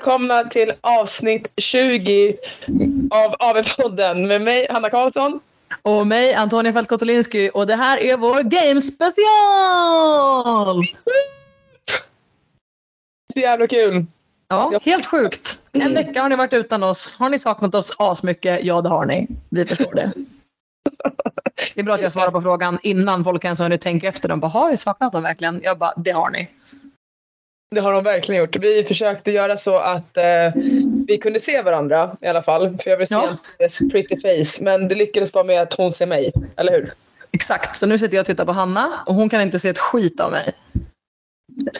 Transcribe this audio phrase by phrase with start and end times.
[0.00, 2.36] välkomna till avsnitt 20
[3.10, 5.40] av AV-podden med mig, Hanna Karlsson.
[5.82, 7.50] Och mig, Antonia Falkotolinski.
[7.54, 9.24] Och det här är vår Game special!
[13.32, 14.06] Så jävla kul.
[14.48, 15.58] Ja, helt sjukt.
[15.72, 17.16] En vecka har ni varit utan oss.
[17.18, 18.60] Har ni saknat oss asmycket?
[18.62, 19.26] Ja, det har ni.
[19.48, 20.12] Vi förstår det.
[21.74, 24.28] Det är bra att jag svarar på frågan innan folk ens har hunnit tänka efter.
[24.28, 25.60] De bara, har vi saknat dem verkligen?
[25.62, 26.48] Jag bara, det har ni.
[27.74, 28.56] Det har de verkligen gjort.
[28.56, 30.24] Vi försökte göra så att eh,
[31.06, 32.78] vi kunde se varandra i alla fall.
[32.78, 33.36] För jag vill se Ja.
[33.58, 34.64] hennes pretty face.
[34.64, 36.32] Men det lyckades bara med att hon ser mig.
[36.56, 36.92] Eller hur?
[37.32, 39.78] Exakt, så nu sitter jag och tittar på Hanna och hon kan inte se ett
[39.78, 40.52] skit av mig.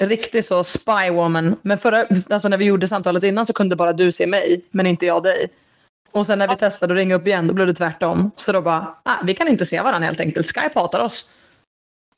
[0.01, 1.57] Riktigt så spy woman.
[1.63, 4.87] Men förra, alltså när vi gjorde samtalet innan så kunde bara du se mig, men
[4.87, 5.49] inte jag dig.
[6.13, 8.31] Och sen när vi testade att ringa upp igen, då blev det tvärtom.
[8.37, 10.47] Så då bara, ah, vi kan inte se varandra helt enkelt.
[10.47, 11.35] Skype hatar oss.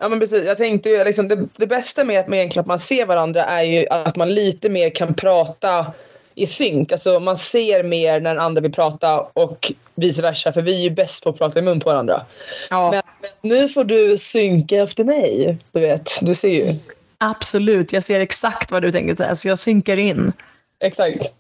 [0.02, 0.44] Ja men precis.
[0.44, 3.44] Jag tänkte ju liksom, det, det bästa med att man egentligen att man ser varandra
[3.44, 5.92] är ju att man lite mer kan prata
[6.34, 6.92] i synk.
[6.92, 10.52] Alltså man ser mer när den andra vill prata och vice versa.
[10.52, 12.26] För vi är ju bäst på att prata i mun på varandra.
[12.70, 15.58] Ja, Men, men nu får du synka efter mig.
[15.72, 16.64] Du vet, du ser ju.
[17.18, 17.92] absolut.
[17.92, 20.32] Jag ser exakt vad du tänker säga, så jag synkar in.
[20.84, 21.32] Exakt.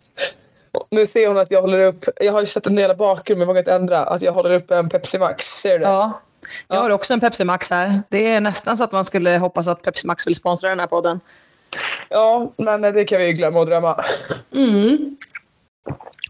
[0.90, 3.48] Nu ser hon att jag håller upp, jag har ju sett en del bakgrund men
[3.48, 5.44] vågat inte ändra, att jag håller upp en Pepsi Max.
[5.44, 5.90] Ser du det?
[5.90, 6.20] Ja.
[6.68, 8.02] Jag har också en Pepsi Max här.
[8.08, 10.86] Det är nästan så att man skulle hoppas att Pepsi Max vill sponsra den här
[10.86, 11.20] podden.
[12.08, 14.04] Ja, men det kan vi ju glömma och drömma.
[14.54, 15.16] Mm.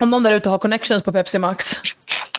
[0.01, 1.73] Om någon där ute har connections på Pepsi Max,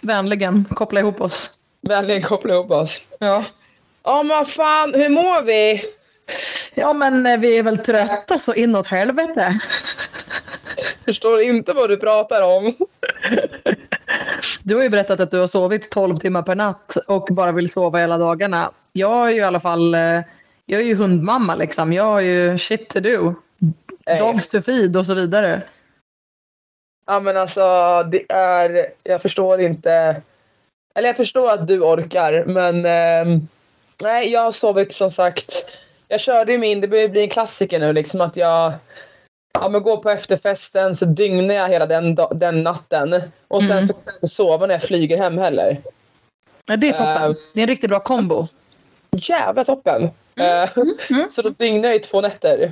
[0.02, 1.60] vänligen koppla ihop oss.
[1.82, 3.02] Vänligen koppla ihop oss.
[3.20, 3.44] Ja.
[4.04, 5.84] Ja men vad fan, hur mår vi?
[6.74, 9.60] ja, men eh, vi är väl trötta så inåt helvete.
[11.06, 12.74] Förstår inte vad du pratar om.
[14.64, 17.70] Du har ju berättat att du har sovit 12 timmar per natt och bara vill
[17.70, 18.72] sova hela dagarna.
[18.94, 20.22] Jag är ju i alla fall, eh,
[20.66, 21.94] jag är ju hundmamma liksom.
[21.94, 23.34] Jag har ju shit to do.
[24.20, 25.62] Dogs to feed och så vidare.
[27.06, 27.62] Ja men alltså
[28.12, 30.22] det är, jag förstår inte.
[30.96, 33.48] Eller jag förstår att du orkar men ehm,
[34.04, 35.66] nej jag har sovit som sagt.
[36.08, 38.74] Jag körde ju min, det börjar bli en klassiker nu liksom att jag
[39.60, 43.22] Ja men går på efterfesten så dygnar jag hela den, den natten.
[43.48, 43.88] Och sen Mm.
[43.88, 45.82] så kan jag inte sova när jag flyger hem heller.
[46.66, 47.32] Ja, det är toppen.
[47.32, 48.44] Eh, Det är en riktigt bra kombo.
[49.12, 50.04] Jävla toppen!
[50.40, 51.30] Eh, mm.
[51.30, 52.72] Så då dygnar jag i två nätter.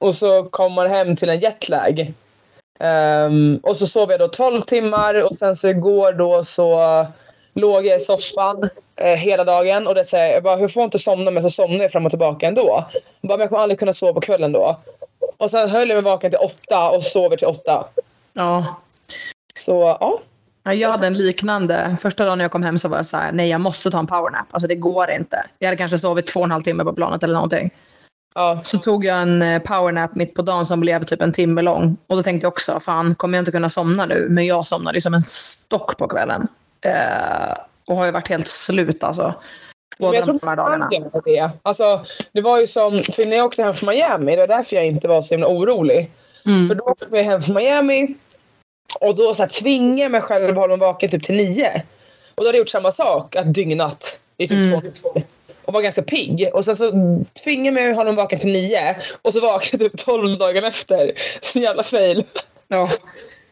[0.00, 2.12] Och så kommer man hem till en jetlag.
[2.80, 7.06] Ehm, och så sov jag då 12 timmar och sen så igår då så
[7.54, 10.86] låg jag i soffan eh, hela dagen och det säger jag bara hur får jag
[10.86, 12.84] inte somna men så somnar jag fram och tillbaka ändå.
[13.20, 14.80] Jag bara, men jag kommer aldrig kunna sova på kvällen då.
[15.36, 17.86] Och sen höll jag mig vaken till åtta och sover till åtta.
[18.32, 18.80] Ja.
[19.54, 20.20] Så ja.
[20.62, 21.96] Ja, Jag hade en liknande.
[22.02, 24.06] Första dagen jag kom hem så var jag så här, nej jag måste ta en
[24.06, 24.46] powernap.
[24.50, 25.46] Alltså det går inte.
[25.58, 27.70] Jag hade kanske sovit två och en halv timme på planet eller någonting.
[28.34, 28.60] ja.
[28.64, 31.96] Så tog jag en eh, powernap mitt på dagen som blev typ en timme lång.
[32.06, 34.26] Och då tänkte jag också, fan kommer jag inte kunna somna nu?
[34.30, 36.48] Men jag somnade som en stock på kvällen.
[36.80, 37.56] Eh,
[37.86, 39.34] och har ju varit helt slut alltså.
[40.00, 40.90] Båda jag de här dagarna.
[41.24, 41.50] det.
[41.62, 42.00] Alltså,
[42.32, 44.86] det var ju som, för när jag åkte hem från Miami, det var därför jag
[44.86, 46.10] inte var så himla orolig.
[46.42, 46.76] För Mm.
[46.76, 48.14] då åkte vi hem från Miami
[49.00, 51.82] och då så här, tvingade jag mig själv att hålla mig vaken typ till nio.
[52.34, 54.92] Och då hade jag gjort samma sak, att dygnat i typ Mm.
[54.92, 55.22] två.
[55.64, 56.50] Och var ganska pigg.
[56.52, 56.90] Och sen så
[57.44, 58.96] tvingade jag mig att hålla mig vaken till nio.
[59.22, 61.12] Och så vaknade jag typ tolv dagar efter.
[61.40, 62.24] Så jävla fail.
[62.68, 62.90] Ja.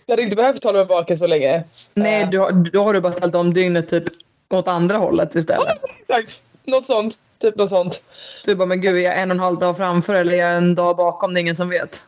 [0.06, 1.64] Jag hade inte behövt hålla mig vaken så länge.
[1.94, 4.04] Nej, Eh, då, då har du bara ställt om dygnet typ
[4.50, 5.68] åt andra hållet istället.
[6.00, 6.40] Exakt.
[6.64, 7.18] Något sånt.
[7.38, 8.02] Typ något sånt.
[8.44, 10.56] Du bara, men gud, är jag en och en halv dag framför eller är jag
[10.56, 11.34] en dag bakom?
[11.34, 12.06] Det är ingen som vet.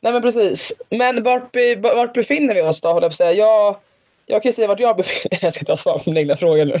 [0.00, 0.72] Nej men precis.
[0.90, 2.88] Men vart, be, vart befinner vi oss då?
[2.88, 3.32] Håller jag på att säga.
[3.32, 3.76] Jag,
[4.26, 5.38] jag kan ju säga vart jag befinner mig.
[5.42, 6.78] Jag ska ta svar på mina egna frågor nu.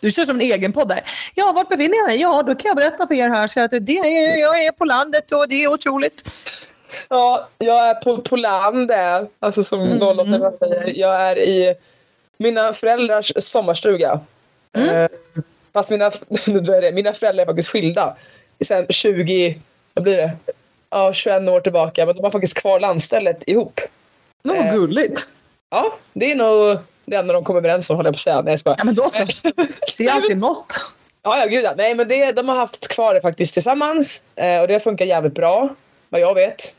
[0.00, 1.00] Du kör som en egen podd där.
[1.34, 2.20] Ja, vart befinner jag mig?
[2.20, 3.46] Ja, då kan jag berätta för er här.
[3.46, 6.22] Så att det är, jag är på landet och det är otroligt.
[7.08, 10.18] Ja, jag är på, på land, eh, alltså som Mm.
[10.18, 10.98] 08 säger.
[10.98, 11.74] Jag är i
[12.38, 14.20] mina föräldrars sommarstuga.
[14.72, 14.88] Mm.
[14.96, 15.08] Eh,
[15.72, 16.10] fast mina,
[16.46, 18.16] nu drar jag det, mina föräldrar är faktiskt skilda.
[18.64, 19.58] Sen 20,
[19.94, 20.32] vad blir det?
[20.90, 22.06] Ja, 21 år tillbaka.
[22.06, 23.80] Men de har faktiskt kvar landstället ihop.
[24.42, 24.64] Nå, Eh.
[24.64, 25.26] vad gulligt.
[25.70, 28.42] Ja, det är nog det enda de kommer överens om, håller jag på att säga.
[28.42, 28.78] Nej, jag skojar.
[28.78, 29.26] Ja, men då så.
[29.98, 30.74] Det är alltid något.
[31.22, 31.74] Ja, ja gud ja.
[31.76, 34.22] Nej, men det, de har haft kvar det faktiskt tillsammans.
[34.36, 35.68] Eh, och det funkar jävligt bra,
[36.08, 36.74] vad jag vet.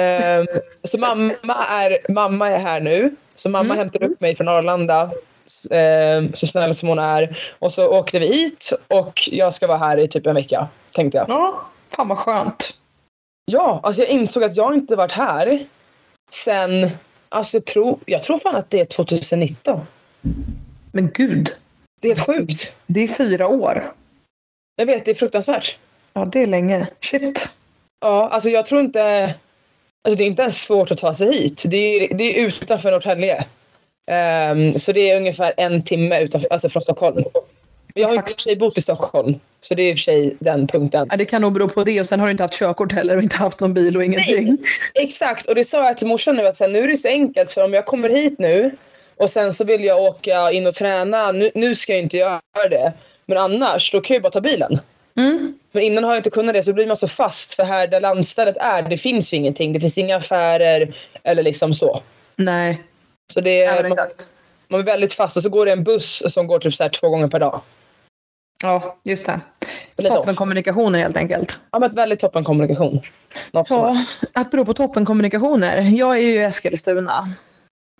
[0.00, 0.44] Eh,
[0.84, 1.34] så mamma
[1.68, 3.16] är, mamma är här nu.
[3.34, 3.78] Så mamma Mm.
[3.78, 5.10] hämtade upp mig från Arlanda.
[5.46, 7.38] s- Eh, så snäll som hon är.
[7.58, 10.68] Och så åkte vi hit och jag ska vara här i typ en vecka.
[10.92, 11.28] Tänkte jag.
[11.28, 12.78] Ja, fan vad skönt.
[13.44, 15.66] Ja, alltså jag insåg att jag inte varit här
[16.30, 16.90] sen...
[17.28, 19.80] Alltså jag tror, jag tror fan att det är 2019.
[20.92, 21.50] Men gud,
[22.00, 22.74] Det är helt sjukt.
[22.86, 23.92] det är fyra år.
[24.76, 25.78] Jag vet, det är fruktansvärt.
[26.12, 26.86] Ja, det är länge.
[27.00, 27.48] Shit.
[28.00, 29.34] Ja, alltså jag tror inte...
[30.04, 31.64] Alltså det är inte ens svårt att ta sig hit.
[31.66, 33.44] Det är, det är utanför Norrtälje.
[34.52, 37.24] Um, så det är ungefär en timme utanför, alltså från Stockholm.
[37.94, 39.34] Jag har för sig bott i Stockholm.
[39.60, 41.06] Så det är i och för sig den punkten.
[41.10, 43.16] Ja, det kan nog bero på det och sen har du inte haft körkort heller
[43.16, 44.46] och inte haft någon bil och ingenting.
[44.46, 47.08] Nej, exakt och det sa jag till morsan nu att sen, nu är det så
[47.08, 48.70] enkelt för om jag kommer hit nu
[49.16, 51.32] och sen så vill jag åka in och träna.
[51.32, 52.92] Nu, nu ska jag inte göra det.
[53.26, 54.78] Men annars då kan jag bara ta bilen.
[55.16, 55.58] Mm.
[55.72, 58.00] Men innan har jag inte kunnat det så blir man så fast för här där
[58.00, 59.72] landstället är det finns ju ingenting.
[59.72, 62.02] Det finns inga affärer eller liksom så.
[62.36, 62.82] Nej.
[63.32, 63.98] Så det är, man,
[64.68, 66.90] man är väldigt fast och så går det en buss som går typ så här
[66.90, 67.60] två gånger per dag.
[68.62, 69.40] Ja, just det.
[70.08, 71.60] Toppenkommunikationer helt enkelt.
[71.70, 73.00] Ja, men väldigt toppenkommunikation.
[73.52, 73.96] Ja,
[74.32, 75.80] att bero på toppenkommunikationer.
[75.80, 77.32] Jag är ju i Eskilstuna.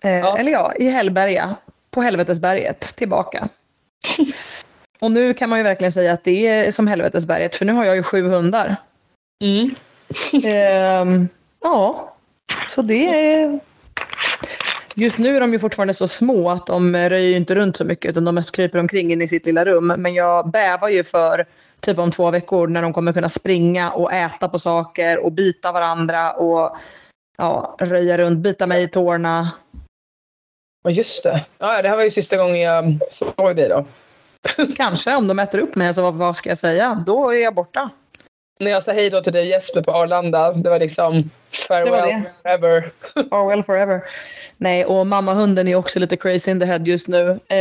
[0.03, 0.37] Eh, ja.
[0.37, 1.55] Eller ja, i Hällberga.
[1.91, 2.81] På Helvetesberget.
[2.81, 3.49] Tillbaka.
[5.03, 7.55] Och nu kan man ju verkligen säga att det är som Helvetesberget.
[7.55, 8.75] För nu har jag ju sju hundar.
[9.43, 9.75] Mm.
[10.43, 11.27] eh,
[11.61, 12.13] ja,
[12.69, 13.59] så det är
[14.95, 18.11] Just nu är de ju fortfarande så små att de röjer inte runt så mycket
[18.11, 19.87] utan de mest kryper omkring in i sitt lilla rum.
[19.87, 21.45] Men jag bävar ju för
[21.79, 25.71] typ om två veckor när de kommer kunna springa och äta på saker och bita
[25.71, 26.77] varandra och
[27.37, 29.51] ja, röja runt, bita mig i tårna.
[30.83, 31.45] Ja, just det.
[31.57, 33.85] Ja, det här var ju sista gången jag såg dig då.
[34.77, 37.03] Kanske, om de äter upp mig, så vad ska jag säga?
[37.05, 37.89] Då är jag borta
[38.59, 41.29] när jag sa hej då till dig Jesper på Arlanda, det var liksom
[41.67, 42.23] farewell det var det.
[42.43, 42.91] forever.
[43.29, 44.03] farewell forever.
[44.57, 47.39] Nej, och mammahunden är också lite crazy in the head just nu.
[47.47, 47.57] Eh,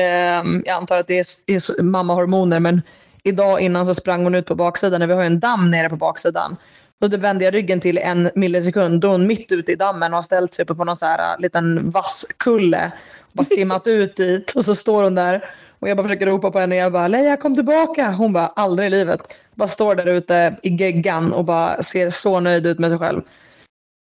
[0.64, 2.82] jag antar att det är, är mammahormoner, men
[3.23, 5.96] idag innan så sprang hon ut på baksidan, när vi har en damm nere på
[5.96, 6.56] baksidan.
[7.00, 10.23] Då vände jag ryggen till en millisekund, då hon mitt ute i dammen och har
[10.23, 12.93] ställt sig uppe på någon så här äh, liten vass kulle.
[13.20, 15.44] Och bara simmat ut dit och så står hon där
[15.82, 16.76] och jag bara försöker ropa på henne.
[16.76, 18.11] Jag bara, Leia kom tillbaka.
[18.11, 19.20] Hon bara, aldrig i livet.
[19.55, 23.23] Bara står där ute i geggan och bara ser så nöjd ut med sig själv.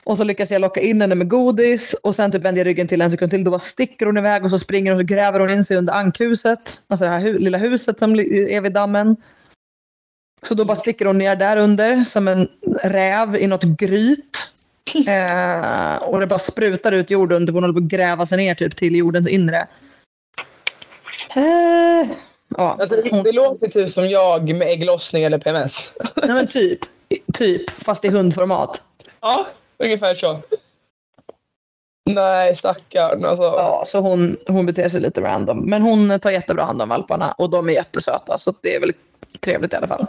[0.04, 2.88] Och så lyckas jag locka in henne med godis och sen typ vänder jag ryggen
[2.88, 3.44] till en sekund till.
[3.44, 5.76] Då bara sticker hon iväg och så springer hon och så gräver hon in sig
[5.76, 6.80] under ankhuset.
[6.88, 9.16] Alltså det här hu lilla huset som är vid dammen.
[10.42, 12.48] Så då bara sticker hon ner där under som en
[12.82, 14.50] räv i något gryt.
[15.06, 17.52] Eh, och det bara sprutar ut jord under.
[17.52, 19.66] Hon håller på att gräva sig ner typ till jordens inre.
[21.36, 22.08] Eh,
[22.56, 22.76] ja.
[22.80, 25.92] Alltså, det, det låter typ som jag med ägglossning eller PMS.
[26.16, 26.78] Nej men typ.
[27.34, 28.82] Typ, fast i hundformat.
[29.20, 29.46] Ja,
[29.78, 30.40] ungefär så.
[32.10, 33.44] Nej, stackarn alltså.
[33.44, 35.58] Ja, så hon, hon beter sig lite random.
[35.58, 38.92] Men hon tar jättebra hand om valparna och de är jättesöta så det är väl
[39.40, 40.06] trevligt i alla fall.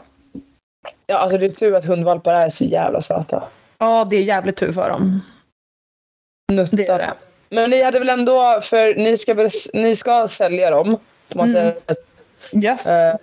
[1.07, 3.44] Ja, alltså det är tur att hundvalpar är så jävla söta.
[3.77, 5.22] Ja, det är jävligt tur för dem.
[6.51, 6.77] Nuttar.
[6.77, 7.13] Det är det.
[7.50, 10.98] Men ni hade väl ändå, för ni ska, ni ska sälja dem?
[11.33, 11.74] Man mm.
[12.63, 12.88] Yes.
[12.88, 13.16] Uh,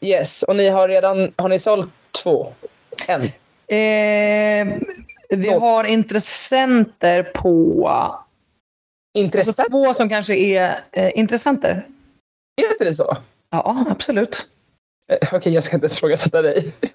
[0.00, 1.90] yes, och ni har redan, har ni sålt
[2.22, 2.52] två?
[3.06, 3.22] En?
[3.22, 4.78] Eh,
[5.28, 5.58] vi två.
[5.58, 8.18] har intressenter på...
[9.14, 9.62] Intressenter?
[9.62, 11.86] Alltså två som kanske är eh, intressenter.
[12.60, 13.16] Heter det så?
[13.50, 14.46] Ja, absolut.
[15.10, 16.72] Eh, okej, okay, jag ska inte ens frågasätta dig.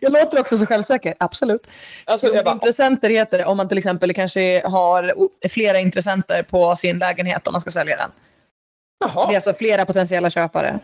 [0.00, 1.66] jag låter också så självsäker, absolut.
[2.04, 2.52] Alltså, bara...
[2.52, 5.14] Intressenter heter det om man till exempel kanske har
[5.48, 8.10] flera intressenter på sin lägenhet om man ska sälja den.
[9.02, 9.26] Jaha.
[9.26, 10.80] Det är alltså flera potentiella köpare.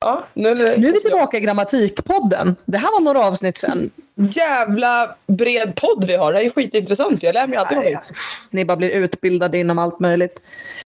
[0.00, 2.56] Ja, nu, nu, nu är vi tillbaka i Grammatikpodden.
[2.64, 3.90] Det här var några avsnitt sen.
[4.14, 6.32] Jävla bred podd vi har.
[6.32, 7.22] Det här är skitintressant.
[7.22, 8.12] Jag lär mig alltid något.
[8.50, 10.40] Ni bara blir utbildade inom allt möjligt.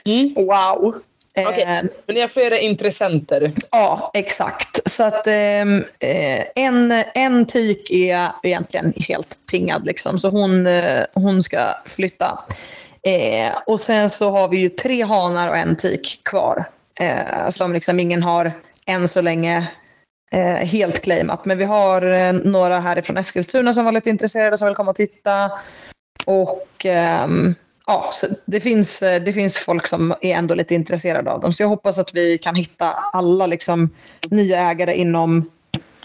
[0.04, 0.34] Mm.
[0.34, 0.94] Wow.
[1.36, 1.62] Okej, okay.
[1.62, 3.52] Eh, men ni har flera intressenter.
[3.70, 4.90] Ja, exakt.
[4.90, 10.18] Så att ehm, eh, en, en tik är egentligen helt tingad liksom.
[10.18, 12.38] Så hon, eh, hon ska flytta.
[13.02, 16.64] Eh, och sen så har vi ju tre hanar och en tik kvar.
[17.00, 18.52] Eh, som liksom ingen har
[18.86, 19.70] än så länge
[20.30, 21.44] eh, helt claimat.
[21.44, 24.96] Men vi har eh, några härifrån Eskilstuna som var lite intresserade som vill komma och
[24.96, 25.50] titta.
[26.24, 27.54] Och ehm,
[27.86, 28.10] ja,
[28.46, 31.52] det, finns, eh, det finns folk som är ändå lite intresserade av dem.
[31.52, 33.90] Så jag hoppas att vi kan hitta alla liksom,
[34.30, 35.50] nya ägare inom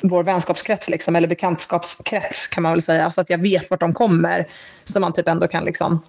[0.01, 3.11] vår vänskapskrets, liksom, eller bekantskapskrets kan man väl säga.
[3.11, 4.47] Så att jag vet vart de kommer.
[4.83, 6.01] Så man typ ändå kan liksom,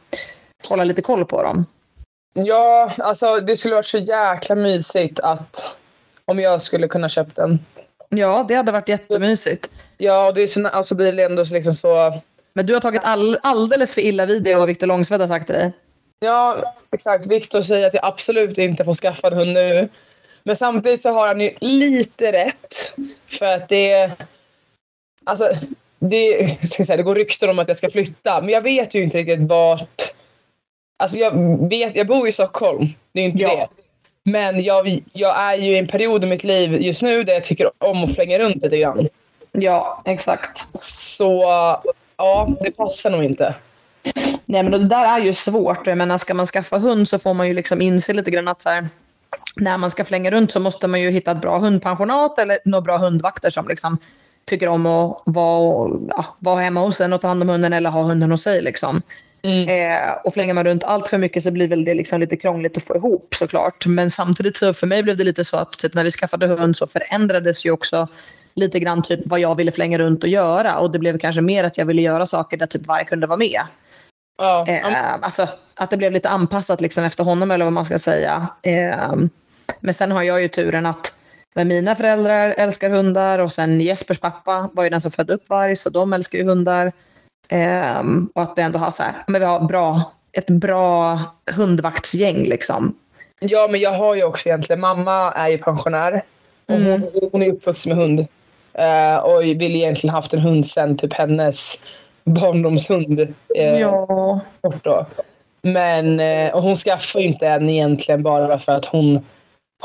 [0.67, 1.67] hålla lite koll på dem.
[2.35, 5.77] Ja, alltså det skulle varit så jäkla mysigt att
[6.25, 7.59] om jag skulle kunna köpt den.
[8.09, 9.71] Ja, det hade varit jättemysigt.
[9.99, 12.21] Ja, och det är så, alltså blir det ändå liksom så...
[12.53, 15.47] Men du har tagit all, alldeles för illa vid det vad Viktor Långsved har sagt
[15.47, 15.73] till dig.
[16.21, 17.27] Ja, exakt.
[17.27, 19.89] Viktor säger att jag absolut inte får skaffa en hund nu.
[20.43, 22.95] Men samtidigt så har han ju lite rätt.
[23.39, 24.13] För att det...
[25.25, 25.49] Alltså,
[25.99, 28.41] det, ska säga, det går rykten om att jag ska flytta.
[28.41, 30.15] Men jag vet ju inte riktigt vart
[30.97, 31.33] Alltså jag,
[31.69, 33.57] vet, jag bor i Stockholm, det är inte ja.
[33.57, 33.69] det.
[34.31, 37.45] Men jag, jag är ju i en period i mitt liv just nu där jag
[37.45, 39.09] tycker om att flänga runt lite grann.
[39.53, 40.79] Ja, exakt.
[40.79, 41.43] Så
[42.17, 43.55] ja, det passar nog inte.
[44.45, 45.87] Nej, men det där är ju svårt.
[45.87, 48.63] Jag menar, ska man skaffa hund så får man ju liksom inse lite grann att
[48.63, 48.89] så här,
[49.57, 52.83] när man ska flänga runt så måste man ju hitta ett bra hundpensionat eller några
[52.83, 53.99] bra hundvakter som liksom
[54.45, 57.91] tycker om att vara, ja, vara hemma hos en och ta hand om hunden eller
[57.91, 58.63] ha hunden hos sig.
[58.63, 59.03] Liksom.
[59.45, 59.69] Mm.
[59.69, 62.77] Eh, och flänger man runt allt för mycket så blir väl det liksom lite krångligt
[62.77, 63.87] att få ihop såklart.
[63.87, 66.77] Men samtidigt så för mig blev det lite så att typ, när vi skaffade hund
[66.77, 68.09] så förändrades ju också
[68.55, 70.79] lite grann typ vad jag ville flänga runt och göra.
[70.79, 73.39] Och det blev kanske mer att jag ville göra saker där typ varje kunde vara
[73.39, 73.61] med.
[74.39, 77.99] Ja, Eh, alltså, att det blev lite anpassat liksom efter honom eller vad man ska
[77.99, 78.49] säga.
[78.63, 79.15] Eh,
[79.81, 81.19] men sen har jag ju turen att
[81.55, 85.49] med mina föräldrar älskar hundar och sen Jespers pappa var ju den som födde upp
[85.49, 86.93] varg så de älskar ju hundar.
[87.49, 88.03] Eh,
[88.35, 91.21] och att vi ändå har så här, men vi har bra, ett bra
[91.57, 92.95] hundvaktsgäng liksom.
[93.41, 96.23] ja, men jag har ju också egentligen, mamma är ju pensionär.
[96.67, 97.03] Och Mm.
[97.03, 98.27] hon, hon är uppvuxen med hund.
[98.73, 101.81] Eh, och vill egentligen haft en hund sen typ hennes
[102.25, 103.21] barndomshund.
[103.57, 104.41] Eh, Ja.
[104.63, 105.07] bort då.
[105.63, 109.25] Men, eh, och hon skaffar ju inte en egentligen bara för att hon,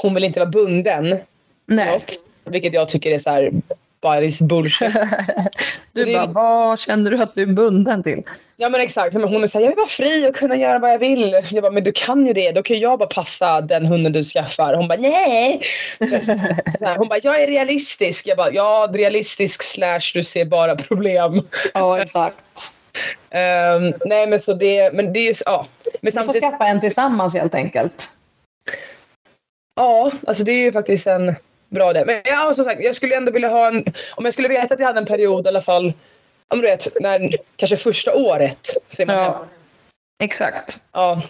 [0.02, 1.18] hon vill inte vara bunden.
[1.66, 1.92] Nej.
[1.94, 2.12] Något,
[2.46, 3.52] vilket jag tycker är så här
[4.02, 4.94] bajs bullshit.
[5.94, 8.24] Du Det bara, vad känner du att du är bunden till?
[8.58, 9.14] Ja men exakt.
[9.14, 11.42] Men hon är såhär, jag vill vara fri och kunna göra vad jag vill.
[11.52, 12.52] Jag bara, men du kan ju det.
[12.52, 14.74] Då kan jag bara passa den hunden du skaffar.
[14.74, 15.62] Hon bara, nej.
[16.82, 18.28] Här, hon bara, jag är realistisk.
[18.28, 21.42] Jag bara, ja realistisk slash du ser bara problem.
[21.74, 22.44] Ja, exakt.
[23.30, 25.66] Ehm, nej men så det, men det är ju, ja.
[25.84, 28.08] Men Vi får samtidigt, skaffa en tillsammans helt enkelt.
[29.76, 31.36] ja alltså det är ju faktiskt en
[31.70, 32.04] bra idé.
[32.06, 33.86] Men ja, som sagt, jag skulle ändå vilja ha en,
[34.16, 35.94] om jag skulle veta att jag hade en period i alla fall,
[36.48, 38.68] om du vet, när, kanske första året.
[38.88, 39.22] Så är man Ja.
[39.24, 39.38] hemma.
[40.24, 40.78] Exakt.
[40.94, 41.22] ja.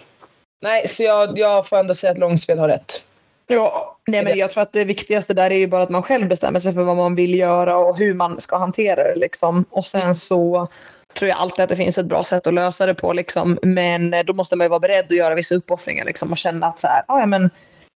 [0.62, 3.04] Nej, så jag, jag får ändå säga att Långsved har rätt.
[3.46, 6.28] Ja, nej, men jag tror att det viktigaste där är ju bara att man själv
[6.28, 9.14] bestämmer sig för vad man vill göra och hur man ska hantera det.
[9.16, 9.64] Liksom.
[9.70, 10.68] Och sen så
[11.14, 13.12] tror jag alltid att det finns ett bra sätt att lösa det på.
[13.12, 13.58] Liksom.
[13.62, 16.78] Men då måste man ju vara beredd att göra vissa uppoffringar liksom, och känna att
[16.78, 17.50] så här, "Ah, ja, men,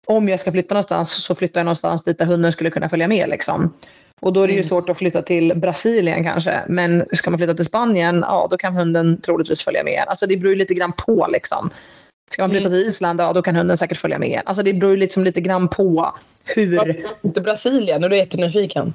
[0.05, 3.09] om jag ska flytta någonstans så flyttar jag någonstans dit där hunden skulle kunna följa
[3.09, 3.29] med.
[3.29, 3.73] Liksom.
[4.21, 4.69] Och då är det ju Mm.
[4.69, 6.61] svårt att flytta till Brasilien kanske.
[6.69, 10.05] Men ska man flytta till Spanien, ja då kan hunden troligtvis följa med.
[10.07, 11.29] Alltså det beror ju lite grann på.
[11.33, 11.71] Liksom.
[12.33, 12.79] Ska man flytta Mm.
[12.79, 14.43] till Island, ja då kan hunden säkert följa med.
[14.45, 17.05] Alltså det beror ju liksom lite grann på hur...
[17.23, 18.95] Inte Brasilien, nu är du jättenyfiken.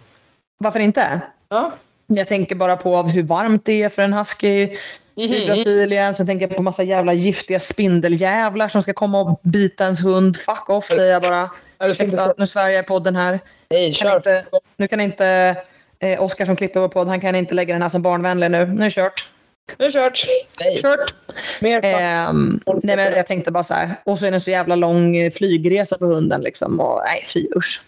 [0.58, 1.22] Varför inte?
[1.50, 1.72] Ja.
[2.08, 4.70] Jag tänker bara på hur varmt det är för en husky
[5.20, 6.16] i Brasilien.
[6.16, 10.38] Sen tänker jag på massa jävla giftiga spindeljävlar som ska komma och bita ens hund.
[10.38, 11.50] Fuck off säger jag bara.
[11.84, 13.40] Ursäkta, nu svär jag i podden här.
[13.70, 14.46] Nej, Kan inte,
[14.78, 15.56] nu kan inte
[16.00, 18.66] eh, Oskar som klipper vår podd, han kan inte lägga den här som barnvänlig nu.
[18.66, 19.34] Nu är det kört.
[19.78, 20.26] Nu är det kört.
[20.60, 21.14] Nej, Kört!
[21.60, 21.86] mer.
[21.86, 23.96] Ehm, nej men jag tänkte bara så här.
[24.06, 26.80] Och så är det en så jävla lång eh, flygresa på hunden liksom.
[26.80, 27.82] Och, nej fy usch.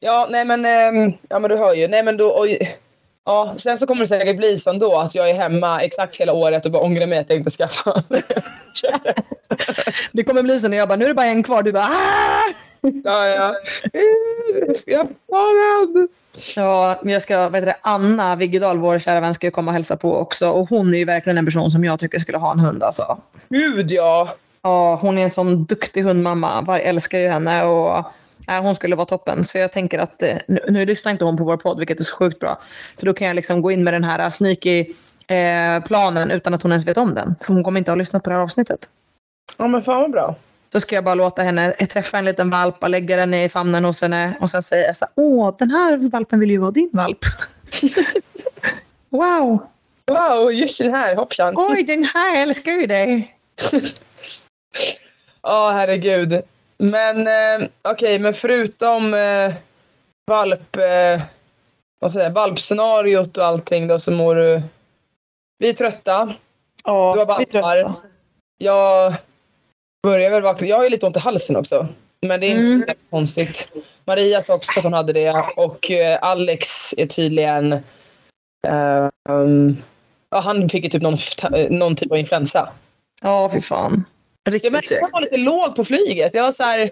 [0.00, 1.88] Ja, nej men, ehm, ja men du hör ju.
[1.88, 2.76] Nej men då, oj.
[3.24, 6.32] Ja, sen så kommer det säkert bli så ändå att jag är hemma exakt hela
[6.32, 8.02] året och bara ångrar mig att jag inte skaffade.
[10.12, 11.62] Det kommer bli så när jag bara, nu är det bara en kvar.
[11.62, 12.54] Du bara, ah!
[13.04, 13.54] ja, ja.
[14.86, 16.08] Jag får den.
[16.56, 19.70] Ja, men jag ska, vad heter det, Anna Viggedal, vår kära vän, ska ju komma
[19.70, 20.50] och hälsa på också.
[20.50, 22.82] Och hon är ju verkligen en person som jag tycker skulle ha en hund.
[22.82, 23.18] Alltså.
[23.48, 24.34] Gud ja.
[24.62, 26.60] Ja, hon är en sån duktig hundmamma.
[26.60, 28.04] Var älskar ju henne och
[28.50, 29.44] ja, hon skulle vara toppen.
[29.44, 32.04] Så jag tänker att, eh, nu, nu lyssnar inte hon på vår podd, vilket är
[32.04, 32.60] så sjukt bra.
[32.98, 34.86] För då kan jag liksom gå in med den här sneaky
[35.26, 37.34] eh, planen utan att hon ens vet om den.
[37.40, 38.88] För hon kommer inte ha lyssnat på det här avsnittet.
[39.56, 40.36] Ja men fan vad bra.
[40.72, 43.84] Så ska jag bara låta henne träffa en liten valp och lägga den i famnen
[43.84, 47.18] hos henne och sen säga så åh, den här valpen vill ju vara din valp.
[49.08, 49.66] wow,
[50.10, 51.16] Wow, just den här.
[51.16, 51.54] Hoppsan.
[51.56, 53.36] oj, den här älskar ju dig.
[55.42, 56.42] Ja, herregud.
[56.80, 59.54] Men eh, okej, men förutom eh,
[60.30, 60.76] valp...
[60.76, 61.22] Eh,
[62.00, 64.62] vad säger jag, valpscenariot och allting då så mår du...
[65.58, 66.34] Vi är trötta.
[66.84, 67.94] Du har Ja, valpar.
[68.58, 69.14] Jag
[70.02, 70.66] börjar väl vakna.
[70.66, 71.88] Jag har ju lite ont i halsen också.
[72.26, 72.80] Men det är inte Mm.
[72.80, 73.70] så konstigt.
[74.04, 77.72] Maria sa också att hon hade det och eh, Alex är tydligen...
[78.66, 79.82] eh, um,
[80.30, 81.16] ja, han fick ju typ någon,
[81.70, 82.68] någon typ av influensa.
[83.22, 84.04] Ja, fy fan.
[84.44, 85.00] Jag Riktigt att segt.
[85.02, 86.34] han var lite låg på flyget.
[86.34, 86.90] Jag var så här,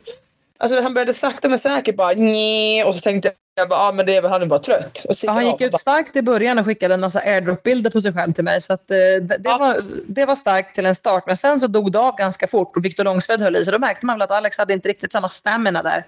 [0.58, 4.06] alltså han började sakta men säkert bara Nj, och så tänkte jag bara, ah, men
[4.06, 5.04] det är väl han är bara trött.
[5.22, 8.12] Ja, han jag gick ut starkt i början och skickade en massa airdrop-bilder på sig
[8.12, 8.60] själv till mig.
[8.60, 9.58] Så att, eh, det, Ja.
[9.58, 11.24] var, det var starkt till en start.
[11.26, 13.64] Men sen så dog det av ganska fort och Viktor Långsved höll i.
[13.64, 16.04] Så då märkte man väl att Alex hade inte riktigt samma stamina där.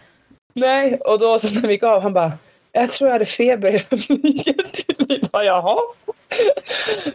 [0.55, 2.33] Nej, och då så när vi gick av, han bara,
[2.73, 4.85] jag tror jag hade feber hela flyget.
[5.09, 5.77] Vi bara, jaha.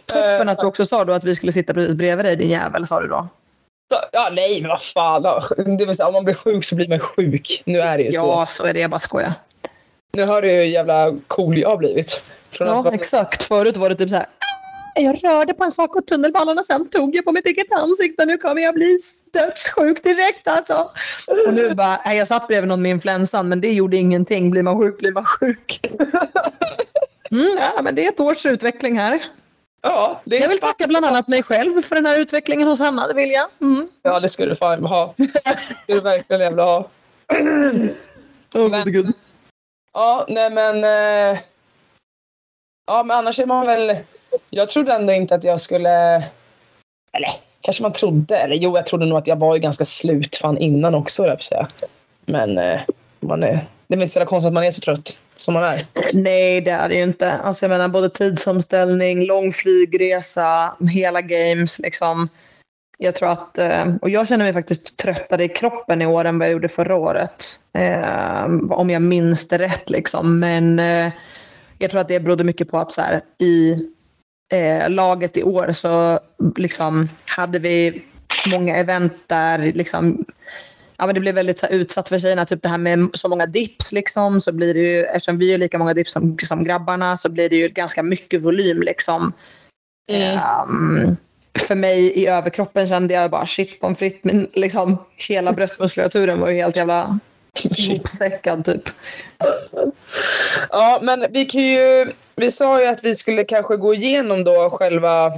[0.06, 2.50] Toppen Eh, att du också sa då att vi skulle sitta precis bredvid dig, din
[2.50, 3.28] jävel, sa du då.
[4.12, 5.22] Ja, nej, men vad fan.
[5.78, 7.62] Det vill säga, om man blir sjuk så blir man sjuk.
[7.66, 8.16] Nu är det ju så.
[8.18, 8.80] Ja, så är det.
[8.80, 9.32] Jag bara skojar.
[10.12, 12.24] Nu hör du hur jävla cool jag har blivit.
[12.50, 13.42] Från att Ja, vara- exakt.
[13.42, 14.26] Förut var det typ så här.
[14.94, 18.24] jag rörde på en sak och tunnelbanan och sen tog jag på mitt eget ansikte
[18.26, 18.98] nu kommer jag bli
[19.32, 20.90] dödssjuk direkt alltså.
[21.46, 24.50] Och nu bara, nej, jag satt bredvid någon med influensan men det gjorde ingenting.
[24.50, 25.80] Blir man sjuk blir man sjuk.
[27.30, 29.24] Mm, ja, men det är ett års utveckling här.
[29.86, 33.06] Ja, det Jag vill tacka bland annat mig själv för den här utvecklingen hos Hanna,
[33.06, 33.48] det vill jag.
[33.60, 33.88] Mm.
[34.02, 35.14] Ja, det skulle du fan ha.
[35.16, 36.88] Det skulle du verkligen jävla ha.
[38.54, 39.12] Oh, Men- gud.
[39.92, 40.84] Ja, nej men...
[40.84, 41.38] Eh,
[42.86, 43.96] ja, men annars är man väl...
[44.50, 46.16] Jag trodde ändå inte att jag skulle...
[47.12, 48.36] Eller kanske man trodde.
[48.36, 51.42] Eller jo, jag trodde nog att jag var ju ganska slut fan innan också, att
[51.42, 51.68] säga.
[52.24, 52.80] Men eh,
[53.20, 55.64] man är, det är väl inte så konstigt att man är så trött som man
[55.64, 55.86] är.
[56.12, 57.32] Nej, det är det ju inte.
[57.32, 61.78] Alltså, jag menar, både tidsomställning, lång flygresa, hela games.
[61.78, 62.28] Liksom.
[62.98, 66.38] Jag tror att, eh, och jag känner mig faktiskt tröttare i kroppen i år än
[66.38, 67.60] vad jag gjorde förra året.
[67.72, 69.90] Eh, om jag minns det rätt.
[69.90, 70.38] Liksom.
[70.38, 71.12] Men eh,
[71.78, 73.86] jag tror att det berodde mycket på att så här, i
[74.52, 76.20] eh, laget i år så
[76.56, 78.04] liksom, hade vi
[78.52, 80.24] många event där liksom,
[80.98, 82.46] ja, men det blev väldigt så här, utsatt för tjejerna.
[82.46, 85.58] Typ det här med så många dips, liksom, så blir det ju, eftersom vi är
[85.58, 88.82] lika många dips som, som grabbarna, så blir det ju ganska mycket volym.
[88.82, 89.32] Liksom.
[90.10, 90.38] Mm.
[90.38, 91.16] Ehm,
[91.58, 96.48] för mig i överkroppen kände jag bara shit pommes frites, men liksom, hela bröstmuskulaturen var
[96.48, 97.18] ju helt jävla
[97.78, 98.90] ihopsäckad typ.
[100.70, 102.12] Ja, men vi kan ju...
[102.36, 105.32] Vi sa ju att vi skulle kanske gå igenom då själva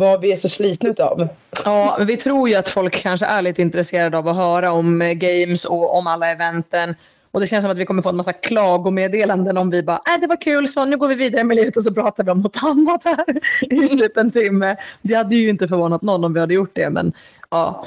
[0.00, 1.28] vad vi är så slitna utav.
[1.64, 5.02] Ja, men vi tror ju att folk kanske är lite intresserade av att höra om
[5.02, 6.94] eh, games och om alla eventen.
[7.30, 10.20] Och det känns som att vi kommer få en massa klagomeddelanden om vi bara, äh,
[10.20, 12.38] det var kul så nu går vi vidare med livet och så pratar vi om
[12.38, 13.24] något annat här
[13.60, 14.76] i typ en timme.
[15.02, 17.12] Det hade ju inte förvånat någon om vi hade gjort det, men
[17.50, 17.84] ja.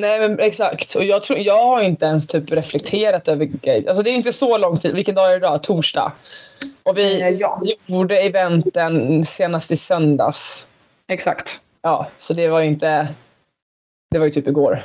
[0.00, 0.94] Nej men exakt.
[0.94, 3.88] Och jag, tror, jag har inte ens typ reflekterat över grejer.
[3.88, 4.94] Alltså det är inte så lång tid.
[4.94, 5.62] Vilken dag är det idag?
[5.62, 6.12] Torsdag.
[6.82, 7.62] Och vi ja.
[7.86, 10.66] gjorde eventen senast i söndags.
[11.12, 11.58] Exakt.
[11.82, 13.08] Ja, så det var ju inte...
[14.10, 14.82] Det var ju typ igår.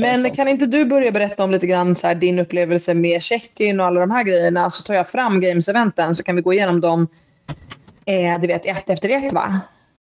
[0.00, 0.30] Men som.
[0.30, 3.86] kan inte du börja berätta om lite grann så här, din upplevelse med check-in och
[3.86, 4.70] alla de här grejerna?
[4.70, 7.08] Så tar jag fram games-eventen så kan vi gå igenom dem,
[8.06, 9.60] eh, du vet, ett efter ett va?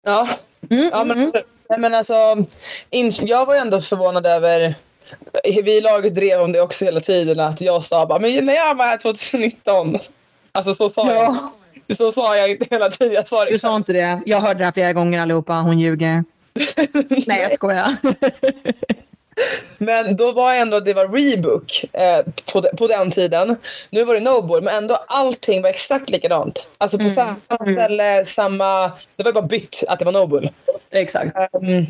[0.06, 0.28] Ja,
[0.70, 1.32] Mm, ja men, mm.
[1.70, 2.46] nej, men alltså...
[3.22, 4.76] Jag var ju ändå förvånad över...
[5.44, 7.40] Vi i laget drev om det också hela tiden.
[7.40, 9.96] Att jag sa bara, men när jag var här 2019.
[10.52, 11.38] Alltså så sa jag.
[11.98, 13.14] Så sa jag inte hela tiden.
[13.14, 14.22] Jag sa det du sa inte det.
[14.26, 15.54] Jag hörde det här flera gånger allihopa.
[15.54, 16.24] Hon ljuger.
[17.28, 17.96] Nej, jag skojar.
[19.78, 22.20] Men då var ändå det var rebook eh,
[22.54, 23.58] på, de, på den tiden.
[23.90, 26.70] Nu var det Noble men ändå allting var exakt likadant.
[26.78, 27.16] Alltså på Mm.
[27.16, 28.92] samma ställe, samma...
[29.16, 30.52] Det var bara bytt att det var Noble.
[30.92, 31.36] Exakt.
[31.52, 31.86] Um,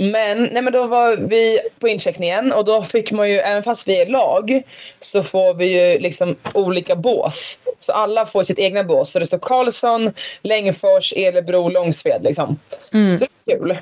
[0.00, 3.88] men, nej men då var vi på incheckningen och då fick man ju, även fast
[3.88, 4.62] vi är lag,
[5.00, 7.60] så får vi ju liksom olika bås.
[7.78, 9.12] Så alla får sitt egna bås.
[9.12, 12.58] Så det står Karlsson, Längfors, Elebro, Långsved liksom.
[12.92, 13.18] Mm.
[13.18, 13.78] Så det är kul.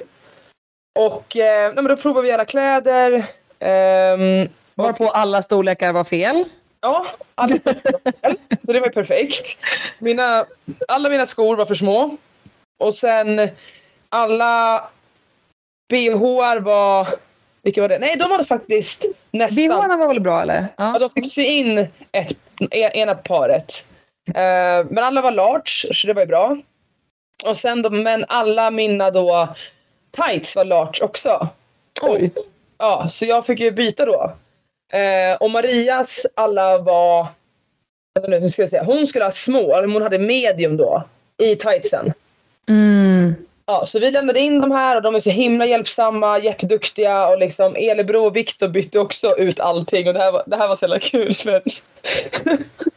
[0.99, 3.27] Och eh, nej, men då provar vi alla kläder.
[3.59, 6.45] ehm, Varpå alla storlekar var fel.
[6.81, 7.57] Ja, alla
[8.63, 9.59] Så det var ju perfekt.
[9.99, 10.45] Mina,
[10.89, 12.17] alla mina skor var för små.
[12.79, 13.49] Och sen
[14.09, 14.85] alla
[15.89, 17.09] bhar var...
[17.63, 17.99] Vilka var det?
[17.99, 19.57] Nej, de var faktiskt nästan...
[19.69, 20.67] BHarna var väl bra eller?
[20.77, 20.99] Ja, Ja.
[20.99, 22.37] de fick sy in ett,
[22.71, 23.87] ena paret.
[24.29, 26.59] Eh, men alla var large, så det var ju bra.
[27.47, 29.49] Och sen då, men alla mina då
[30.11, 31.49] tights var large också.
[32.03, 32.31] Oj.
[32.79, 34.33] Ja, så jag fick ju byta då.
[34.93, 37.27] Eh, och Marias alla var...
[38.29, 38.85] Nu ska jag säga.
[38.85, 41.03] Hon skulle ha små, eller hon hade medium då.
[41.43, 42.13] I tightsen.
[42.69, 43.35] Mm.
[43.69, 47.39] Ja, så vi lämnade in de här och de är så himla hjälpsamma, jätteduktiga och
[47.39, 50.75] liksom Elebro och Viktor bytte också ut allting och det här var, det här var
[50.77, 51.63] så jävla kul för att,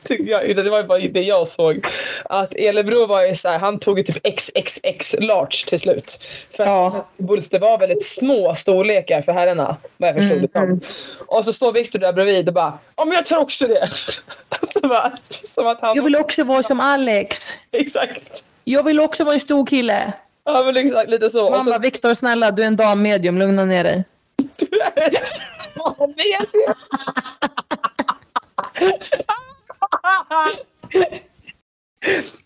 [0.09, 1.85] jag, det var ju bara det jag såg.
[2.25, 6.19] Att Elebro var ju så här, han tog ju typ XXX large till slut.
[6.57, 7.05] För Ja.
[7.17, 10.63] att det var väldigt små storlekar för herrarna, vad jag förstod Mm, det som.
[10.63, 10.79] mm.
[11.27, 13.89] Och så står Viktor där bredvid och bara, ja men jag tar också det.
[14.73, 15.95] så bara, som att han...
[15.95, 17.49] Jag vill också vara som Alex.
[17.71, 18.45] Exakt.
[18.63, 20.13] Jag vill också vara en stor kille.
[20.53, 21.49] Ja men exakt, lite så.
[21.49, 24.03] Man så Viktor snälla du är en dam medium, lugna ner dig.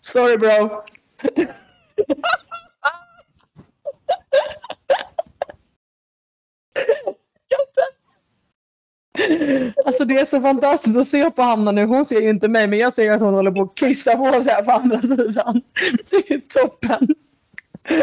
[0.00, 0.82] Sorry bro.
[9.84, 11.84] Alltså det är så fantastiskt att se på Hanna nu.
[11.86, 14.40] Hon ser ju inte mig men jag ser att hon håller på att kissa på
[14.40, 15.62] sig här på andra sidan.
[16.10, 17.08] Det är toppen.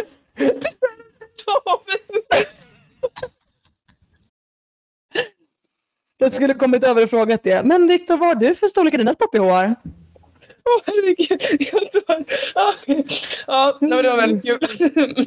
[6.17, 7.63] Jag skulle kommit över och frågat det.
[7.63, 9.73] Men Viktor, vad har du för storlek i dina sport-bh?
[10.65, 11.41] Åh herregud.
[11.73, 12.25] Jag tror...
[12.55, 12.73] Ja,
[13.47, 14.59] ja nej, men det var väldigt kul.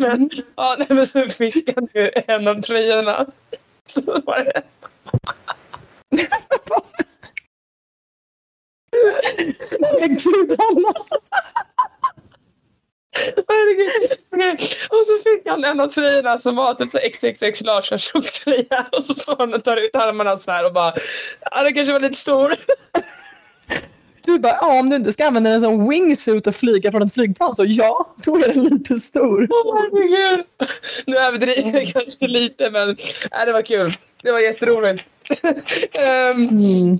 [0.00, 3.26] Men, ja, nej, men så fick han ju en av tröjorna.
[3.86, 4.62] Så var det...
[10.00, 10.94] Men gud, Anna.
[13.48, 14.10] Herregud.
[14.90, 18.32] Och så fick han en av tröjorna som var typ så XXX large en tjock
[18.32, 18.86] tröja.
[18.92, 20.92] Och så står han och tar ut armarna så här och bara,
[21.50, 22.54] ja det kanske var lite stor.
[24.26, 27.14] Du bara, ja om du inte ska använda den som wingsuit och flyga från ett
[27.14, 29.48] flygplan så ja, då är den lite stor.
[29.50, 30.46] Åh herregud.
[31.06, 32.96] Nu överdriver jag kanske lite men
[33.30, 33.94] ja, det var kul.
[34.22, 35.06] Det var jätteroligt.
[35.92, 36.98] Ehm, Mm.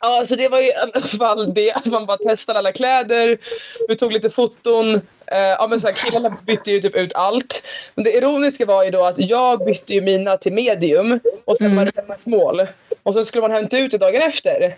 [0.00, 3.38] Ja, så det var ju i alla fall det att man bara testade alla kläder.
[3.88, 4.94] Vi tog lite foton.
[5.26, 7.62] Eh, ja, men så här, killarna bytte ju typ ut allt.
[7.94, 11.66] Men det ironiska var ju då att jag bytte ju mina till medium och sen
[11.66, 11.76] Mm.
[11.76, 12.66] var det ett mål.
[13.02, 14.76] Och så skulle man hämta ut det dagen efter.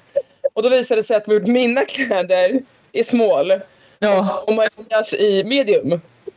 [0.53, 2.61] Och då visade det sig att de gjort mina kläder
[2.93, 3.61] i small
[3.99, 5.91] Ja, och Marias i medium.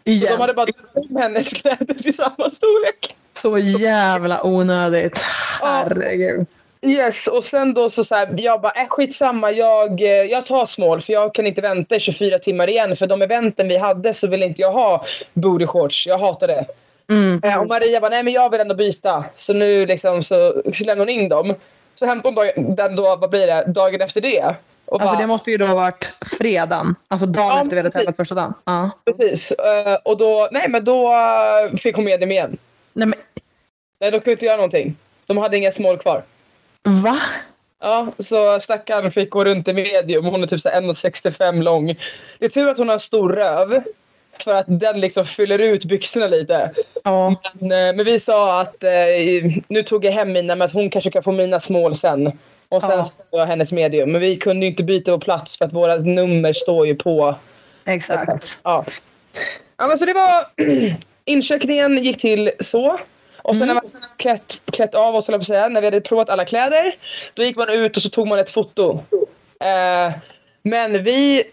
[0.06, 3.16] Så de hade bara tagit hennes kläder i samma storlek.
[3.34, 5.18] Så jävla onödigt.
[5.62, 6.46] Herregud.
[6.88, 10.66] Yes, och sen då så, så här, jag bara, äh, skitsamma, jag, eh, jag tar
[10.66, 14.14] small för jag kan inte vänta i 24 timmar igen för de eventen vi hade
[14.14, 16.66] så vill inte jag ha booty shorts, jag hatar det.
[17.10, 17.42] Mm.
[17.44, 19.26] Eh, Och Maria bara, nej men jag vill ändå byta.
[19.34, 21.56] Så nu liksom så, så lämnar hon in dem.
[21.96, 24.56] Så hämtade hon den då, vad blir det, dagen efter det.
[24.86, 26.96] Och Alltså bara, det måste ju då ha varit fredagen.
[27.08, 28.54] Alltså dagen Ja, efter vi hade tävlat första dagen.
[28.66, 28.90] Ja.
[29.06, 29.52] Precis.
[29.52, 31.14] Eh, Och då, nej men då
[31.84, 32.58] fick hon med dem igen.
[32.94, 33.20] Nej men
[34.00, 34.96] Nej, de kunde inte göra någonting.
[35.26, 36.24] De hade inga small kvar.
[36.84, 37.22] Va?
[37.82, 40.26] Ja, så stackaren fick gå runt i medium.
[40.26, 41.88] Hon är typ så här 1,65 lång.
[42.40, 43.84] Det är tur att hon har en stor röv.
[44.44, 46.72] För att den liksom fyller ut byxorna lite.
[47.04, 47.36] Ja.
[47.60, 48.90] Men, eh, men vi sa att eh,
[49.68, 52.32] nu tog jag hem mina men att hon kanske kan få mina small sen.
[52.70, 53.06] Och sen Ja.
[53.32, 54.12] jag hennes medium.
[54.12, 57.36] Men vi kunde ju inte byta vår plats för att våra nummer står ju på.
[57.86, 58.60] Exakt.
[58.64, 58.86] Ja.
[59.78, 60.46] ja men så det var
[61.26, 63.00] incheckningen gick till så.
[63.44, 63.76] Och sen Mm.
[63.76, 66.96] när man klätt, klätt av oss, jag säga, när vi hade provat alla kläder,
[67.34, 69.00] då gick man ut och så tog man ett foto.
[69.60, 70.14] Eh,
[70.64, 71.44] men vi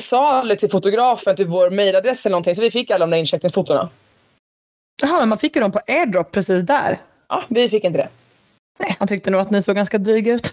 [0.00, 3.18] sa aldrig till fotografen typ vår mailadress eller någonting, så vi fick alla de där
[3.18, 3.88] incheckningsfotona.
[5.02, 6.98] Jaha, men man fick ju dem på airdrop precis där.
[7.28, 8.08] Ja, vi fick inte det.
[8.78, 10.52] Nej, han tyckte nog att ni såg ganska dryga ut.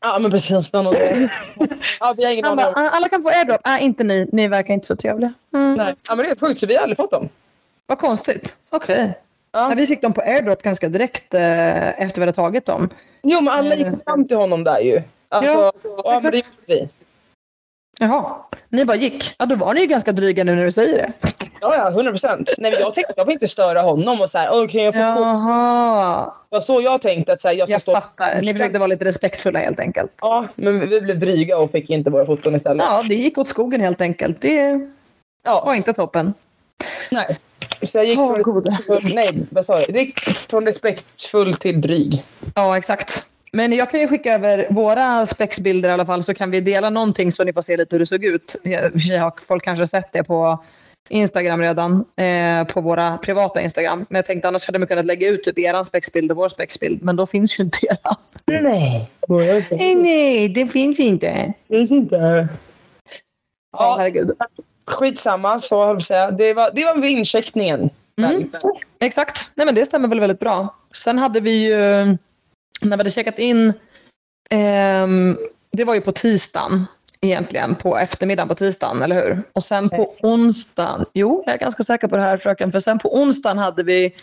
[0.00, 0.72] Ja, men precis.
[0.72, 0.94] Någon.
[2.00, 2.64] Ja, vi har ingen aning.
[2.64, 3.60] "Ah, alla kan få airdrop.
[3.64, 4.28] Nej, inte ni.
[4.32, 5.32] Ni verkar inte så trevliga.
[5.54, 5.74] Mm.
[5.74, 5.94] Nej.
[6.08, 7.28] Ja, men det är sjukt, så vi har aldrig fått dem.
[7.86, 8.56] Vad konstigt.
[8.70, 9.18] Okej.
[9.52, 9.72] Ja.
[9.76, 12.88] Vi fick dem på airdrop ganska direkt eh, efter vi hade tagit dem.
[13.22, 15.02] Jo, men alla gick fram till honom där ju.
[15.28, 15.72] Alltså,
[16.04, 16.54] Ja, exakt.
[16.66, 16.88] vi.
[17.98, 18.36] Jaha.
[18.68, 19.34] Ni bara gick.
[19.38, 21.12] Ja, då var ni ju ganska dryga nu när du säger det.
[21.60, 22.50] Ja, ja, 100 procent.
[22.58, 25.18] Jag tänkte jag vill inte störa honom och så här, "Åh, kan jag få kort?
[25.26, 26.24] Jaha.
[26.24, 27.92] Det var så jag tänkte att så här, jag ska Jag stå...
[27.92, 28.40] fattar.
[28.40, 30.10] Ni försökte vara lite respektfulla helt enkelt.
[30.20, 32.86] Ja, men vi blev dryga och fick inte våra foton istället.
[32.90, 34.40] Ja, det gick åt skogen helt enkelt.
[34.40, 34.80] Det var
[35.44, 36.34] Ja, inte toppen.
[37.10, 37.38] Nej.
[37.82, 38.76] Så jag gick från, gode.
[39.02, 39.90] nej, vad sa jag?
[39.90, 42.22] Jag gick från respektfull till dryg.
[42.54, 43.24] Ja, exakt.
[43.52, 46.90] Men jag kan ju skicka över våra spexbilder i alla fall så kan vi dela
[46.90, 48.56] någonting så ni får se lite hur det såg ut.
[49.20, 50.64] Har folk kanske sett det på
[51.08, 54.06] Instagram redan, eh, på våra privata Instagram.
[54.08, 57.02] Men jag tänkte annars hade man kunnat lägga ut typ eran spexbild och vår spexbild,
[57.02, 58.16] men då finns ju inte eran.
[58.62, 59.10] Nej.
[59.70, 61.52] Nej, nej, det finns inte.
[61.68, 62.16] Finns inte.
[62.16, 62.48] Ja,
[63.72, 64.30] Ja, herregud.
[64.86, 66.30] Skitsamma, så höll säga.
[66.30, 67.90] Det var, det var incheckningen.
[68.18, 68.52] Mm.
[68.98, 69.52] Exakt.
[69.56, 70.74] Nej, men det stämmer väl väldigt bra.
[70.92, 71.76] Sen hade vi ju,
[72.80, 73.72] när vi hade checkat in,
[74.50, 75.38] ehm,
[75.72, 76.86] det var ju på tisdagen
[77.20, 79.42] egentligen, på eftermiddagen på tisdagen, eller hur?
[79.52, 82.98] Och sen på onsdagen, jo, jag är ganska säker på det här fröken, för sen
[82.98, 84.14] på onsdagen hade vi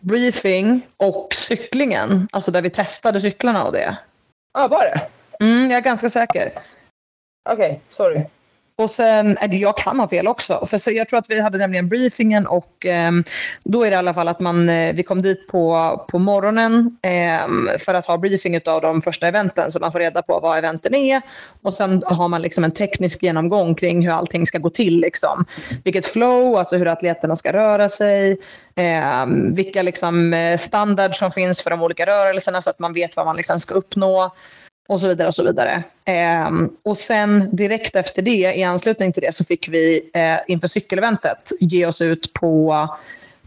[0.00, 3.96] briefing och cyklingen, alltså där vi testade cyklarna och det.
[4.58, 5.08] Ja, var det?
[5.44, 6.52] Mm, jag är ganska säker.
[7.50, 8.24] Okej, sorry.
[8.78, 10.66] Och sen, eh, jag kan ha fel också.
[10.66, 13.24] För så jag tror att vi hade nämligen briefingen och ehm,
[13.64, 16.98] då är det i alla fall att man, eh, vi kom dit på, på morgonen
[17.02, 20.58] ehm, för att ha briefing av de första eventen så man får reda på vad
[20.58, 21.22] eventen är.
[21.62, 25.00] Och sen har man liksom en teknisk genomgång kring hur allting ska gå till.
[25.00, 25.44] Liksom.
[25.84, 28.38] Vilket flow, alltså hur atleterna ska röra sig,
[28.74, 33.16] ehm, vilka liksom eh, standard som finns för de olika rörelserna så att man vet
[33.16, 34.32] vad man liksom ska uppnå
[34.88, 35.28] och så vidare.
[35.28, 35.82] Och så vidare.
[36.04, 40.68] Ehm, och sen direkt efter det, i anslutning till det, så fick vi eh, inför
[40.68, 42.88] cykeleventet ge oss ut på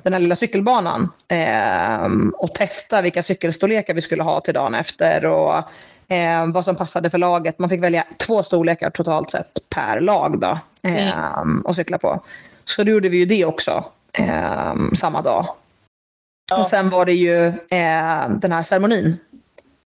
[0.03, 5.25] den här lilla cykelbanan ehm, och testa vilka cykelstorlekar vi skulle ha till dagen efter
[5.25, 5.63] och
[6.07, 7.59] ehm, vad som passade för laget.
[7.59, 12.23] Man fick välja två storlekar totalt sett per lag då, ehm, att cykla på.
[12.65, 15.55] Så då gjorde vi ju det också ehm, samma dag.
[16.49, 16.57] Ja.
[16.57, 19.17] Och sen var det ju eh, den här ceremonin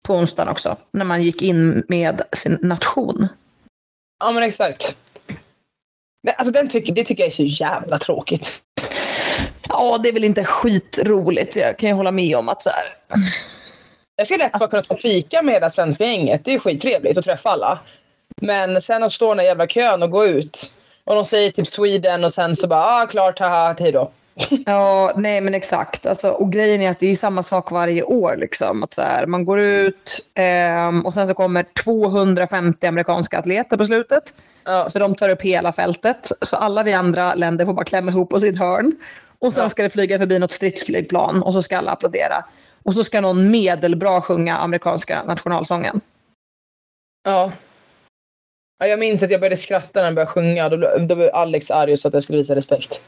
[0.02, 3.28] på onsdagen också, när man gick in med sin nation.
[4.20, 4.96] Ja, men exakt.
[6.36, 8.62] Alltså den tycker, det tycker jag är så jävla tråkigt.
[9.68, 11.56] Ja, det är väl inte skitroligt.
[11.56, 12.84] Jag kan ju hålla med om att så här.
[14.16, 16.44] Jag skulle lätt bara kunna ta fika med hela svenska gänget.
[16.44, 17.80] Det är skittrevligt att träffa alla.
[18.42, 20.76] Men sen att stå i den där jävla kön och gå ut.
[21.04, 24.12] Och de säger typ Sweden och sen så bara, ah klart, haha, hej då.
[24.66, 26.06] Ja, nej men exakt.
[26.06, 28.36] Alltså, och grejen är att det är samma sak varje år.
[28.36, 28.82] Liksom.
[28.82, 33.84] Att så här, man går ut ehm, och sen så kommer 250 amerikanska atleter på
[33.84, 34.34] slutet.
[34.64, 34.88] Ja.
[34.90, 36.28] Så de tar upp hela fältet.
[36.40, 38.92] Så alla vi andra länder får bara klämma ihop oss i ett hörn.
[39.38, 39.68] Och sen Ja.
[39.68, 42.44] ska det flyga förbi något stridsflygplan och så ska alla applådera.
[42.82, 46.00] Och så ska någon medelbra sjunga amerikanska nationalsången.
[47.24, 47.52] Ja.
[48.78, 48.86] ja.
[48.86, 50.68] Jag minns att jag började skratta när han började sjunga.
[50.68, 53.02] Då, då blev Alex arg så att jag skulle visa respekt.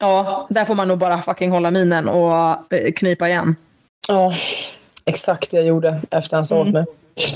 [0.00, 3.56] Ja, där får man nog bara fucking hålla minen och eh, knipa igen.
[4.08, 4.32] Ja,
[5.04, 6.72] exakt det jag gjorde efter han sa åt Mm.
[6.72, 6.84] mig.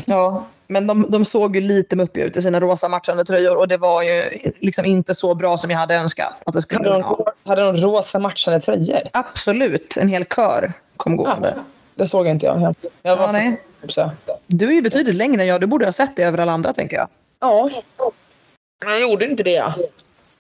[0.04, 3.68] Ja, men de, de såg ju lite muppiga ut i sina rosa matchande tröjor och
[3.68, 7.02] det var ju liksom inte så bra som jag hade önskat att det skulle Hade
[7.02, 9.00] de, hade de rosa matchande tröjor?
[9.12, 11.54] Absolut, en hel kör kom gående.
[11.94, 12.74] Det såg inte jag.
[13.02, 13.60] Jag var Ja, nej.
[13.88, 14.10] så.
[14.46, 16.72] Du är ju betydligt längre än jag, du borde ha sett det över alla andra
[16.72, 17.08] tänker jag.
[17.40, 17.70] Ja.
[18.84, 19.64] Jag gjorde inte det.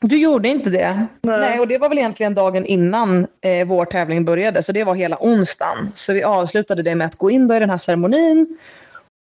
[0.00, 1.06] Du gjorde inte det.
[1.22, 1.40] Nej.
[1.40, 4.94] Nej, och det var väl egentligen dagen innan eh, vår tävling började, så det var
[4.94, 5.92] hela onsdagen.
[5.94, 8.58] Så vi avslutade det med att gå in i den här ceremonin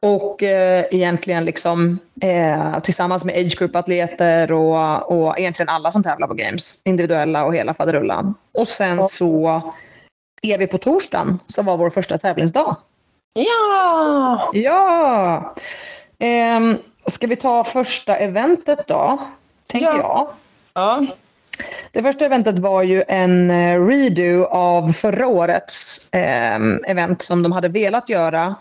[0.07, 6.27] och eh, egentligen liksom eh, tillsammans med age group-atleter och, och egentligen alla som tävlar
[6.27, 8.35] på games, individuella och hela faderullan.
[8.55, 9.09] Och sen Ja.
[9.09, 9.63] så
[10.43, 12.77] är vi på torsdagen, som var vår första tävlingsdag.
[13.35, 14.51] Ja!
[14.53, 15.55] Ja!
[16.19, 19.19] Ehm, ska vi ta första eventet då?
[19.69, 19.97] Tänker Ja.
[19.99, 20.29] jag.
[20.75, 21.05] Ja.
[21.93, 26.57] Det första eventet var ju en eh, redo av förra årets eh,
[26.87, 28.55] event som de hade velat göra.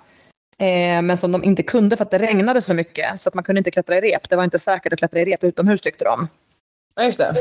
[0.57, 3.19] Eh, men som de inte kunde för att det regnade så mycket.
[3.19, 4.29] Så att man kunde inte klättra i rep.
[4.29, 6.27] Det var inte säkert att klättra i rep utomhus tyckte de.
[6.95, 7.35] ja, just det.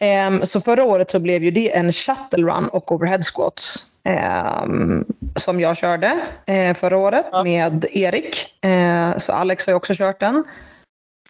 [0.00, 3.86] Ehm, så förra året så blev ju det en shuttle run och overhead squats.
[4.04, 5.04] ehm,
[5.36, 7.42] som jag körde eh, förra året Ja.
[7.44, 8.64] med Erik.
[8.64, 10.44] Eh, så Alex har ju också kört den.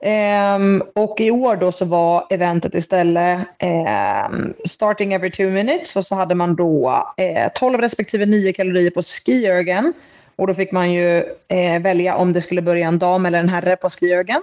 [0.02, 3.38] Um, och i år då så var eventet istället
[4.28, 8.52] um, starting every two minutes och så hade man då eh, uh, 12 respektive 9
[8.52, 9.92] kalorier på skiergen.
[10.36, 13.48] Och då fick man ju uh, välja om det skulle börja en dam eller en
[13.48, 14.42] herre på skiergen.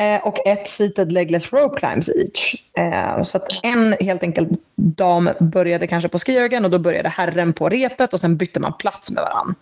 [0.00, 2.54] Uh, eh, och ett seated legless rope climbs each.
[2.78, 7.52] Ehm, så att en helt enkelt dam började kanske på skiergen och då började herren
[7.52, 9.54] på repet och sen bytte man plats med varandra.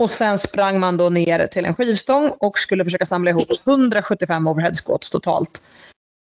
[0.00, 4.46] Och sen sprang man då ner till en skivstång och skulle försöka samla ihop 175
[4.46, 5.62] overhead squats totalt.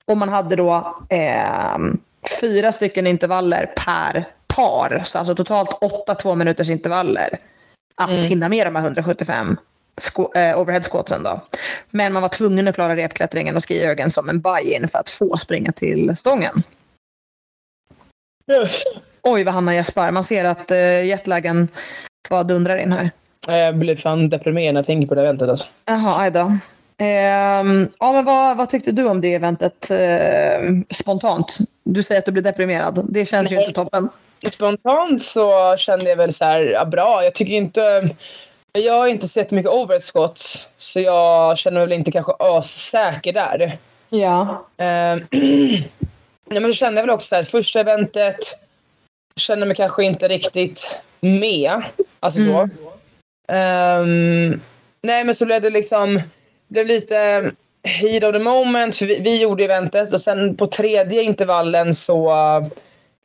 [0.06, 1.77] Och man hade då eh,
[2.41, 5.01] fyra stycken intervaller per par.
[5.06, 7.39] Så alltså totalt åtta två minuters intervaller.
[7.95, 8.23] Att Mm.
[8.23, 9.58] hinna med de här 175
[10.01, 11.41] squ- eh, overhead squatsen då.
[11.89, 15.38] Men man var tvungen att klara repklättringen och skiögen som en buy-in för att få
[15.38, 16.63] springa till stången.
[18.51, 18.84] Yes.
[19.23, 20.12] Oj vad Hanna gäspar.
[20.12, 21.67] Man ser att eh, jetlagen
[22.30, 23.12] bara dundrar in här.
[23.47, 25.50] Jag blir fan deprimerad när jag tänker på det eventet.
[25.50, 25.67] Alltså.
[25.86, 26.58] Jaha, aj då.
[26.97, 31.58] Ehm, ja, men vad, vad tyckte du om det eventet eh, spontant?
[31.84, 33.06] Du säger att du blir deprimerad.
[33.10, 33.65] Det känns ju Nej.
[33.65, 34.10] inte toppen.
[34.47, 37.23] Spontant så kände jag väl så här, ja, bra.
[37.23, 38.10] Jag tycker inte...
[38.71, 43.34] Jag har inte sett mycket overhead squats, så jag känner mig väl inte kanske assäker
[43.34, 43.78] där.
[44.10, 44.65] Ja.
[44.78, 45.19] Ehm,
[46.50, 48.39] ja, men så kände jag väl också så här, första eventet
[49.36, 51.84] kände mig kanske inte riktigt med.
[52.19, 52.58] Alltså så.
[52.58, 52.69] Mm.
[53.47, 54.62] Ehm,
[55.01, 56.21] nej, men så blev det liksom
[56.67, 57.51] blev lite
[57.83, 58.95] heat of the moment.
[58.95, 62.31] För vi, vi gjorde eventet och sen på tredje intervallen så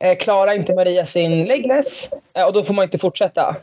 [0.03, 3.55] eh, klarar inte Maria sin legless eh, och då får man inte fortsätta.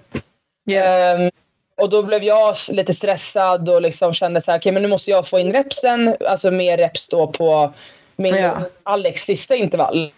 [0.71, 0.93] Yes.
[0.93, 1.31] Ehm,
[1.77, 5.11] och då blev jag lite stressad och liksom kände så här, okej men nu måste
[5.11, 7.73] jag få in repsen, alltså mer reps då på
[8.17, 8.63] min Ja.
[8.83, 10.13] Alex sista intervall.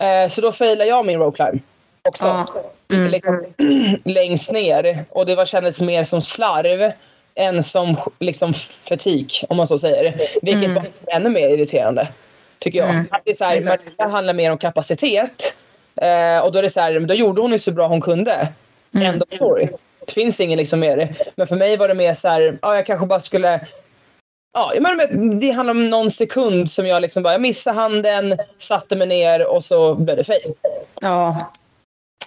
[0.00, 1.62] Eh, så då failade jag min row climb
[2.08, 2.26] också.
[2.26, 2.46] Ja.
[2.96, 3.10] Mm.
[3.10, 3.44] Liksom,
[4.04, 5.04] längst ner.
[5.10, 6.92] Och det var, kändes mer som slarv
[7.34, 8.54] än som liksom
[8.88, 10.14] fatik, om man så säger.
[10.42, 10.74] Vilket Mm.
[10.74, 12.08] var ännu mer irriterande,
[12.58, 12.90] tycker jag.
[12.90, 13.06] Mm.
[13.24, 13.62] Det är så här.
[13.62, 15.54] Maria handlar mer om kapacitet.
[16.00, 18.48] Eh, och då är det så här, då gjorde hon ju så bra hon kunde.
[18.94, 19.06] Mm.
[19.06, 19.68] End of story.
[20.06, 21.16] Det finns ingen liksom mer.
[21.36, 23.60] Men för mig var det mer så här, ja, jag kanske bara skulle
[24.52, 25.06] Ja, jag menar,
[25.40, 29.46] det handlar om någon sekund som jag liksom bara, jag missade handen, satte mig ner
[29.46, 30.52] och så blev det fail.
[31.00, 31.52] Ja.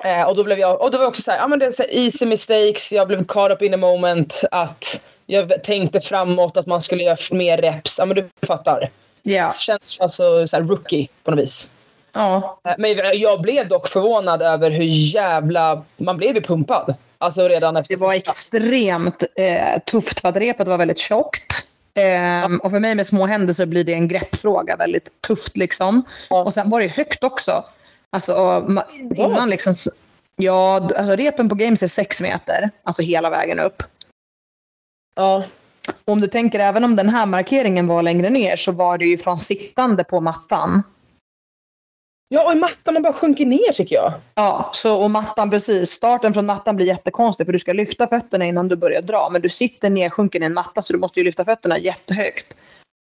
[0.04, 1.66] Eh, och då blev jag, och då var jag också så här, ja men det
[1.66, 6.58] är så easy mistakes, jag blev caught up in a moment, att jag tänkte framåt
[6.58, 8.90] att man skulle göra mer reps, ja men du fattar.
[9.24, 9.46] Ja.
[9.48, 11.70] Det känns alltså så rookie på något vis.
[12.14, 12.60] Ja.
[12.68, 16.96] Eh, Men jag blev dock förvånad över hur jävla, man blev ju pumpad.
[17.18, 21.68] Alltså redan efter Det var extremt eh, tufft för att repet var väldigt tjockt.
[21.94, 24.76] Ehm, och för mig med små händer så blir det en greppfråga.
[24.76, 26.04] Väldigt tufft liksom.
[26.30, 26.44] Ja.
[26.44, 27.66] Och sen var det högt också.
[28.12, 28.66] Alltså
[29.16, 29.74] innan liksom.
[30.36, 32.70] Ja, alltså repen på games är sex meter.
[32.84, 33.84] Alltså hela vägen upp.
[35.16, 35.44] Ja.
[36.06, 39.06] Och om du tänker även om den här markeringen var längre ner så var det
[39.06, 40.84] ju från sittande på mattan.
[42.34, 44.14] Ja, och i mattan man bara sjunker ner tycker jag.
[44.36, 45.90] Ja, så och mattan precis.
[45.90, 49.30] Starten från mattan blir jättekonstig för du ska lyfta fötterna innan du börjar dra.
[49.32, 52.54] Men du sitter nedsjunken i en matta så du måste ju lyfta fötterna jättehögt.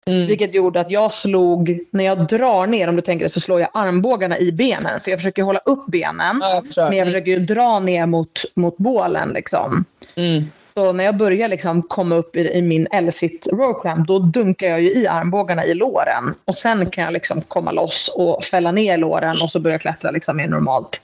[0.05, 3.59] Vilket gjorde att jag slog, när jag drar ner om du tänker det, så slår
[3.59, 5.01] jag armbågarna i benen.
[5.01, 6.39] För jag försöker hålla upp benen.
[6.41, 6.89] Ja, jag.
[6.89, 9.85] Men jag försöker ju dra ner mot, mot bålen liksom.
[10.15, 10.43] Mm.
[10.73, 14.67] Så när jag börjar liksom komma upp i, i min L-sit rope clamp, då dunkar
[14.67, 16.35] jag ju i armbågarna i låren.
[16.45, 20.11] Och sen kan jag liksom komma loss och fälla ner låren och så börja klättra
[20.11, 21.01] liksom mer normalt.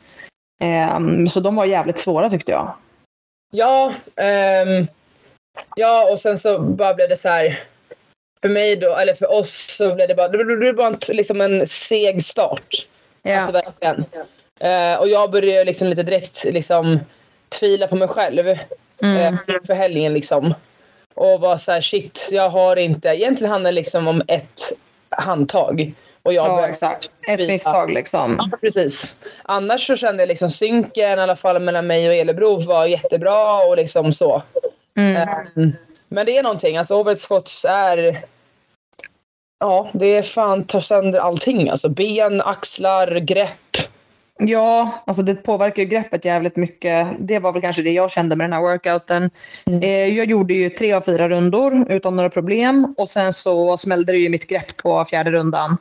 [0.60, 2.74] Ehm, så de var jävligt svåra tyckte jag.
[3.52, 4.88] Ja, ehm,
[5.76, 7.60] ja, och sen så bara blev det så här.
[8.41, 11.41] För mig då, eller för oss så blev det bara, det blev bara en, liksom
[11.41, 12.67] en seg start.
[13.26, 14.06] Alltså verkligen.
[14.60, 17.00] Eh, och jag började liksom lite direkt liksom
[17.60, 18.58] tvivla på mig själv
[19.02, 19.17] Mm.
[19.34, 20.54] eh, för helgen liksom.
[21.13, 24.62] Och var så här shit, jag har inte, egentligen handlar det liksom om ett
[25.10, 25.93] handtag.
[26.23, 27.10] Och jag Ja, exakt.
[27.28, 28.50] Ett misstag liksom.
[28.52, 29.15] Ja, precis.
[29.43, 33.60] Annars så kände jag liksom synken i alla fall mellan mig och Elebro var jättebra
[33.65, 34.43] och liksom så.
[34.97, 35.15] Mm.
[35.56, 35.73] Ehm,
[36.08, 38.24] Men det är någonting, alltså overhead squats är...
[39.60, 41.70] Ja, det är fan tar sönder allting.
[41.70, 43.78] Alltså ben, axlar, grepp.
[44.39, 47.08] Ja, alltså det påverkar ju greppet jävligt mycket.
[47.20, 49.30] Det var väl kanske det jag kände med den här workouten.
[49.82, 54.12] Eh, jag gjorde ju tre av fyra rundor utan några problem och sen så smällde
[54.12, 55.78] det ju mitt grepp på fjärde rundan.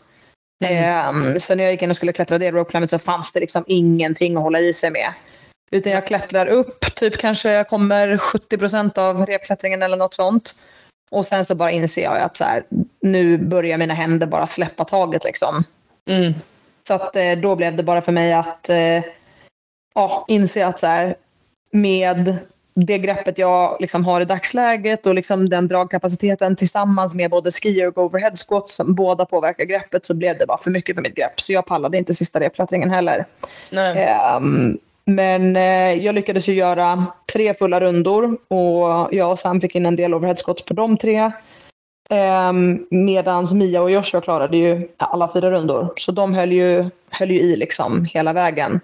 [0.65, 3.41] Eh, så när jag gick in och skulle klättra det rope climbet så fanns det
[3.41, 5.13] liksom ingenting att hålla i sig med.
[5.71, 10.55] Utan jag klättrar upp, typ kanske jag kommer 70% av repklättringen eller något sånt.
[11.11, 12.65] Och sen så bara inser jag att så här,
[13.01, 15.65] nu börjar mina händer bara släppa taget liksom.
[16.09, 16.35] Mm.
[16.89, 19.03] Så att eh, då blev det bara för mig att eh,
[19.95, 21.17] ja, inse att så här,
[21.73, 22.37] med
[22.75, 27.87] det greppet jag liksom har i dagsläget och liksom den dragkapaciteten tillsammans med både ski
[27.87, 31.15] och overhead squats som båda påverkar greppet så blev det bara för mycket för mitt
[31.15, 31.41] grepp.
[31.41, 33.27] Så jag pallade inte sista repklättringen heller.
[33.71, 33.95] Nej.
[35.11, 39.87] Men eh, jag lyckades ju göra tre fulla rundor och jag och Sam fick in
[39.87, 41.33] en del overhead squats på de tre.
[42.11, 45.93] Um, Medan Mia och Joshua klarade ju alla fyra rundor.
[45.97, 48.81] Så de höll ju, höll ju i liksom hela vägen.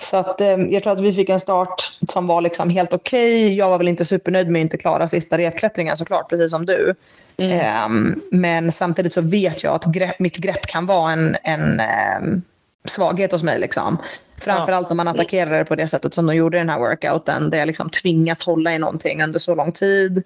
[0.00, 3.54] Så att, eh, jag tror att vi fick en start som var liksom helt okej.
[3.54, 6.94] Jag var väl inte supernöjd med att inte klara sista repklättringen såklart, precis som du.
[7.36, 7.60] Mm.
[7.60, 12.42] Ehm, men samtidigt så vet jag att grepp, mitt grepp kan vara en, en ehm,
[12.84, 13.58] svaghet hos mig.
[13.58, 13.98] Liksom.
[14.40, 17.50] Framförallt om man attackerar det på det sättet som de gjorde i den här workouten.
[17.50, 20.22] Där jag liksom tvingas hålla i någonting under så lång tid.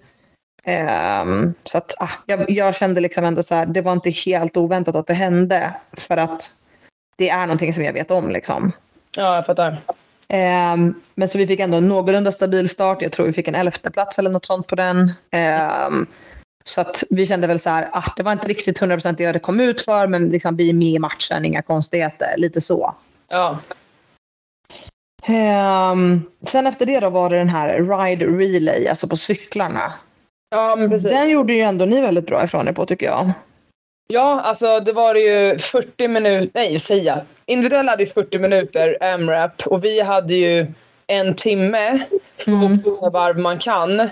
[0.63, 4.57] Ehm, så att, ah, jag, jag kände liksom ändå så här, det var inte helt
[4.57, 5.73] oväntat att det hände.
[5.97, 6.49] För att
[7.17, 8.29] det är någonting som jag vet om.
[8.29, 8.71] Liksom.
[9.17, 9.77] Ja, jag fattar.
[10.29, 13.01] Ehm, men så vi fick ändå en någorlunda stabil start.
[13.01, 15.11] Jag tror vi fick en elfte plats eller något sånt på den.
[15.31, 16.05] Ehm,
[16.63, 19.41] så att vi kände väl så här, ah, det var inte riktigt 100% det jag
[19.41, 22.33] kom ut för, men liksom vi är med i matchen, inga konstigheter.
[22.37, 22.95] Lite så.
[23.29, 23.59] Ja.
[25.25, 29.93] Ehm, sen efter det då var det den här Ride Relay, alltså på cyklarna.
[30.49, 31.11] ja, men precis.
[31.11, 33.31] Den gjorde ju ändå ni väldigt bra ifrån er på tycker jag.
[34.07, 37.19] Ja, alltså det var ju 40 minuter, nej säger jag.
[37.45, 40.67] Individuella hade ju 40 minuter AMRAP och vi hade ju
[41.07, 41.99] en timme
[42.37, 42.77] för Mm.
[42.77, 43.99] så många varv man kan.
[43.99, 44.07] Eh,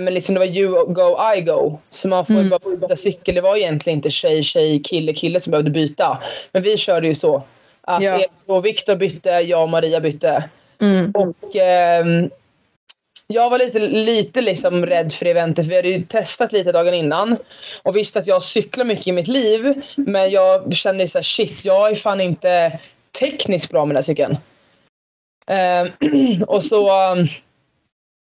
[0.00, 1.78] men liksom det var you go, I go.
[1.90, 2.50] Så man får ju Mm.
[2.50, 3.34] bara byta cykel.
[3.34, 6.18] Det var egentligen inte tjej, tjej, kille, kille som behövde byta.
[6.52, 7.42] Men vi körde ju så.
[7.90, 8.24] Att Ja.
[8.46, 10.48] Och Viktor bytte, jag och Maria bytte.
[10.80, 11.10] Mm.
[11.10, 12.30] Och ehm,
[13.26, 16.94] jag var lite, lite liksom rädd för eventet för vi hade ju testat lite dagen
[16.94, 17.36] innan
[17.82, 21.64] och visste att jag cyklar mycket i mitt liv men jag kände så här, shit
[21.64, 22.78] jag är fan inte
[23.20, 24.36] tekniskt bra med den här cykeln.
[25.46, 25.88] Ehm,
[26.46, 27.26] och så um,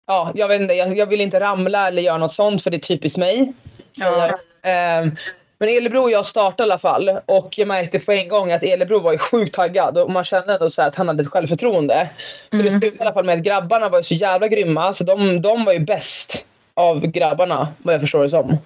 [0.06, 2.76] ja, jag vet inte, jag, jag vill inte ramla eller göra något sånt för det
[2.76, 3.52] är typiskt mig.
[3.98, 4.38] säger Ja.
[4.62, 5.12] jag.
[5.58, 8.62] Men Elebro och jag startade i alla fall och jag märkte på en gång att
[8.62, 12.10] Elebro var ju sjukt taggad och man kände ändå så att han hade ett självförtroende.
[12.50, 15.04] Så det slutade i alla fall med att grabbarna var ju så jävla grymma så
[15.04, 18.56] de, de var ju bäst av grabbarna vad jag förstår det som.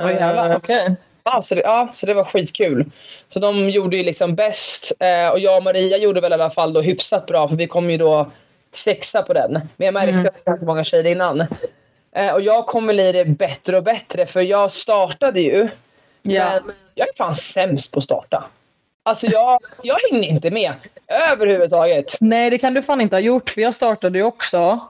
[0.00, 0.96] Oj, jävlar, Eh, okej.
[1.24, 2.90] Ja så, det, ja, så det var skitkul.
[3.28, 6.50] Så de gjorde ju liksom bäst eh, och jag och Maria gjorde väl i alla
[6.50, 8.30] fall då hyfsat bra för vi kom ju då
[8.74, 9.52] sexa på den.
[9.52, 10.26] Men jag märkte Mm.
[10.26, 11.40] att det var ganska många tjejer innan.
[12.16, 15.68] Eh, och jag kom väl i det bättre och bättre för jag startade ju.
[16.34, 16.60] Ja.
[16.64, 18.44] Men jag är fan sämst på att starta.
[19.02, 20.72] Alltså jag, jag hängde inte med
[21.32, 22.16] överhuvudtaget.
[22.20, 24.80] Nej, det kan du fan inte ha gjort, för jag startade ju också.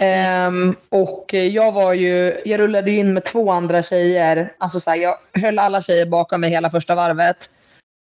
[0.00, 4.52] Ehm, och jag var ju, jag rullade ju in med två andra tjejer.
[4.58, 7.50] Alltså så här, jag höll alla tjejer bakom mig hela första varvet.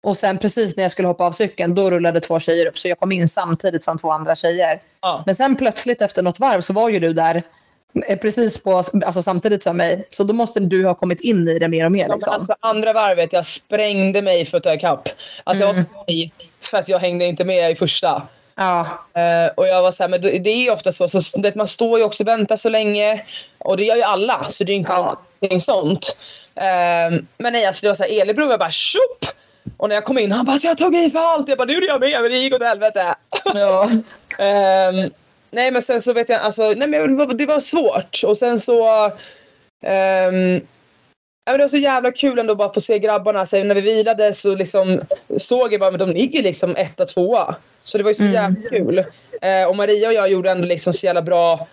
[0.03, 2.77] Och sen precis när jag skulle hoppa av cykeln, då rullade två tjejer upp.
[2.77, 4.79] Så jag kom in samtidigt som två andra tjejer.
[5.01, 5.23] Ja.
[5.25, 7.43] Men sen plötsligt efter något varv så var ju du där
[8.21, 10.07] precis på, alltså samtidigt som mig.
[10.09, 12.07] Så då måste du ha kommit in i det mer och mer.
[12.07, 12.33] Ja, Liksom.
[12.33, 15.09] alltså, andra varvet, jag sprängde mig för att ta ikapp.
[15.43, 15.85] Alltså, jag Mm.
[15.95, 16.31] var så arg
[16.61, 18.27] för att jag hängde inte med i första.
[18.55, 18.81] ja.
[19.13, 21.07] Eh, och jag var så här, men det är ju ofta så.
[21.07, 23.25] så det, man står ju också och väntar så länge.
[23.57, 24.45] Och det gör ju alla.
[24.49, 25.17] Så det är inte Ja.
[25.41, 26.17] någonting sånt.
[26.55, 29.25] Eh, men nej, alltså det var så här, Elebro var bara tjopp!
[29.77, 31.49] Och när jag kom in, han bara så jag tog i för allt.
[31.49, 33.15] Jag bara, det gjorde jag med, men det gick åt helvete.
[33.53, 33.89] ja.
[34.37, 35.09] Ehm,
[35.52, 38.22] nej men sen så vet jag, alltså, nej men det var, svårt.
[38.26, 39.06] Och sen så...
[39.86, 40.54] ehm,
[41.45, 43.45] ja, men det var så jävla kul ändå bara få se grabbarna.
[43.45, 45.02] Sen när vi vilade så liksom
[45.38, 47.56] såg jag bara, men de ligger liksom etta, tvåa.
[47.84, 48.34] Så det var ju så Mm.
[48.34, 48.99] jävla kul.
[49.41, 51.68] Eh, och Maria och jag gjorde ändå liksom så jävla bra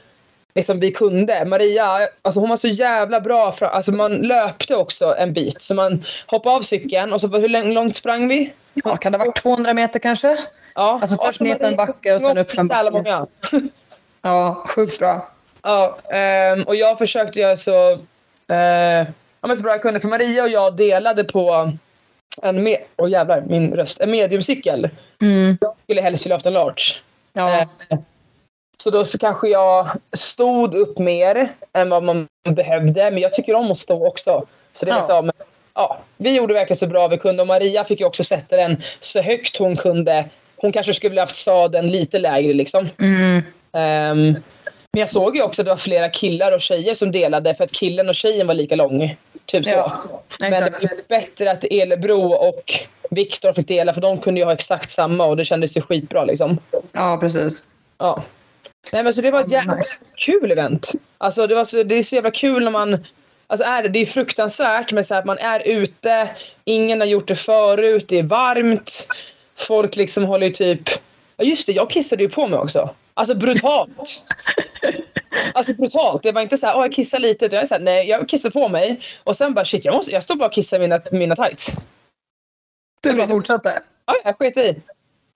[0.55, 1.45] liksom vi kunde.
[1.45, 1.87] Maria,
[2.23, 3.53] alltså hon var så jävla bra.
[3.53, 5.63] Fra, alltså man löpte också en bit.
[5.63, 8.53] Så man hoppade av cykeln och så hur lång- långt sprang vi?
[8.85, 10.39] ja, kan det ha varit 200 meter kanske?
[10.75, 10.99] Ja.
[11.03, 13.27] Alltså först ner för en backe och sen upp för en backe.
[14.23, 15.29] Ja, sjukt bra.
[15.63, 17.93] Ja, ehm, och jag försökte göra så,
[18.49, 19.07] eh,
[19.41, 20.01] ja, så bra jag kunde.
[20.01, 21.73] För Maria och jag delade på
[22.43, 24.89] en, med, oh, jävlar, min röst, en mediumcykel.
[25.21, 25.59] Mm.
[25.61, 26.83] Jag skulle helst vilja haft en large.
[27.33, 27.61] Ja.
[27.61, 27.99] Eh,
[28.83, 33.11] så då så kanske jag stod upp mer än vad man behövde.
[33.11, 34.47] Men jag tycker om att stå också.
[34.73, 35.01] Så det är Ja.
[35.01, 35.31] liksom,
[35.75, 37.43] ja, vi gjorde verkligen så bra vi kunde.
[37.43, 40.25] Och Maria fick ju också sätta den så högt hon kunde.
[40.59, 42.89] Hon kanske skulle vilja haft sadeln lite lägre liksom.
[42.99, 43.43] Mm.
[43.73, 44.37] Ehm,
[44.93, 47.65] men jag såg ju också att det var flera killar och tjejer som delade för
[47.65, 49.17] att killen och tjejen var lika lång.
[49.47, 49.71] Typ så.
[49.71, 49.99] Ja,
[50.39, 52.73] men det var bättre att Elebro och
[53.11, 56.25] Viktor fick dela för de kunde ju ha exakt samma och det kändes ju skitbra
[56.25, 56.59] liksom.
[56.93, 57.69] Ja, precis.
[57.99, 58.23] Ja.
[58.93, 59.97] Nej men så det var ett jävla Nice.
[60.15, 60.93] kul event.
[61.19, 63.05] Alltså det, var så, det är så jävla kul när man
[63.51, 66.29] Alltså är det, det är fruktansvärt men så här att man är ute,
[66.65, 69.09] ingen har gjort det förut, det är varmt.
[69.61, 70.89] Folk liksom håller ju typ...
[71.37, 72.91] Ja just det, jag kissade ju på mig också.
[73.15, 74.25] Alltså brutalt.
[75.53, 76.23] Alltså brutalt.
[76.23, 77.47] Det var inte så här, åh jag kissar lite.
[77.47, 79.01] Utan jag är så här, nej jag kissade på mig.
[79.25, 81.77] Och sen bara shit, jag, måste, jag stod bara och kissade i mina, mina tights.
[83.01, 83.83] Du bara fortsatte.
[84.07, 84.83] Ja, jag sket i.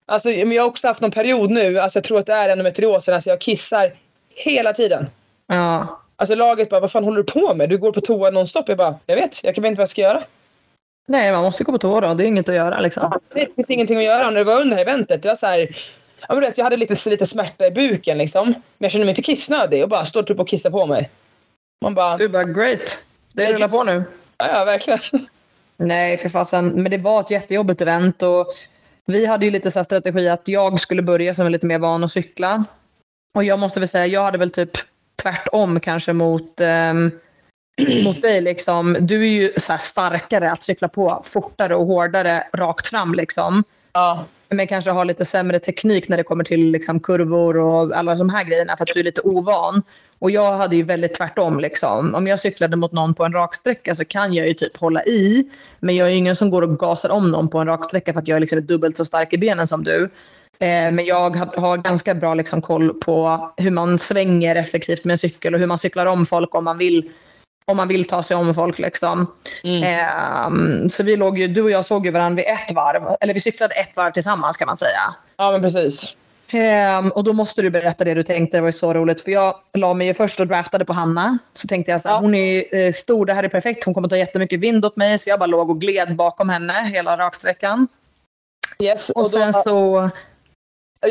[0.06, 2.48] Alltså, men jag har också haft någon period nu, alltså jag tror att det är
[2.48, 3.94] endometriosen, alltså jag kissar
[4.28, 5.10] hela tiden.
[5.46, 6.00] Ja.
[6.16, 7.68] Alltså laget bara, vad fan håller du på med?
[7.68, 8.68] Du går på toa nonstop.
[8.68, 10.24] Jag bara, jag vet, jag vet inte vad jag ska göra.
[11.08, 12.14] Nej, man måste gå på toa då.
[12.14, 13.20] Det är inget att göra liksom.
[13.34, 14.30] Det finns ingenting att göra.
[14.30, 15.76] När det var under eventet, det var så här,
[16.28, 18.46] ja, men vet, jag hade lite, lite smärta i buken liksom.
[18.48, 21.10] Men jag kände mig inte kissnödig och bara står typ och kissar på mig.
[21.84, 23.06] Man bara, Du bara great.
[23.34, 24.04] Det rullar på nu.
[24.38, 25.00] ja, ja verkligen.
[25.76, 26.68] Nej, för fasen.
[26.68, 28.46] Men det var ett jättejobbigt event och
[29.06, 31.78] vi hade ju lite så här strategi att jag skulle börja som är lite mer
[31.78, 32.64] van att cykla.
[33.34, 34.70] Och jag måste väl säga, jag hade väl typ
[35.22, 37.10] tvärtom kanske mot, ehm,
[38.04, 38.40] mot dig.
[38.40, 38.96] Liksom.
[39.00, 43.14] Du är ju så starkare att cykla på fortare och hårdare rakt fram.
[43.14, 43.64] Liksom.
[43.92, 44.24] Ja.
[44.48, 48.30] Men kanske har lite sämre teknik när det kommer till liksom, kurvor och alla de
[48.30, 49.82] här grejerna för att du är lite ovan.
[50.18, 51.60] Och jag hade ju väldigt tvärtom.
[51.60, 52.14] Liksom.
[52.14, 55.50] Om jag cyklade mot någon på en raksträcka så kan jag ju typ hålla i.
[55.80, 58.20] Men jag är ju ingen som går och gasar om någon på en raksträcka för
[58.20, 60.02] att jag är liksom dubbelt så stark i benen som du.
[60.58, 65.12] Eh, men jag har, har ganska bra liksom, koll på hur man svänger effektivt med
[65.14, 67.10] en cykel och hur man cyklar om folk om man vill
[67.64, 68.78] om man vill ta sig om folk.
[68.78, 69.26] Liksom.
[69.64, 69.82] Mm.
[69.82, 73.16] Ehm, så vi låg ju, du och jag såg ju varandra vid ett varv.
[73.20, 75.14] Eller vi cyklade ett varv tillsammans kan man säga.
[75.36, 76.16] ja, men precis.
[76.54, 78.56] Ehm, och då måste du berätta det du tänkte.
[78.56, 79.20] Det var ju så roligt.
[79.20, 81.38] För jag la mig ju först och draftade på Hanna.
[81.54, 82.20] Så tänkte jag så här, Ja.
[82.20, 83.84] hon är eh, stor, det här är perfekt.
[83.84, 85.18] Hon kommer ta jättemycket vind åt mig.
[85.18, 87.88] Så jag bara låg och gled bakom henne hela raksträckan.
[88.82, 89.10] Yes.
[89.10, 90.10] Och, då, sen så...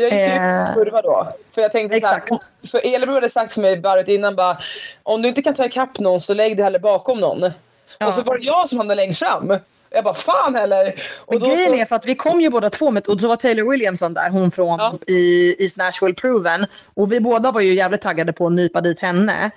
[0.00, 1.28] gick ut eh, kurva då.
[1.54, 2.52] För jag tänkte så här, Exakt.
[2.70, 4.58] För Elebro hade sagt till mig varvet innan bara,
[5.02, 7.50] om du inte kan ta ikapp någon så lägg dig hellre bakom någon.
[7.98, 8.06] Ja.
[8.06, 9.58] Och så var det jag som hamnade längst fram.
[9.90, 10.94] Jag bara, fan heller!
[11.24, 13.28] Och Men grejen så, är för att vi kom ju båda två med, och så
[13.28, 14.98] var Taylor Williamson där, hon från Ja.
[15.06, 16.66] i East Nashville Proven.
[16.94, 19.50] Och vi båda var ju jävligt taggade på att nypa dit henne.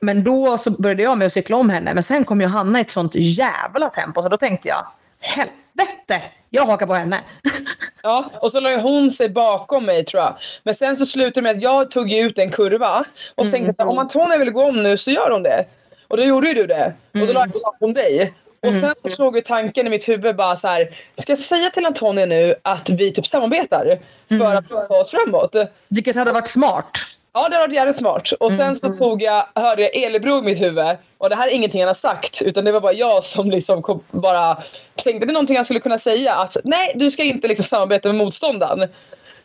[0.00, 1.94] Men då så började jag med att cykla om henne.
[1.94, 4.22] Men sen kom ju Hanna i ett sånt jävla tempo.
[4.22, 4.86] Så då tänkte jag,
[5.20, 7.20] helvete, jag hakar på henne.
[8.02, 10.36] ja, och så la hon sig bakom mig tror jag.
[10.62, 13.04] Men sen så slutade det med att jag tog ut en kurva.
[13.34, 15.64] Och så tänkte jag, om Antonia vill gå om nu så gör hon det.
[16.08, 16.94] Och då gjorde ju du det.
[17.12, 18.34] Och då la jag bakom dig.
[18.66, 20.96] Och sen så slog ju tanken i mitt huvud bara så här.
[21.16, 23.98] Ska jag säga till Antonia nu att vi typ samarbetar?
[24.28, 25.54] För att ta oss framåt?
[25.88, 26.98] Vilket hade varit smart.
[27.32, 28.32] Ja, det var jävligt smart.
[28.40, 30.96] Och sen så tog jag, hörde jag Elebro i mitt huvud.
[31.18, 32.42] Och det här är ingenting han har sagt.
[32.42, 34.56] Utan det var bara jag som liksom kom, bara
[34.94, 36.34] tänkte det är någonting han skulle kunna säga.
[36.34, 38.88] Att nej, du ska inte liksom samarbeta med motståndaren.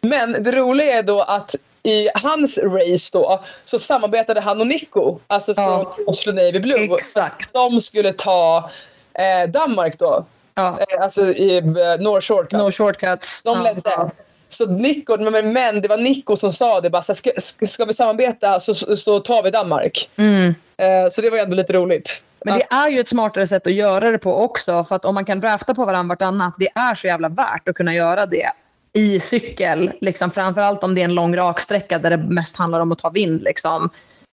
[0.02, 5.20] Men det roliga är då att i hans race då så samarbetade han och Nico,
[5.28, 5.96] alltså från Ja.
[6.08, 6.94] Oslo Navy Blue.
[6.96, 7.54] Exakt.
[7.54, 8.70] De skulle ta
[9.14, 10.26] eh, Danmark då,
[10.56, 10.78] Ja.
[10.90, 11.64] eh, alltså i eh,
[12.00, 12.60] North Shortcut.
[12.60, 13.44] No shortcuts.
[13.44, 13.64] De ja.
[13.64, 14.12] ledde.
[14.58, 17.32] Så Nico, men, men det var Nico som sa det bara, så ska,
[17.68, 20.10] ska, vi samarbeta så, så, så tar vi Danmark.
[20.16, 20.56] Mm.
[20.78, 22.24] Eh, så det var ändå lite roligt.
[22.46, 24.84] Men det är ju ett smartare sätt att göra det på också.
[24.84, 27.76] För att om man kan drafta på varandra vartannat, det är så jävla värt att
[27.76, 28.52] kunna göra det
[28.94, 29.92] i cykel.
[30.02, 33.10] Liksom, framförallt om det är en lång raksträcka där det mest handlar om att ta
[33.10, 33.44] vind.
[33.44, 33.90] Liksom.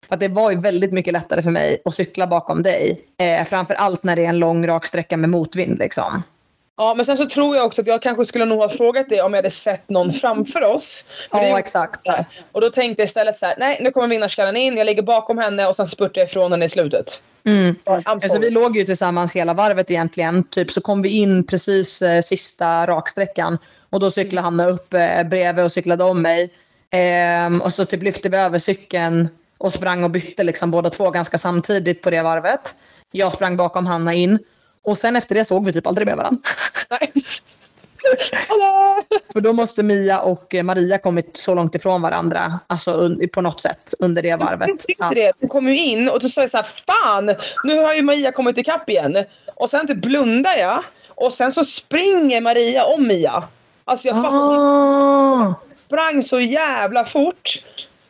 [0.09, 3.01] För det var ju väldigt mycket lättare för mig att cykla bakom dig.
[3.17, 5.80] Eh, framförallt när det är en lång raksträcka med motvind.
[5.80, 6.24] Liksom.
[6.82, 9.21] Ja, men sen så tror jag också att jag kanske skulle nog ha frågat dig
[9.21, 11.05] om jag hade sett någon framför oss.
[11.32, 11.99] För det Ja, exakt.
[12.51, 15.38] Och då tänkte jag istället så här, nej nu kommer vinnarskallen in, jag ligger bakom
[15.38, 17.23] henne och sen spurtar jag ifrån henne i slutet.
[17.45, 17.75] Mm.
[17.86, 20.43] Alltså, vi låg ju tillsammans hela varvet egentligen.
[20.43, 23.57] Typ, så kom vi in precis eh, sista raksträckan.
[23.89, 26.49] Och då cyklade Hanna upp eh, bredvid och cyklade om mig.
[26.89, 31.11] Ehm, och så typ lyfte vi över cykeln och sprang och bytte liksom båda två
[31.11, 32.75] ganska samtidigt på det varvet.
[33.11, 34.39] Jag sprang bakom Hanna in.
[34.84, 36.41] Och sen efter det såg vi typ aldrig med varandra.
[36.89, 37.11] Nej.
[39.34, 42.59] För då måste Mia och Maria kommit så långt ifrån varandra.
[42.67, 44.69] Alltså på något sätt under det varvet.
[44.97, 45.32] Jag det.
[45.39, 48.32] Hon kom ju in och då sa jag så här, fan nu har ju Maria
[48.32, 49.17] kommit ikapp igen.
[49.55, 53.43] Och sen typ blundar jag och sen så springer Maria om Mia.
[53.86, 55.53] Alltså jag fattar, Ah.
[55.75, 57.49] sprang så jävla fort.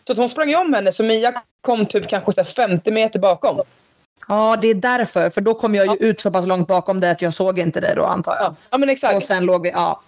[0.07, 3.19] Så att hon sprang om henne så Mia kom typ kanske så här 50 meter
[3.19, 3.61] bakom.
[4.27, 5.29] Ja, det är därför.
[5.29, 7.79] För då kom jag ju ut så pass långt bakom dig att jag såg inte
[7.79, 8.43] dig då antar jag.
[8.43, 9.15] Ja, ja men exakt.
[9.15, 10.01] Och sen låg vi, ja.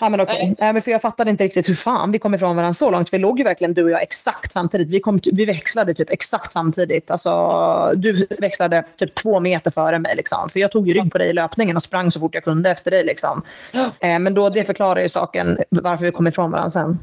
[0.00, 0.54] Ja men okej.
[0.58, 0.72] Nej.
[0.72, 3.12] men för jag fattade inte riktigt hur fan vi kom ifrån varandra så långt.
[3.12, 4.88] Vi låg ju verkligen du och jag exakt samtidigt.
[4.88, 7.10] Vi, kom, vi växlade typ exakt samtidigt.
[7.10, 10.16] Alltså, du växlade typ två meter före mig.
[10.16, 10.48] Liksom.
[10.48, 12.70] För jag tog ju rygg på dig i löpningen och sprang så fort jag kunde
[12.70, 13.04] efter dig.
[13.04, 13.42] Liksom.
[13.72, 14.08] Ja.
[14.08, 16.98] Eh, men då, det förklarar ju saken varför vi kom ifrån varandra sen.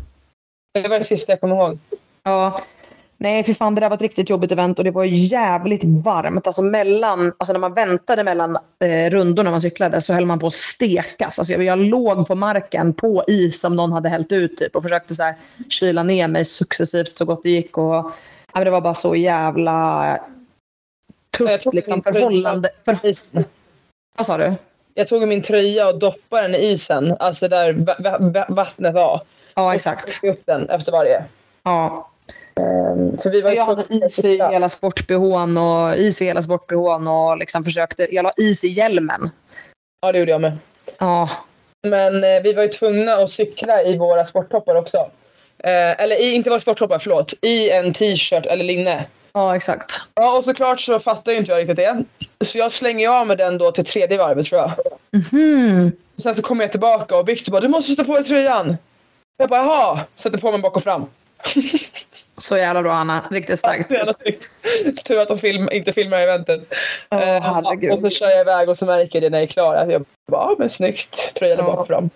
[0.74, 1.80] Det var det sista jag kommer ihåg.
[2.24, 2.60] Ja.
[3.18, 6.48] Nej, för fan det där var ett riktigt jobbigt event och det var jävligt varmt.
[6.48, 10.48] Alltså mellan, alltså när man väntade mellan eh, rundorna man cyklade så höll man på
[10.48, 11.40] att stekas.
[11.40, 14.84] Alltså jag, jag låg på marken på is som någon hade hällt ut typ och
[14.84, 15.36] försökte så här,
[15.70, 17.78] kyla ner mig successivt så gott det gick.
[17.78, 18.12] Och,
[18.54, 20.20] men det var bara så jävla
[21.38, 22.70] tufft liksom, förhållande.
[22.86, 22.98] För,
[24.18, 24.54] vad sa du?
[24.94, 27.16] Jag tog min tröja och doppade den i isen.
[27.20, 29.22] Alltså där va- va- va- vattnet var.
[29.56, 30.20] Ja, exakt.
[30.24, 31.24] Och upp den efter varje.
[31.64, 32.10] Ja.
[33.24, 37.38] För vi var Jag hade is i hela sport-BHn och is i hela sport-BHn och
[37.38, 39.30] liksom försökte, jag la is i hjälmen.
[40.02, 40.58] Ja det gjorde jag med.
[41.00, 41.30] Ja,
[41.88, 44.98] Men eh, vi var ju tvungna att cykla i våra sporttoppar också.
[45.64, 47.34] Eh, eller i, inte våra sporttoppar, förlåt.
[47.42, 49.06] I en t-shirt eller linne.
[49.34, 50.02] ja exakt.
[50.16, 52.04] Ja och såklart så fattar ju inte jag riktigt det.
[52.46, 54.72] Så jag slänger av med den då till tredje varvet tror jag.
[55.12, 55.92] Mhm.
[56.22, 58.78] Sen så kommer jag tillbaka och Victor bara du måste sätta på dig tröjan.
[59.38, 60.00] Jag bara jaha.
[60.16, 61.06] Sätter på mig bak och fram.
[62.38, 63.26] Så jävla bra Anna.
[63.32, 63.88] Riktigt starkt.
[63.88, 64.50] Så jävla snyggt.
[65.08, 66.62] Tur att de film, inte filmar eventet.
[67.12, 67.92] Åh, Eh, herregud.
[67.92, 69.76] och så kör jag iväg och så märker jag det när jag är klar.
[69.76, 71.36] Jag bara, ja men snyggt.
[71.36, 71.68] Tröjan är Ja.
[71.68, 72.10] bak och fram.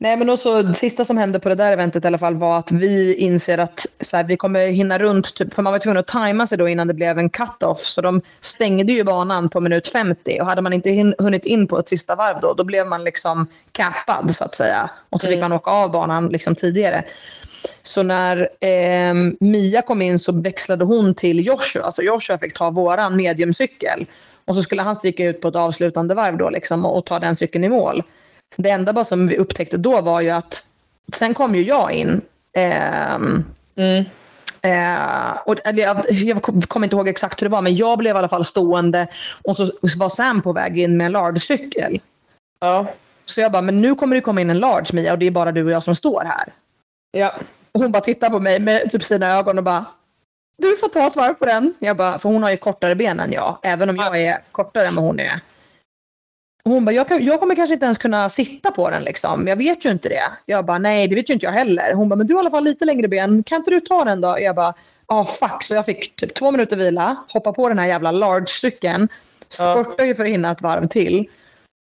[0.00, 2.58] Nej men också det sista som hände på det där eventet i alla fall var
[2.58, 5.96] att vi inser att så här, vi kommer hinna runt, typ, för man var tvungen
[5.96, 7.78] att tajma sig då innan det blev en cut-off.
[7.78, 11.66] Så de stängde ju banan på minut 50 och hade man inte hin- hunnit in
[11.66, 14.90] på ett sista varv då, då blev man liksom cappad så att säga.
[15.10, 15.50] Och så fick Mm.
[15.50, 17.04] man åka av banan liksom tidigare.
[17.82, 21.82] Så när eh, Mia kom in så växlade hon till Joshua.
[21.82, 24.06] Alltså Joshua fick ta våran mediumcykel.
[24.44, 27.18] Och så skulle han sticka ut på ett avslutande varv då liksom, och, och ta
[27.18, 28.02] den cykeln i mål.
[28.56, 30.62] Det enda bara som vi upptäckte då var ju att
[31.14, 32.20] sen kom ju jag in.
[32.52, 33.44] Ehm,
[33.76, 34.04] Mm.
[34.62, 37.98] Eh, och, eller jag, jag kom- kommer inte ihåg exakt hur det var, men jag
[37.98, 39.06] blev i alla fall stående
[39.44, 42.00] och så var Sam på väg in med en large-cykel.
[42.60, 42.86] Ja.
[43.24, 45.30] Så jag bara, men nu kommer det komma in en large Mia och det är
[45.30, 46.48] bara du och jag som står här.
[47.10, 47.34] Ja.
[47.72, 49.84] Och hon bara tittar på mig med typ sina ögon och bara,
[50.58, 51.74] du får ta ett varv på den.
[51.78, 54.86] Jag bara, för hon har ju kortare ben än jag, även om jag är kortare
[54.86, 55.40] än vad hon är.
[56.64, 59.48] Och hon bara, jag, kan, jag kommer kanske inte ens kunna sitta på den liksom.
[59.48, 60.30] Jag vet ju inte det.
[60.46, 61.92] Jag bara, nej det vet ju inte jag heller.
[61.92, 63.42] Hon bara, men du har i alla fall lite längre ben.
[63.42, 64.40] Kan inte du ta den då?
[64.40, 64.74] Jag bara,
[65.06, 65.62] ah fuck.
[65.62, 69.08] Så jag fick typ två minuter vila, hoppa på den här jävla large-cykeln.
[69.48, 71.28] Spurtar ju för att hinna ett varv till.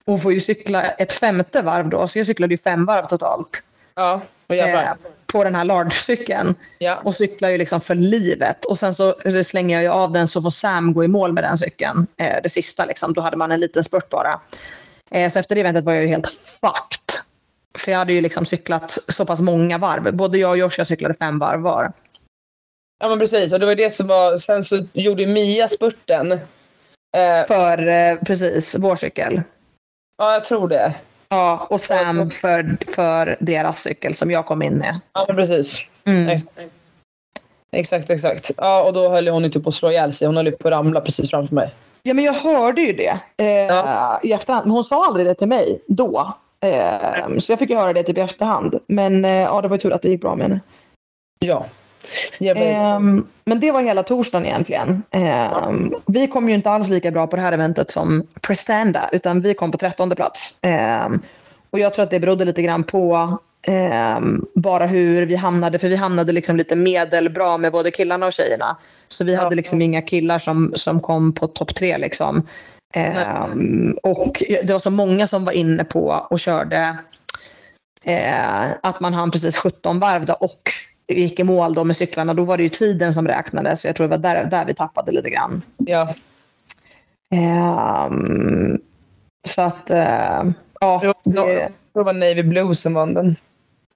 [0.06, 2.08] Och får ju cykla ett femte varv då.
[2.08, 3.70] Så jag cyklade ju fem varv totalt.
[3.96, 4.22] Ja.
[4.48, 4.84] Och jävlar.
[4.84, 6.56] Eh, på den här large-cykeln.
[6.78, 7.02] Ja.
[7.04, 8.66] Och cyklar ju liksom för livet.
[8.66, 9.16] Och sen så
[9.46, 12.08] slänger jag ju av den så får Sam gå i mål med den cykeln.
[12.18, 13.14] Eh, det sista liksom.
[13.14, 14.40] Då hade man en liten spurt bara.
[15.12, 17.24] Eh, så efter det eventet var jag ju helt fucked.
[17.78, 20.14] För jag hade ju liksom cyklat så pass många varv.
[20.14, 21.92] Både jag och Joshua cyklade fem varv var.
[23.00, 23.54] ja men precis.
[23.54, 24.38] Och det var det som var.
[24.38, 26.32] Sen så gjorde Mia spurten.
[26.32, 29.42] Eh, För eh, precis, vår cykel.
[30.18, 30.96] ja jag tror det.
[31.30, 35.00] Ja, och Sam för, för deras cykel som jag kom in med.
[35.14, 35.90] Ja, men precis.
[36.06, 36.30] Mm.
[36.30, 36.60] Exakt.
[37.72, 38.52] Exakt, exakt.
[38.58, 40.28] Ja, och då höll hon ju typ på att slå ihjäl sig.
[40.28, 41.74] Hon höll på att ramla precis framför mig.
[42.04, 44.20] Ja, men jag hörde ju det eh, Ja.
[44.24, 44.66] i efterhand.
[44.66, 46.34] Men hon sa aldrig det till mig då.
[46.60, 48.80] Eh, så jag fick ju höra det typ i efterhand.
[48.88, 50.60] Men eh, ja, det var ju tur att det gick bra med henne.
[51.40, 51.66] Ja.
[52.40, 55.04] Ehm, men det var hela torsdagen egentligen.
[55.12, 59.42] Ehm, vi kom ju inte alls lika bra på det här eventet som Prestanda, utan
[59.42, 60.60] vi kom på trettonde plats.
[60.64, 61.22] Ehm,
[61.70, 63.38] och jag tror att det berodde lite grann på
[63.68, 68.34] ehm, bara hur vi hamnade, för vi hamnade liksom lite medelbra med både killarna och
[68.34, 68.78] tjejerna.
[69.08, 72.48] Så vi hade liksom inga killar som, som kom på topp tre liksom.
[72.94, 76.98] Ehm, och det var så många som var inne på och körde
[78.04, 80.62] eh, att man hann precis 17 varv då, och
[81.08, 82.34] gick i mål då med cyklarna.
[82.34, 83.82] Då var det ju tiden som räknades.
[83.82, 85.62] Så jag tror det var där, där vi tappade lite grann.
[85.78, 86.14] ja.
[87.36, 88.78] Ehm,
[89.48, 90.44] så att, eh,
[90.80, 91.08] ja, Det
[91.40, 93.36] var- det, Det var Navy Blue som vann den.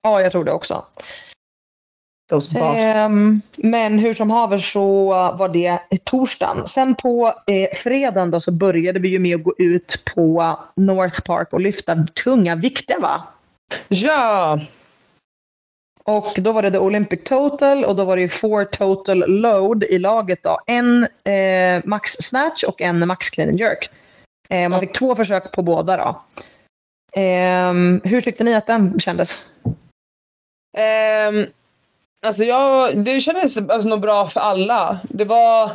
[0.02, 0.86] ja, jag tror det också.
[2.78, 5.06] Ehm, men hur som haver så
[5.38, 6.68] var det torsdagen.
[6.68, 11.22] Sen på eh, fredagen då så började vi ju med att gå ut på North
[11.22, 13.24] Park och lyfta tunga vikter va?
[13.88, 14.60] Ja!
[16.10, 19.84] Och då var det the Olympic total och då var det ju four total load
[19.84, 20.60] i laget då.
[20.68, 23.90] En eh, max snatch och en max clean and jerk.
[24.50, 26.22] Eh, man fick två försök på båda då.
[27.14, 29.50] Ehm, hur tyckte ni att den kändes?
[30.78, 31.46] Ehm,
[32.26, 35.00] alltså jag, det kändes alltså nog bra för alla.
[35.10, 35.72] Det var,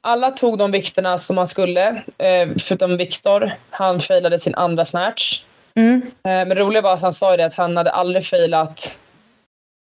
[0.00, 1.88] alla tog de vikterna som man skulle.
[2.18, 3.52] Eh, förutom Viktor.
[3.70, 5.44] Han failade sin andra snatch.
[5.74, 6.02] Mm.
[6.02, 8.98] Eh, men det roliga var att han sa ju det att han hade aldrig failat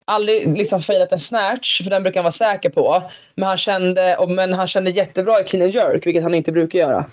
[0.07, 3.03] aldrig liksom failat en snatch, för den brukar han vara säker på.
[3.35, 6.53] Men han kände, och, men han kände jättebra i clean and jerk, vilket han inte
[6.53, 7.05] brukar göra.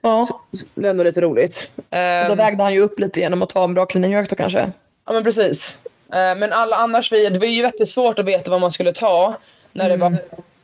[0.00, 0.26] Ja.
[0.26, 0.40] Så
[0.74, 1.72] det är ändå lite roligt.
[1.76, 4.12] Och då Ehm, vägde han ju upp lite genom att ta en bra clean and
[4.12, 4.72] jerk då kanske.
[5.06, 5.78] Ja men precis.
[6.12, 9.36] Eh, Men alla annars, det var ju väldigt svårt att veta vad man skulle ta
[9.72, 10.16] när, det, bara,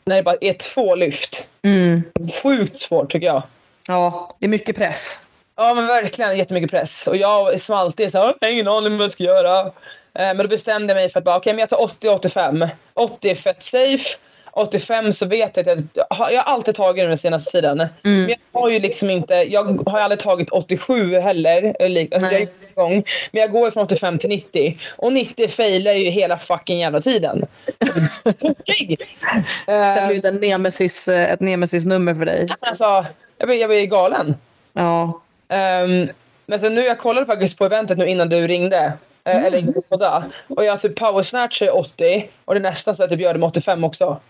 [0.05, 1.51] när det bara är två lyft.
[1.63, 2.03] Mm.
[2.43, 3.43] Sjukt svårt tycker jag.
[3.89, 5.26] Ja, det är mycket press.
[5.57, 7.07] Ja men verkligen jättemycket press.
[7.07, 9.61] Och jag som alltid så här, jag har ingen aning om vad jag ska göra.
[9.61, 9.71] Eh,
[10.15, 12.67] Men då bestämde jag mig för att bara, okej men jag tar 80 85.
[12.95, 14.17] 80 är fett safe.
[14.53, 17.77] 85 så vet jag att jag, har- jag har alltid tagit den senaste tiden.
[18.03, 21.77] Men jag har ju liksom inte, jag har aldrig tagit 87 heller.
[21.81, 24.77] Alltså jag är en gång, men jag går från 85 till 90.
[24.97, 27.47] Och 90 failar ju hela fucking jävla tiden.
[28.39, 29.01] Tokig!
[29.67, 32.49] Det blivit en nemesis, eh, ett nemesis-nummer för dig.
[32.61, 33.05] alltså,
[33.39, 34.35] jag blir, jag blir galen.
[34.73, 35.21] Ja.
[35.49, 36.09] Ehm,
[36.47, 38.93] men sen nu, jag kollade faktiskt på eventet nu innan du ringde.
[39.25, 40.25] eh, Eller inte podda.
[40.49, 43.25] Och jag typ power snatch är 80 och det är nästan så att jag typ
[43.25, 44.21] gör det med 85 också.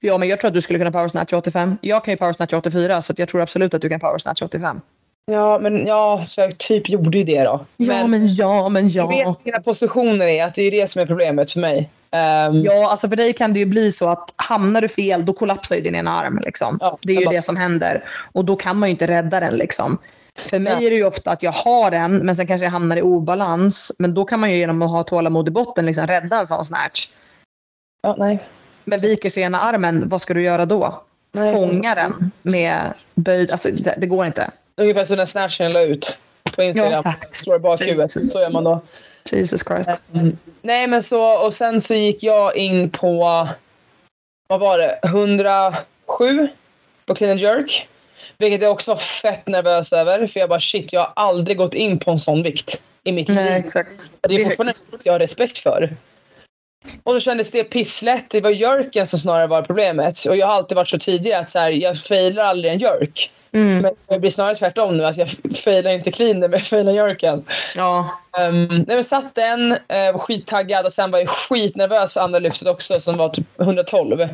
[0.00, 1.76] ja, men jag tror att du skulle kunna power snatch 85.
[1.80, 4.42] Jag kan ju power snatch 84 så jag tror absolut att du kan power snatch
[4.42, 4.80] 85.
[5.30, 7.64] Ja, men ja, så jag typ gjorde ju det då.
[7.76, 9.28] Ja, men ja, men jag ja.
[9.28, 11.90] vet mina positioner är, att det är det som är problemet för mig.
[12.10, 15.32] Ehm, Ja, alltså för dig kan det ju bli så att hamnar du fel, då
[15.32, 16.38] kollapsar ju din ena arm.
[16.44, 16.78] Liksom.
[16.80, 18.04] Ja, det är jag ju bara- det som händer.
[18.32, 19.54] Och då kan man ju inte rädda den.
[19.56, 19.98] Liksom.
[20.38, 22.96] För mig är det ju ofta att jag har den, men sen kanske jag hamnar
[22.96, 23.92] i obalans.
[23.98, 26.64] Men då kan man ju genom att ha tålamod i botten liksom rädda en sån
[26.64, 27.08] snatch.
[28.02, 28.38] ja, nej.
[28.84, 31.02] Men viker sig ena armen, vad ska du göra då?
[31.32, 33.50] Nej, Fånga den med böjd...
[33.50, 34.50] Alltså det, det går inte.
[34.76, 36.18] Ungefär som när snatchen la ut
[36.56, 36.92] på Instagram.
[36.92, 37.34] Ja, exakt.
[37.34, 38.10] Slår bakhuvudet.
[38.10, 38.80] Så gör man då.
[39.32, 39.90] Jesus Christ.
[40.62, 43.48] Nej men så, och sen så gick jag in på,
[44.48, 46.48] vad var det, 107
[47.06, 47.88] på clean and jerk.
[48.38, 50.26] Vilket jag också var fett nervös över.
[50.26, 53.28] För jag bara shit, jag har aldrig gått in på en sån vikt i mitt
[53.28, 53.52] Nej, liv.
[53.52, 54.10] exakt.
[54.20, 55.96] Det är fortfarande något jag har respekt för.
[57.02, 58.30] Och så kändes det pisslätt.
[58.30, 60.24] Det var jerken som snarare var problemet.
[60.24, 63.32] Och jag har alltid varit så tidigare att så här, jag failar aldrig en jerk.
[63.52, 63.78] Mm.
[63.78, 65.04] Men det blir snarare tvärtom nu.
[65.04, 65.28] Att jag
[65.64, 67.44] failar inte clean men jag failar jerken.
[67.76, 68.10] Ja.
[68.38, 72.38] Um, nej men satt den, uh, var skittaggad och sen var jag skitnervös för andra
[72.38, 74.28] lyftet också som var typ 112.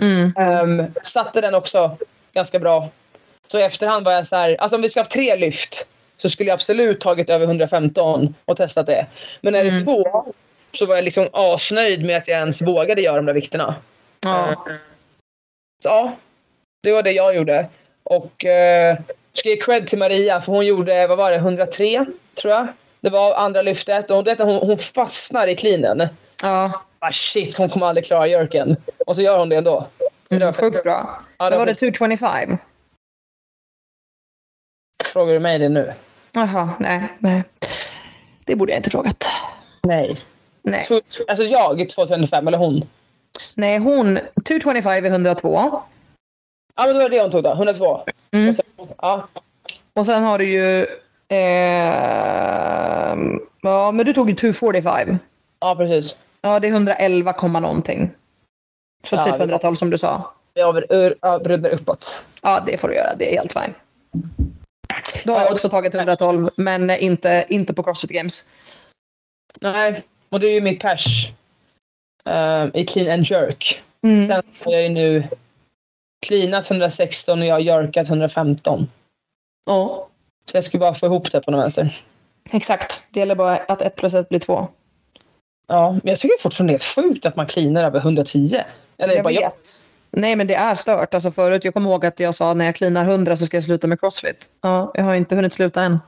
[0.00, 0.32] Mm.
[0.36, 1.96] Um, satte den också
[2.32, 2.88] ganska bra.
[3.52, 5.86] Så i efterhand var jag så här, alltså om vi ska ha tre lyft
[6.16, 9.06] så skulle jag absolut tagit över 115 och testat det.
[9.40, 9.84] Men är det Mm.
[9.84, 10.24] två
[10.72, 13.74] så var jag liksom asnöjd med att jag ens vågade göra de där vikterna.
[14.20, 14.48] ja.
[14.50, 14.54] Eh,
[15.82, 16.12] Så ja,
[16.82, 17.66] det var det jag gjorde.
[18.02, 19.00] Och uh,
[19.32, 22.06] ska ge cred till Maria för hon gjorde, vad var det, 103
[22.40, 22.66] tror jag.
[23.00, 26.08] Det var andra lyftet och hon, vet, hon, hon fastnar i cleanen.
[26.42, 26.82] ja.
[27.00, 28.76] Ah, shit, hon kommer aldrig klara jerken.
[29.06, 29.86] Och så gör hon det ändå.
[29.98, 31.20] Så det var Mm, sjukt bra.
[31.38, 32.58] Ja, det var det 225?
[35.18, 35.92] Frågar du mig det nu?
[36.32, 37.42] Jaha, nej, nej.
[38.44, 39.24] Det borde jag inte frågat.
[39.82, 40.18] Nej.
[40.62, 42.84] Nej, Två- Alltså jag 255 eller hon?
[43.56, 45.80] nej hon, 225 är 102.
[46.76, 48.00] Ja men då är det hon tog då, 102.
[48.30, 48.48] Mm.
[48.48, 48.64] Och sen,
[48.98, 49.28] ja,
[49.94, 50.86] Och sen har du ju
[51.28, 55.18] Ehm, ja, men du tog ju 245.
[55.60, 56.16] Ja, precis.
[56.42, 58.10] Ja, det är 111, komma någonting.
[59.04, 60.32] Så Ja, typ det- 112 som du sa.
[60.54, 60.68] Jag
[61.22, 62.24] avrundar uppåt.
[62.42, 63.14] Ja, det får du göra.
[63.18, 63.74] Det är helt fine.
[65.24, 68.50] Då har Ja, jag också tagit 112, men inte, inte på Crossfit Games.
[69.60, 71.32] Nej, och det är ju mitt pers.
[72.24, 73.82] eh, I clean and jerk.
[74.02, 74.22] Mm.
[74.22, 75.24] Sen har jag ju nu
[76.26, 78.90] cleanat 116 och jag har jerkat 115.
[79.66, 80.08] Ja,
[80.50, 82.02] Så jag ska bara få ihop det på något vänster.
[82.50, 83.08] exakt.
[83.12, 84.68] Det gäller bara att 1 plus 1 blir 2.
[85.68, 88.60] Ja, men jag tycker fortfarande det är sjukt att man cleanar över 110.
[88.98, 89.52] Eller Jag bara jag.
[90.10, 91.14] Nej, men det är stört.
[91.14, 93.64] Alltså förut, jag kommer ihåg att jag sa när jag cleanar 100 så ska jag
[93.64, 94.50] sluta med Crossfit.
[94.60, 95.98] Ja, jag har inte hunnit sluta än.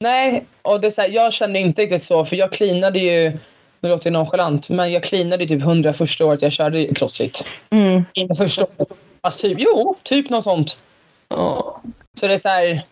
[0.00, 3.38] Nej, och det är så här, jag kände inte riktigt så för jag cleanade ju,
[3.80, 7.46] nu låter det nonchalant, men jag cleanade ju typ 100 första året jag körde crossfit.
[7.70, 8.04] Mm.
[8.12, 9.02] Inte första året.
[9.22, 10.82] Fast typ, jo, typ något sånt.
[11.28, 11.80] Ja.
[12.20, 12.82] Så det är så här,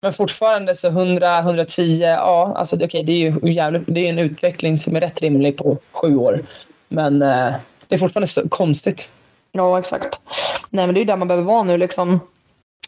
[0.00, 4.18] men fortfarande så 100, 110, ja, alltså okej, det är ju jävligt, det är en
[4.18, 6.44] utveckling som är rätt rimlig på sju år.
[6.88, 7.52] Men eh,
[7.88, 9.12] det är fortfarande så konstigt.
[9.52, 10.20] Ja, exakt.
[10.70, 12.20] Nej, men det är ju där man behöver vara nu liksom.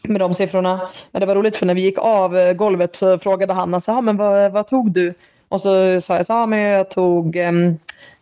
[0.03, 0.89] Med de siffrorna.
[1.11, 3.91] Men det var roligt för när vi gick av eh, golvet så frågade Hanna så
[3.91, 5.13] här, ah, men vad, vad tog du?
[5.49, 7.77] Och så sa jag så här, ah, men jag tog ehm,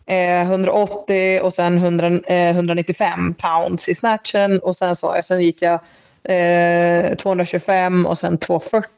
[0.06, 5.42] eh, 180 och sen 100, eh, 195 pounds i snatchen och sen sa jag, sen
[5.42, 5.80] gick jag
[6.24, 8.90] eh, 225 och sen 240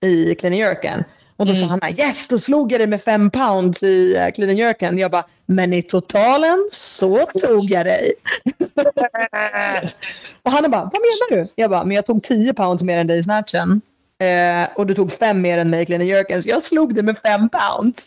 [0.00, 1.04] i clean jerken.
[1.38, 4.50] Och då sa Hanna, yes, då slog jag det med 5 pounds i uh, clean
[4.50, 4.98] and jerken.
[4.98, 8.12] Jag bara, men i totalen så tog jag dig.
[10.42, 11.46] Och han bara, vad menar du?
[11.54, 13.80] Jag bara, men jag tog 10 pounds mer än dig i snatchen.
[14.20, 16.42] Eh, och du tog 5 mer än mig i clean and jerken.
[16.42, 18.06] Så jag slog det med 5 pounds.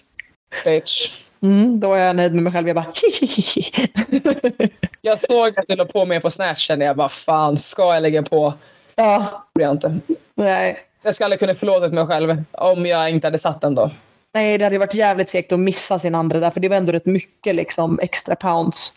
[0.65, 1.21] Bitch.
[1.41, 2.67] Mm, då är jag nöjd med mig själv.
[2.67, 2.85] Jag bara,
[5.01, 6.81] Jag såg att du la på mer på snatchen.
[6.81, 8.53] Jag bara, fan, ska jag lägga på?
[8.95, 9.99] ja, Det jag inte.
[10.35, 10.77] nej.
[11.01, 13.91] Jag skulle aldrig kunna förlåta mig själv om jag inte hade satt den då.
[14.33, 16.51] Nej, det hade varit jävligt segt att missa sin andra där.
[16.51, 18.93] För det var ändå rätt mycket liksom, extra pounds.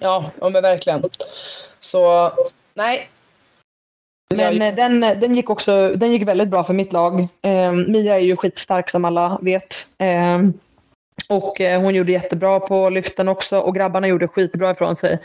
[0.00, 1.02] Ja, ja men verkligen.
[1.78, 2.32] Så,
[2.74, 3.08] nej.
[4.34, 7.20] Men Jag- eh, den, den, gick också, den gick väldigt bra för mitt lag.
[7.42, 9.74] Eh, Mia är ju skitstark som alla vet.
[9.98, 10.38] Eh,
[11.28, 15.18] och eh, hon gjorde jättebra på lyften också och grabbarna gjorde skitbra ifrån sig.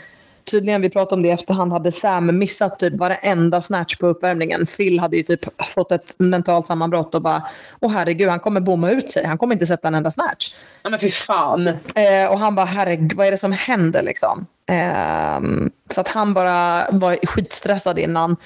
[0.50, 4.66] Tydligen, vi pratade om det i efterhand, hade Sam missat typ varenda snatch på uppvärmningen.
[4.66, 7.42] Phil hade ju typ fått ett mentalt sammanbrott och bara
[7.80, 9.26] Åh herregud, han kommer bomma ut sig.
[9.26, 10.54] Han kommer inte sätta en enda snatch.
[10.82, 11.68] Ja, men fy fan.
[11.68, 14.46] Eh, och han bara, herregud, vad är det som händer liksom?
[14.66, 18.36] Ehm, så att han bara var skitstressad innan.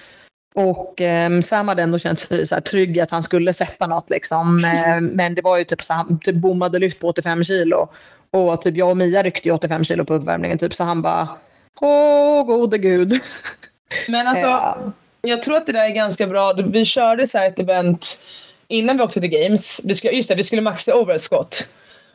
[0.55, 3.87] Och ehm, Sam hade ändå känt sig så här trygg i att han skulle sätta
[3.87, 4.11] något.
[4.11, 4.65] Liksom.
[4.65, 7.89] Eh, men det var ju typ så han typ bommade lyft på 85 kilo.
[8.31, 10.59] Och typ jag och Mia ryckte ju 85 kilo på uppvärmningen.
[10.59, 11.29] Typ, så han bara,
[11.81, 13.20] åh gode gud.
[14.09, 16.53] Men alltså, Eh, jag tror att det där är ganska bra.
[16.53, 18.22] Vi körde så här ett event
[18.68, 19.81] innan vi åkte till Games.
[19.85, 21.68] Vi skulle, just det, vi skulle maxa overhead squat.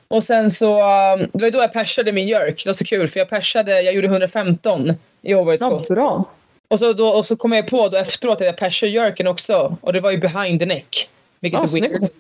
[0.08, 0.74] Och sen så,
[1.14, 2.64] um, det var ju då jag persade min jerk.
[2.64, 5.58] Det var så kul för jag persade, jag gjorde 115 i overhead
[5.90, 6.26] ja, bra.
[6.68, 9.78] Och så, då, och så kom jag på då efteråt att jag persade jerken också.
[9.82, 11.10] Och det var ju behind the neck.
[11.40, 12.12] Vilket Ja, är weird.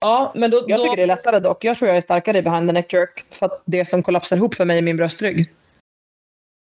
[0.00, 1.64] Ja, men då, Jag då, tycker det är lättare dock.
[1.64, 3.24] Jag tror jag är starkare i behind the neck jerk.
[3.30, 5.50] För att det som kollapsar ihop för mig är min bröstrygg.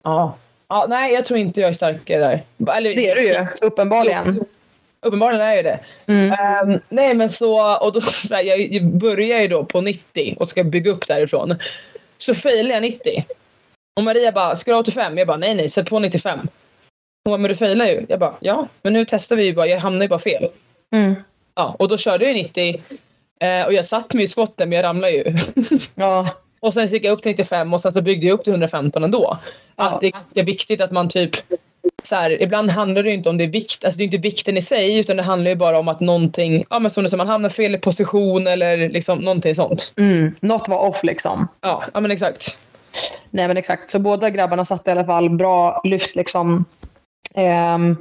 [0.05, 0.37] Ja.
[0.67, 2.19] Ja, nej, jag tror inte jag är starkare
[2.57, 2.73] där.
[2.77, 4.45] Eller, Det är du ju, uppenbarligen.
[5.01, 5.79] Uppenbarligen är jag det.
[6.05, 6.31] Mm.
[6.31, 10.47] Ehm, nej men så, och då, så här, jag, börjar ju då på 90 och
[10.47, 11.55] ska bygga upp därifrån.
[12.17, 13.25] Så failar jag 90.
[13.97, 15.17] Och Maria bara, ska du ha 85?
[15.17, 16.39] Jag bara, nej nej, sätt på 95.
[16.39, 16.47] Hon
[17.31, 18.05] bara, men du failar ju.
[18.09, 20.47] Jag bara, ja, men nu testar vi ju bara, jag hamnar ju bara fel.
[20.95, 21.15] Mm.
[21.55, 22.81] Ja, och då körde jag 90.
[23.39, 25.37] eh, och jag satt mig i skotten men jag ramlade ju.
[25.95, 26.27] Ja,
[26.59, 29.03] och sen gick jag upp till 95 och sen så byggde jag upp till 115
[29.03, 29.37] ändå.
[29.75, 29.83] Ja.
[29.83, 31.35] Att det är ganska viktigt att man typ
[32.03, 34.17] så här, ibland handlar det ju inte om det är vikt, alltså det är inte
[34.17, 37.09] vikten i sig utan det handlar ju bara om att någonting, ja men som du
[37.09, 39.93] sa, man hamnar fel i position eller liksom någonting sånt.
[39.97, 40.35] mm.
[40.39, 41.47] något var off liksom.
[41.61, 42.59] Ja, ja men exakt.
[43.29, 46.65] Nej men exakt, så båda grabbarna satte i alla fall bra lyft liksom.
[47.35, 47.97] Ehm,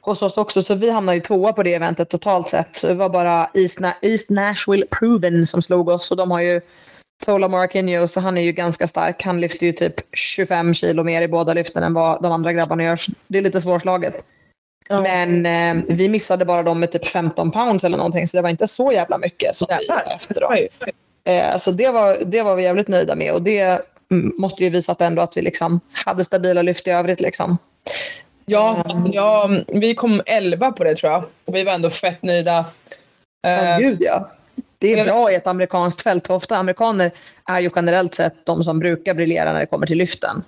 [0.00, 2.76] hos oss också, så vi hamnade ju tvåa på det eventet totalt sett.
[2.76, 6.40] Så det var bara East, Na- East Nashville Proven som slog oss och de har
[6.40, 6.60] ju
[7.24, 9.22] Tola Morakinho, så han är ju ganska stark.
[9.22, 12.82] Han lyfter ju typ 25 kilo mer i båda lyften än vad de andra grabbarna
[12.82, 12.98] gör.
[13.26, 14.24] Det är lite svårslaget.
[14.88, 15.00] Ja.
[15.02, 18.50] Men eh, vi missade bara dem med typ 15 pounds eller någonting, så det var
[18.50, 20.56] inte så jävla mycket som vi var efter dem.
[21.24, 24.70] Eh, så det var, det var vi jävligt nöjda med och det mm, måste ju
[24.70, 27.20] visa att ändå att vi liksom hade stabila lyft i övrigt.
[27.20, 27.58] Liksom.
[28.46, 31.24] Ja, alltså jag, vi kom 11 på det tror jag.
[31.44, 32.64] Och vi var ändå fett nöjda.
[33.42, 34.30] Ja, Eh, gud ja.
[34.80, 36.26] Det är bra i ett amerikanskt fält.
[36.26, 37.10] för Ofta amerikaner
[37.44, 40.42] är ju generellt sett de som brukar briljera när det kommer till lyften.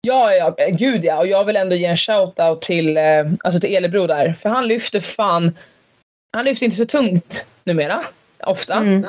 [0.00, 1.18] Ja, ja, eh, gud ja.
[1.18, 3.02] Och jag vill ändå ge en shout-out till, eh,
[3.44, 4.32] alltså till Elebro där.
[4.32, 5.56] För han lyfter fan
[6.32, 8.04] Han lyfter inte så tungt numera.
[8.38, 8.74] Ofta.
[8.74, 9.04] Mm.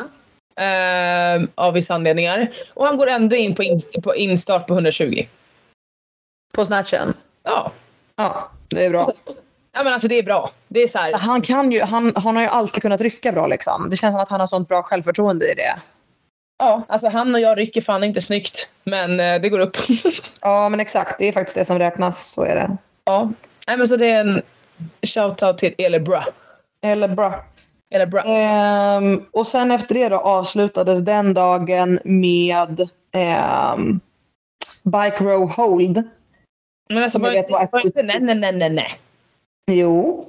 [0.55, 2.47] Eh, av vissa anledningar.
[2.73, 5.25] Och han går ändå in på, in, på instart på 120.
[6.53, 7.13] På snatchen.
[7.43, 7.71] Ja.
[8.15, 9.13] Ja, det är bra.
[9.77, 10.51] Ja men alltså det är bra.
[10.67, 11.13] Det är så här.
[11.13, 13.47] Han, kan ju, han, han har ju alltid kunnat rycka bra.
[13.47, 13.87] Liksom.
[13.89, 15.79] Det känns som att han har sånt bra självförtroende i det.
[16.59, 18.69] Ja, alltså han och jag rycker fan inte snyggt.
[18.83, 19.77] Men eh, det går upp.
[20.41, 21.17] Ja, men exakt.
[21.19, 22.31] Det är faktiskt det som räknas.
[22.31, 22.77] Så är det.
[23.05, 23.31] ja.
[23.67, 24.41] Nej men så det är en
[25.07, 26.23] shoutout till Elebra.
[26.85, 27.43] Eller bra.
[27.95, 28.21] Elebra.
[28.23, 33.99] Ehm, och sen efter det då avslutades den dagen med ehm,
[34.83, 36.03] Bike Row Hold.
[36.89, 38.91] Men alltså, var, vet var ett- var inte, nej, nej, nej, nej.
[39.75, 40.27] Jo.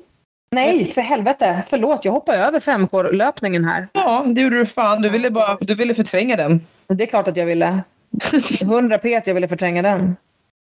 [0.54, 1.62] Nej, för helvete.
[1.68, 3.88] Förlåt, jag hoppar över 5K-löpningen här.
[3.92, 5.02] Ja, det gjorde du fan.
[5.02, 6.66] Du ville, bara, du ville förtränga den.
[6.86, 7.80] Det är klart att jag ville.
[8.62, 10.16] 100 p att jag ville förtränga den.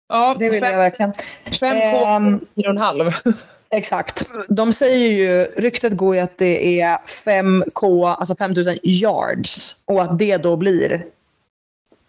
[0.08, 1.12] Ja, Det ville jag verkligen.
[1.46, 3.10] 5K, Ehm, fyra och en halv.
[3.70, 4.28] Exakt.
[4.48, 9.76] De säger ju, ryktet går ju att det är 5K, alltså 5000 yards.
[9.86, 11.04] Och att det då blir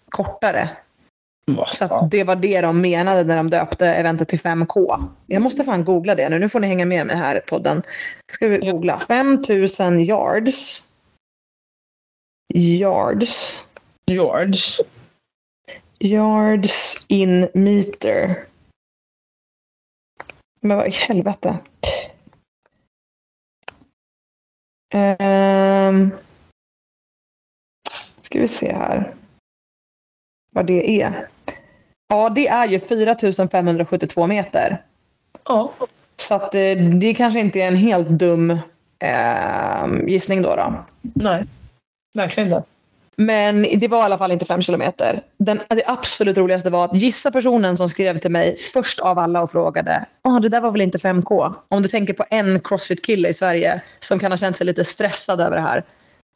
[0.10, 0.70] kortare.
[1.74, 5.08] Så att det var det de menade när de döpte eventet till 5K.
[5.28, 6.40] Jag måste fan googla det nu.
[6.40, 7.84] Nu får ni hänga med mig här i podden.
[8.32, 9.00] Ska vi googla.
[9.00, 10.92] 5000 yards.
[12.54, 13.66] Yards.
[14.06, 14.86] George.
[16.00, 18.46] Yards in meter.
[20.60, 21.58] Men vad i helvete?
[24.94, 26.12] Um,
[28.22, 29.16] ska vi se här.
[30.52, 31.30] Vad det är.
[32.08, 34.82] Ja, det är ju 4572 meter.
[35.46, 35.74] Ja.
[36.18, 38.52] Så att eh, det kanske inte är en helt dum
[39.00, 40.56] eh, gissning då.
[40.56, 40.86] då.
[41.02, 41.46] Nej,
[42.14, 42.64] verkligen inte.
[43.18, 45.22] Men det var i alla fall inte fem kilometer.
[45.38, 49.42] Den, det absolut roligaste var att gissa personen som skrev till mig först av alla
[49.42, 51.54] och frågade Åh, det där var väl inte 5K?
[51.70, 55.42] Om du tänker på en crossfit-kille i Sverige som kan ha känt sig lite stressad
[55.42, 55.84] över det här.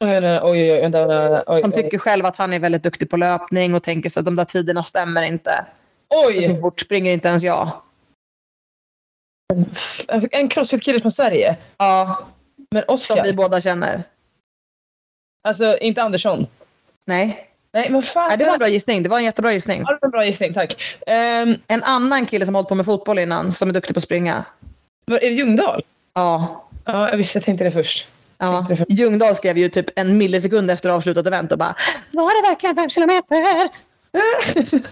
[0.00, 0.80] Oj, oj, oj.
[0.80, 4.26] vänta, Som tycker själv att han är väldigt duktig på löpning och tänker så att
[4.26, 5.64] de där tiderna stämmer inte.
[6.12, 6.60] Så oj.
[6.60, 7.70] fort springer inte ens jag.
[10.30, 11.56] En crossfit-kille från Sverige.
[11.76, 12.24] Ja,
[12.70, 13.24] Men som Oscar.
[13.24, 14.02] vi båda känner.
[15.48, 16.46] Alltså, inte Andersson.
[17.06, 18.28] Nej, Nej, men fan.
[18.28, 19.02] Nej det var en bra gissning.
[19.02, 19.80] Det var en jättebra gissning.
[19.86, 20.96] Ja, det var en bra gissning, tack.
[21.06, 24.04] Um, En annan kille som hållit på med fotboll innan, som är duktig på att
[24.04, 24.44] springa.
[25.06, 25.82] är det Ljungdahl?
[26.14, 27.38] Ja, Ja, jag visste.
[27.38, 28.06] Jag tänkte det först.
[28.40, 31.74] Ja, Ljungdahl skrev ju typ en millisekund efter avslutat event och bara
[32.10, 33.68] Var det verkligen fem kilometer?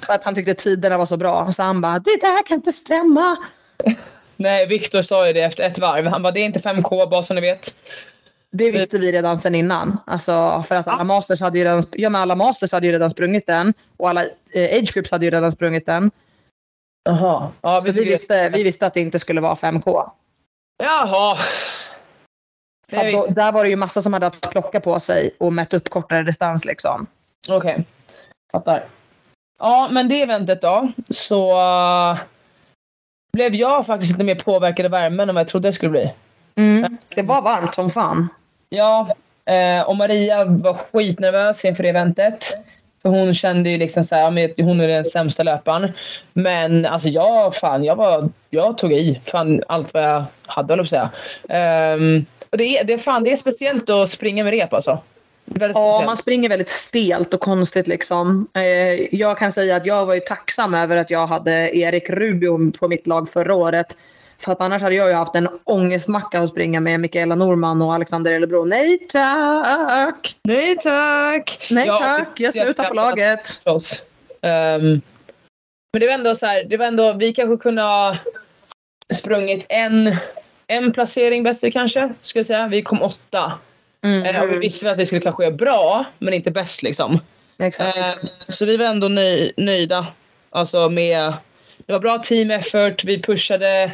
[0.07, 1.53] För att han tyckte tiderna var så bra.
[1.53, 3.37] Så han bara, det där kan inte stämma.
[4.37, 6.07] Nej, Viktor sa ju det efter ett varv.
[6.07, 7.77] Han bara, det är inte 5K, bara så ni vet.
[8.51, 9.99] Det visste vi redan sen innan.
[10.07, 13.11] Alltså, för att alla masters hade ju redan, ja, men alla masters hade ju redan
[13.11, 13.75] sprungit den.
[13.97, 14.23] Och alla
[14.55, 16.11] eh, age groups hade ju redan sprungit den.
[17.05, 17.49] Jaha.
[17.61, 20.11] Ja, Så vi visste, vi visste att det inte skulle vara 5K.
[20.83, 21.37] Jaha.
[22.91, 25.89] Då, där var det ju massa som hade haft klocka på sig och mätt upp
[25.89, 26.65] kortare distans.
[26.65, 27.07] Liksom.
[27.49, 27.85] Okej.
[28.53, 28.85] Fattar.
[29.59, 30.93] Ja, men det eventet då.
[31.11, 32.19] Så uh,
[33.33, 36.13] blev jag faktiskt lite mer påverkad av värmen än vad jag trodde det skulle bli.
[36.57, 36.99] Mm.
[37.09, 38.29] Det var varmt som fan.
[38.69, 39.15] Ja,
[39.45, 42.45] eh, och Maria var skitnervös inför det eventet.
[43.03, 45.93] För hon kände ju liksom så här, ja, men hon är den sämsta löparen.
[46.33, 50.79] Men alltså jag, fan, jag, var, jag tog i fan allt vad jag hade, höll
[50.79, 51.11] jag på att
[51.49, 51.95] säga.
[51.95, 54.99] Um, och det är, det, är fan, det är speciellt att springa med rep alltså.
[55.75, 57.87] Ja, man springer väldigt stelt och konstigt.
[57.87, 58.49] Liksom.
[58.55, 62.73] Eh, jag kan säga att jag var ju tacksam över att jag hade Erik Rubio
[62.73, 63.97] på mitt lag förra året.
[64.39, 67.95] För att annars hade jag ju haft en ångestmacka att springa med Mikaela Norman och
[67.95, 68.65] Alexander Elebro.
[68.65, 70.37] Nej tack!
[70.43, 71.67] Nej tack!
[71.71, 73.63] Nej Ja, tack, jag slutar på laget.
[74.43, 75.01] Ehm,
[75.93, 78.17] men det var ändå så här, det var ändå, vi kanske kunde ha
[79.15, 80.17] sprungit en,
[80.69, 82.69] en placering bättre kanske, skulle jag säga.
[82.69, 83.53] Vi kom åtta.
[84.05, 87.21] Eh, och vi visste att vi skulle kanske göra bra, men inte bäst liksom.
[87.59, 87.97] Exakt.
[87.97, 88.15] Eh,
[88.49, 90.07] så vi var ändå nöj, nöjda.
[90.51, 91.33] Alltså med,
[91.87, 93.93] det var bra team effort, vi pushade.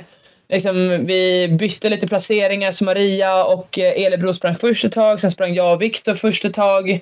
[0.48, 5.30] Liksom, vi bytte lite placeringar så Maria och eh, Elebro sprang först ett tag, sen
[5.30, 7.00] sprang jag och Viktor först ett tag.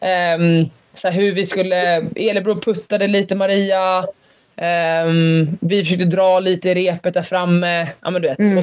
[0.00, 4.06] Ehm, så hur vi skulle, Elebro puttade lite Maria.
[4.56, 7.88] Ehm, vi försökte dra lite i repet där framme.
[8.00, 8.38] Ja men du vet.
[8.38, 8.58] Mm.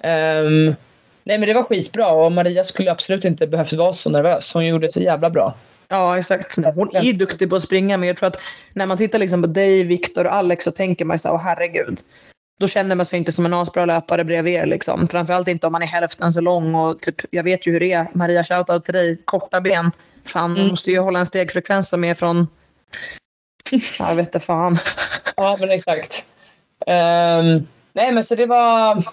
[0.00, 0.74] Ehm,
[1.24, 4.54] nej men det var skitbra och Maria skulle absolut inte behövt vara så nervös.
[4.54, 5.54] Hon gjorde det så jävla bra.
[5.88, 6.56] Ja, exakt.
[6.74, 8.36] Hon är duktig på att springa, men jag tror att
[8.72, 11.40] när man tittar liksom på dig, Viktor och Alex så tänker man så här, åh
[11.44, 11.98] herregud.
[12.60, 14.66] Då känner man sig inte som en asbra löpare bredvid er.
[14.66, 15.08] Liksom.
[15.08, 16.74] Framförallt inte om man är hälften så lång.
[16.74, 18.06] Och typ, jag vet ju hur det är.
[18.12, 19.22] Maria, shoutout till dig.
[19.24, 19.90] Korta ben.
[20.24, 20.68] Fan, Mm.
[20.68, 22.46] måste ju hålla en stegfrekvens som är från...
[23.98, 24.78] Jag vet inte fan.
[25.36, 26.26] Ja, men exakt.
[26.86, 29.04] Ehm, nej, men så det var...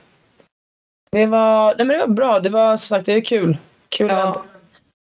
[1.12, 2.40] Det var, nej men det var bra.
[2.40, 3.58] Det var som sagt det är kul.
[3.90, 4.20] Kul Ja.
[4.22, 4.38] event.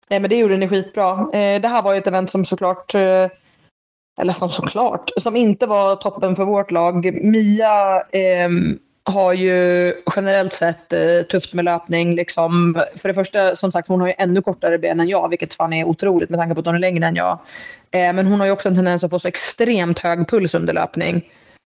[0.09, 1.11] Nej, men det gjorde ni skitbra.
[1.33, 3.27] Eh, det här var ju ett event som såklart, eh,
[4.21, 7.23] eller som såklart, som inte var toppen för vårt lag.
[7.23, 12.15] Mia ehm, har ju generellt sett eh, tufft med löpning.
[12.15, 12.83] Liksom.
[12.95, 15.73] För det första, som sagt, hon har ju ännu kortare ben än jag, vilket fan
[15.73, 17.39] är otroligt med tanke på att hon är längre än jag.
[17.91, 20.73] Eh, men hon har ju också en tendens att få så extremt hög puls under
[20.73, 21.29] löpning.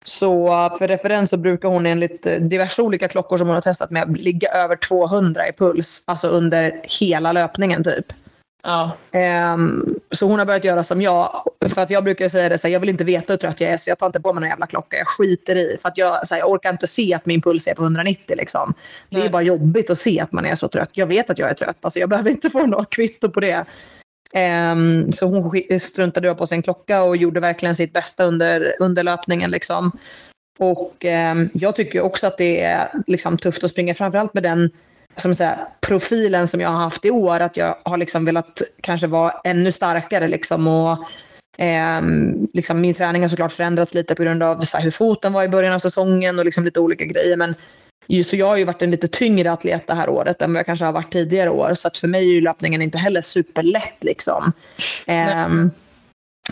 [0.05, 3.62] Så eh, för referens så brukar hon enligt eh, diverse olika klockor som hon har
[3.62, 8.07] testat med ligga över 200 i puls, alltså under hela löpningen typ.
[8.63, 8.93] Ja.
[9.13, 11.43] Ehm, så hon har börjat göra som jag.
[11.69, 13.71] För att jag brukar säga det så här, jag vill inte veta hur trött jag
[13.71, 14.97] är så jag tar inte på mig någon jävla klocka.
[14.97, 15.79] Jag skiter i.
[15.83, 18.37] För att jag, så här, jag orkar inte se att min puls är på 190
[18.37, 18.75] liksom.
[19.11, 20.91] Det är bara jobbigt att se att man är så trött.
[20.93, 21.77] Jag vet att jag är trött.
[21.81, 23.65] Alltså, jag behöver inte få något kvitto på det.
[24.33, 29.51] Ehm, så hon struntade på sin klocka och gjorde verkligen sitt bästa under, under löpningen.
[29.51, 29.93] Liksom.
[30.59, 34.71] Och ehm, jag tycker också att det är liksom, tufft att springa, framförallt med den
[35.21, 37.41] som säga, profilen som jag har haft i år.
[37.41, 40.29] Att jag har liksom velat kanske vara ännu starkare.
[40.29, 40.99] Liksom, och,
[41.59, 45.33] ehm, liksom, min träning har såklart förändrats lite på grund av så här, hur foten
[45.33, 47.37] var i början av säsongen och liksom lite olika grejer.
[47.37, 47.55] Men
[48.25, 50.66] så jag har ju varit en lite tyngre atlet det här året än vad jag
[50.66, 51.75] kanske har varit tidigare år.
[51.75, 53.97] Så att för mig är ju löpningen inte heller superlätt.
[54.01, 54.53] Liksom.
[55.07, 55.71] Ehm,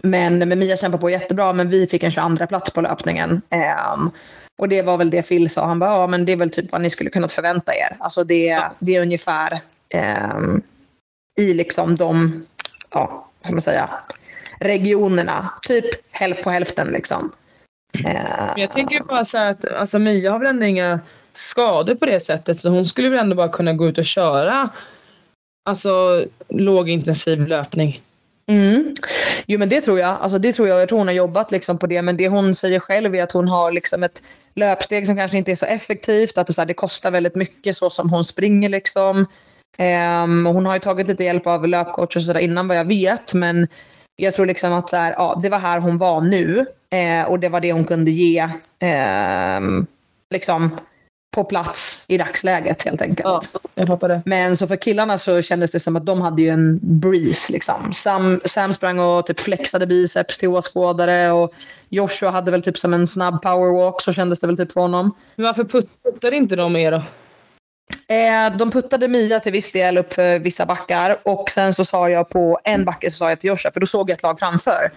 [0.03, 3.43] men, men Mia kämpar på jättebra, men vi fick en 22 plats på löpningen.
[3.51, 4.11] Ehm,
[4.59, 5.67] och det var väl det Phil sa.
[5.67, 7.97] Han bara, ja men det är väl typ vad ni skulle kunnat förvänta er.
[8.01, 10.63] Alltså det, det är ungefär ehm,
[11.41, 12.47] i liksom de,
[12.91, 13.91] ja, vad ska man säga,
[14.61, 15.51] regionerna.
[15.63, 17.33] Typ häl- på hälften liksom.
[18.03, 21.01] Men jag tänker bara så här att alltså Mia har väl ändå inga
[21.33, 24.71] skador på det sättet så hon skulle väl ändå bara kunna gå ut och köra
[25.65, 28.03] alltså lågintensiv löpning.
[28.49, 28.95] Mm.
[29.47, 30.17] Jo men det tror jag.
[30.21, 30.81] Alltså, det tror jag.
[30.81, 32.03] Jag tror hon har jobbat liksom på det.
[32.03, 34.23] Men det hon säger själv är att hon har liksom ett
[34.59, 36.39] löpsteg som kanske inte är så effektivt.
[36.39, 38.69] Att det, så här, det kostar väldigt mycket så som hon springer.
[38.69, 39.27] Liksom.
[39.79, 43.35] Um, hon har ju tagit lite hjälp av löpcoach och sådär innan vad jag vet.
[43.35, 43.69] Men
[44.17, 46.67] jag tror liksom att så här, ja, det var här hon var nu.
[46.91, 48.51] Eh, och det var det hon kunde ge
[48.81, 49.61] Eh,
[50.31, 50.81] liksom,
[51.31, 53.25] på plats i dagsläget helt enkelt.
[53.25, 54.23] Ja, jag fattar det.
[54.27, 57.53] Men så för killarna så kändes det som att de hade ju en breeze.
[57.53, 57.93] Liksom.
[57.93, 61.53] Sam, Sam sprang och typ flexade biceps till åskådare och
[61.89, 65.15] Joshua hade väl typ som en snabb powerwalk, så kändes det väl typ för honom.
[65.37, 67.03] Men varför puttar inte de er då?
[68.09, 72.11] Eh, de puttade Mia till viss del upp för vissa backar och sen så sa
[72.11, 74.39] jag på en backe så sa jag till Joshua, för då såg jag ett lag
[74.39, 74.93] framför.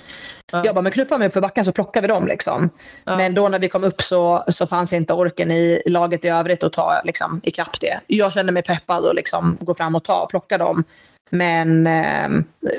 [0.51, 0.65] Ja.
[0.65, 2.27] Jag bara, men knuppa mig upp för backen så plockar vi dem.
[2.27, 2.69] Liksom.
[3.03, 3.17] Ja.
[3.17, 6.63] Men då när vi kom upp så, så fanns inte orken i laget i övrigt
[6.63, 7.99] att ta liksom, ikapp det.
[8.07, 10.83] Jag kände mig peppad att liksom, gå fram och ta och plocka dem.
[11.29, 12.29] Men eh,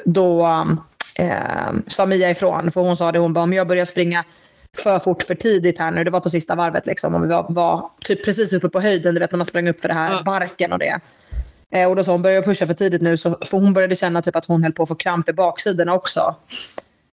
[0.05, 0.47] då
[1.19, 4.25] eh, sa Mia ifrån, för hon sa det, hon bara, om jag börjar springa
[4.77, 7.47] för fort för tidigt här nu, det var på sista varvet liksom, och vi var,
[7.49, 10.13] var typ precis uppe på höjden, du vet när man sprang upp för det här
[10.13, 10.23] Ja.
[10.23, 11.01] barken och det.
[11.71, 13.97] Eh, och då sa hon, börjar jag pusha för tidigt nu, så, för hon började
[13.97, 16.35] känna typ att hon höll på att få kramp i baksidorna också.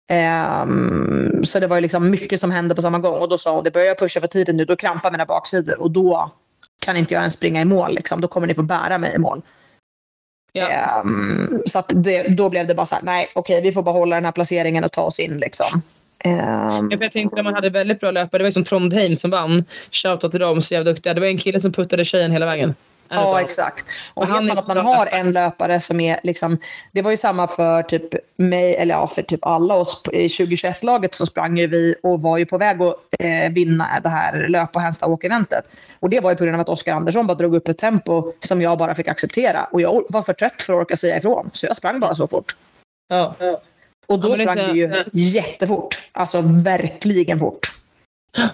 [0.10, 3.20] Ehm, så det var ju liksom mycket som hände på samma gång.
[3.20, 5.82] Och då sa hon, det börjar jag pusha för tidigt nu, då krampar mina baksidor.
[5.82, 6.32] Och då
[6.80, 7.96] kan inte jag ens springa i mål.
[7.96, 8.22] Liksom.
[8.22, 9.42] Då kommer ni få bära mig i mål.
[10.52, 10.68] Ja.
[10.70, 14.16] Ehm, så det, då blev det bara så här, nej okej vi får bara hålla
[14.16, 15.38] den här placeringen och ta oss in.
[15.38, 15.82] Liksom.
[16.24, 19.32] För Jag tänkte när man hade väldigt bra löpare, det var ju som Trondheim som
[19.32, 19.66] vann.
[19.92, 21.14] Shoutout till dem, så jävla duktiga.
[21.14, 22.76] Det var en kille som puttade tjejen hela vägen.
[23.10, 23.38] Ja, dem.
[23.38, 23.86] exakt.
[24.14, 25.14] Och Men han vet man att man har bra.
[25.14, 26.58] en löpare som är liksom,
[26.92, 28.04] det var ju samma för typ
[28.36, 32.38] mig, eller ja, för typ alla oss i 2021-laget så sprang ju vi och var
[32.38, 35.66] ju på väg att eh, vinna det här löp och hästa eventet
[36.00, 38.34] Och det var ju på grund av att Oskar Andersson bara drog upp ett tempo
[38.40, 39.68] som jag bara fick acceptera.
[39.72, 42.28] Och jag var för trött för att orka säga ifrån, så jag sprang bara så
[42.28, 42.56] fort.
[43.08, 43.36] Ja.
[44.08, 45.98] Och då Ja, sprang det ju jättefort.
[46.12, 47.68] Alltså verkligen fort.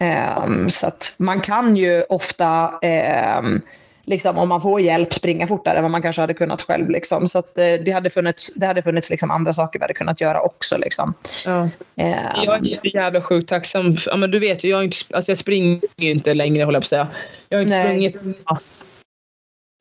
[0.00, 3.60] Ehm, så att man kan ju ofta, ehm,
[4.04, 6.90] liksom, om man får hjälp, springa fortare än vad man kanske hade kunnat själv.
[6.90, 7.28] Liksom.
[7.28, 10.20] Så att, eh, det hade funnits, det hade funnits liksom, andra saker vi hade kunnat
[10.20, 10.76] göra också.
[10.78, 11.14] Liksom.
[11.46, 11.68] Ja.
[11.96, 13.96] Ehm, Jag är så jävla sjukt tacksam.
[14.06, 16.82] Ja, men du vet ju, jag, inte, alltså jag springer ju inte längre håller jag
[16.82, 17.08] på att säga.
[17.48, 17.84] Jag har inte Nej.
[17.84, 18.38] sprungit...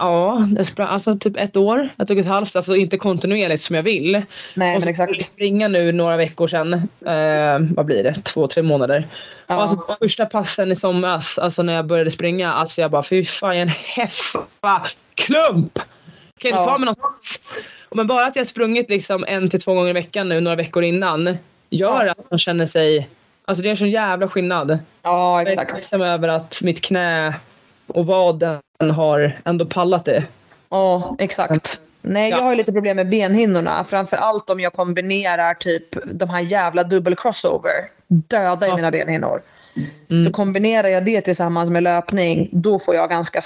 [0.02, 2.56] Ja, ja jag sprang, alltså typ ett år, ett och ett halvt.
[2.56, 4.22] Alltså inte kontinuerligt som jag vill.
[4.56, 5.22] nej, och men exakt.
[5.26, 6.74] springa nu några veckor sedan.
[7.06, 8.22] Eh, vad blir det?
[8.24, 9.08] Två, tre månader.
[9.47, 9.56] Ja.
[9.56, 13.26] Och alltså, första passen i somras, alltså när jag började springa, alltså jag bara fy
[13.26, 15.80] fan jag är en heffa klump.
[16.38, 16.66] Kan inte Ja.
[16.66, 17.41] ta mig någonstans.
[17.95, 20.84] Men bara att jag sprungit liksom en till två gånger i veckan nu några veckor
[20.84, 21.38] innan
[21.70, 22.12] gör Ja.
[22.12, 23.10] att man känner sig,
[23.45, 24.80] alltså det är en sån jävla skillnad.
[25.02, 25.93] Ja, Jag är exakt.
[25.93, 27.34] över att mitt knä
[27.88, 30.23] och vaden har ändå pallat det.
[30.69, 31.82] Ja, exakt.
[32.01, 32.43] Nej, jag Ja.
[32.43, 33.86] har ju lite problem med benhinnorna.
[33.89, 37.71] Framför allt om jag kombinerar typ de här jävla dubbel crossover.
[38.07, 38.75] Döda i Ja.
[38.75, 39.41] mina benhinnor.
[40.09, 40.25] Mm.
[40.25, 43.41] Så kombinerar jag det tillsammans med löpning, då får jag ganska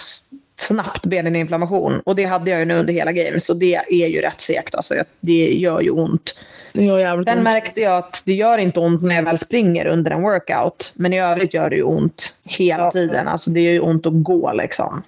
[0.60, 2.00] snabbt beninflammation.
[2.06, 4.76] Och det hade jag ju nu under hela gamet, så det är ju rätt segt.
[4.76, 6.36] Alltså, jag- det gör ju ont.
[6.76, 7.28] Det gör ont.
[7.44, 10.94] märkte jag att det gör inte ont när jag väl springer under en workout.
[10.96, 12.92] Men i övrigt gör det ju ont hela Ja.
[12.92, 13.28] tiden.
[13.28, 15.04] Alltså det är ju ont att gå liksom.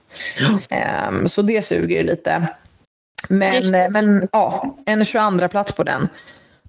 [0.70, 2.48] Ehm, så det suger ju lite.
[3.30, 6.10] Men, eh, men ja, en 22 plats på den.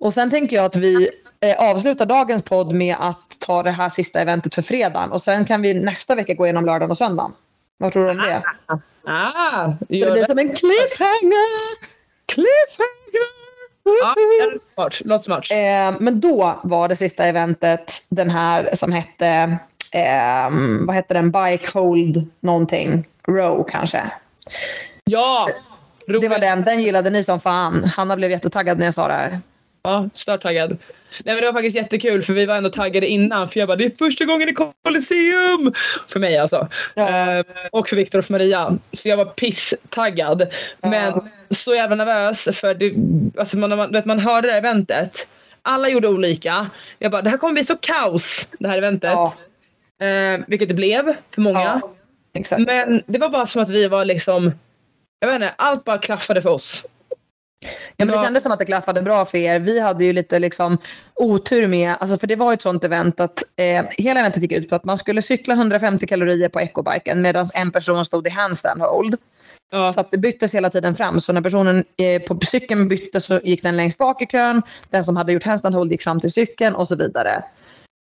[0.00, 1.08] Och sen tänker jag att vi
[1.40, 5.12] eh, avslutar dagens podd med att ta det här sista eventet för fredagen.
[5.12, 7.32] Och sen kan vi nästa vecka gå igenom lördagen och söndagen.
[7.78, 8.42] Vad tror du om det?
[9.04, 10.28] Ah, Så det gör blir det.
[10.28, 11.78] som en cliffhanger!
[12.26, 13.37] Cliffhanger!
[14.02, 14.14] Ja,
[14.74, 15.00] smart.
[15.04, 15.50] Låter smart.
[15.50, 19.58] Eh, men då var det sista eventet den här som hette,
[19.92, 20.50] eh,
[20.86, 24.10] vad hette den, Bike Hold någonting, Row kanske.
[25.04, 25.48] Ja!
[26.06, 27.84] Det var den, den gillade ni som fan.
[27.84, 29.40] Hanna blev jättetaggad när jag sa det här.
[29.82, 30.70] Ja, stört taggad.
[31.24, 33.48] Nej, men det var faktiskt jättekul för vi var ändå taggade innan.
[33.48, 35.72] För jag bara, det är första gången i Colosseum!
[36.08, 36.68] För mig alltså.
[36.94, 37.08] Ja.
[37.38, 38.78] Eh, och för Viktor och Maria.
[38.92, 40.46] Så jag var piss-taggad.
[40.82, 42.94] Men så jävla nervös för det,
[43.40, 45.28] alltså man, man, vet, man hörde det här eventet.
[45.62, 46.70] Alla gjorde olika.
[46.98, 49.12] Jag bara, det här kommer bli så kaos det här eventet.
[49.12, 49.34] Ja,
[50.00, 51.80] Eh, vilket det blev för många.
[52.50, 52.58] ja.
[52.58, 54.52] Men det var bara som att vi var liksom,
[55.20, 56.84] jag vet inte, allt bara klaffade för oss.
[57.96, 59.58] Ja, men det kändes som att det klaffade bra för er.
[59.58, 60.78] Vi hade ju lite liksom
[61.14, 64.68] otur med, alltså för det var ett sånt event att eh, hela eventet gick ut
[64.68, 68.80] på att man skulle cykla 150 kalorier på ecobiken medan en person stod i handstand
[68.80, 69.16] hold.
[69.70, 69.92] Ja.
[69.92, 71.20] Så att det byttes hela tiden fram.
[71.20, 74.62] Så när personen eh, på cykeln bytte så gick den längst bak i kön.
[74.90, 77.44] Den som hade gjort handstand hold gick fram till cykeln och så vidare.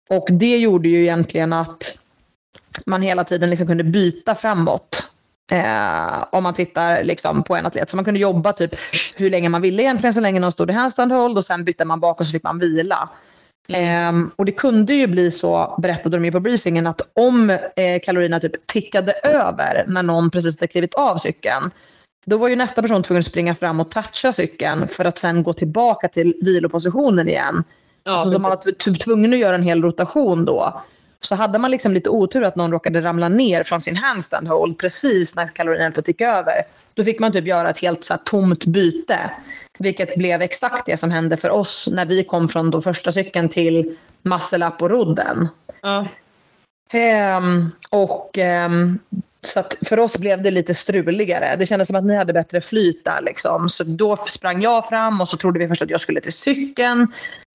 [0.09, 1.95] Och det gjorde ju egentligen att
[2.85, 5.08] man hela tiden liksom kunde byta framåt.
[5.51, 7.89] Eh, om man tittar liksom på en atlet.
[7.89, 8.71] Så man kunde jobba typ
[9.15, 11.85] hur länge man ville egentligen, så länge någon stod i handstand hold och sen bytte
[11.85, 13.09] man bak och så fick man vila.
[13.67, 17.99] Ehm, och det kunde ju bli så, berättade de ju på briefingen, att om eh,
[18.03, 21.71] kalorierna typ tickade över när någon precis hade klivit av cykeln,
[22.25, 25.43] då var ju nästa person tvungen att springa fram och toucha cykeln för att sen
[25.43, 27.63] gå tillbaka till vilopositionen igen.
[28.03, 30.81] Ja, så de var typ tvungna att göra en hel rotation då.
[31.21, 34.77] Så hade man liksom lite otur att någon råkade ramla ner från sin handstand hold
[34.77, 35.45] precis när
[35.97, 36.63] att ticka över,
[36.93, 39.31] då fick man typ göra ett helt så här, tomt byte.
[39.79, 43.49] Vilket blev exakt det som hände för oss när vi kom från då första cykeln
[43.49, 45.47] till Muscle Up och rodden.
[45.81, 46.07] ja.
[46.91, 48.99] Ehm, och ehm,
[49.41, 51.55] så för oss blev det lite struligare.
[51.55, 53.21] Det kändes som att ni hade bättre flyt där.
[53.21, 53.69] Liksom.
[53.69, 57.01] Så då sprang jag fram och så trodde vi först att jag skulle till cykeln.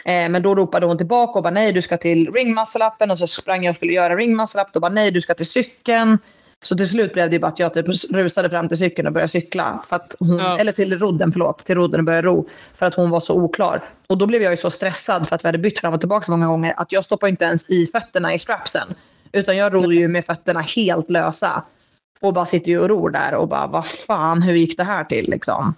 [0.05, 3.11] Eh, men då ropade hon tillbaka och bara nej, du ska till ringmuscle-appen.
[3.11, 4.69] Och så sprang jag och skulle göra ringmuscle-up.
[4.73, 6.19] Då bara nej, du ska till cykeln.
[6.63, 9.33] Så till slut blev det bara att jag typ rusade fram till cykeln och började
[9.33, 9.85] cykla.
[9.89, 10.59] För att hon, Ja.
[10.59, 11.59] Eller till rodden, förlåt.
[11.59, 12.49] Till rodden och började ro.
[12.75, 13.85] För att hon var så oklar.
[14.07, 16.25] Och då blev jag ju så stressad för att vi hade bytt fram och tillbaka
[16.25, 16.75] så många gånger.
[16.77, 18.95] Att jag stoppade inte ens i fötterna i strapsen.
[19.35, 21.65] Utan jag ror ju med fötterna helt lösa.
[22.21, 25.05] Och bara sitter ju och ror där och bara, vad fan, hur gick det här
[25.05, 25.75] till liksom?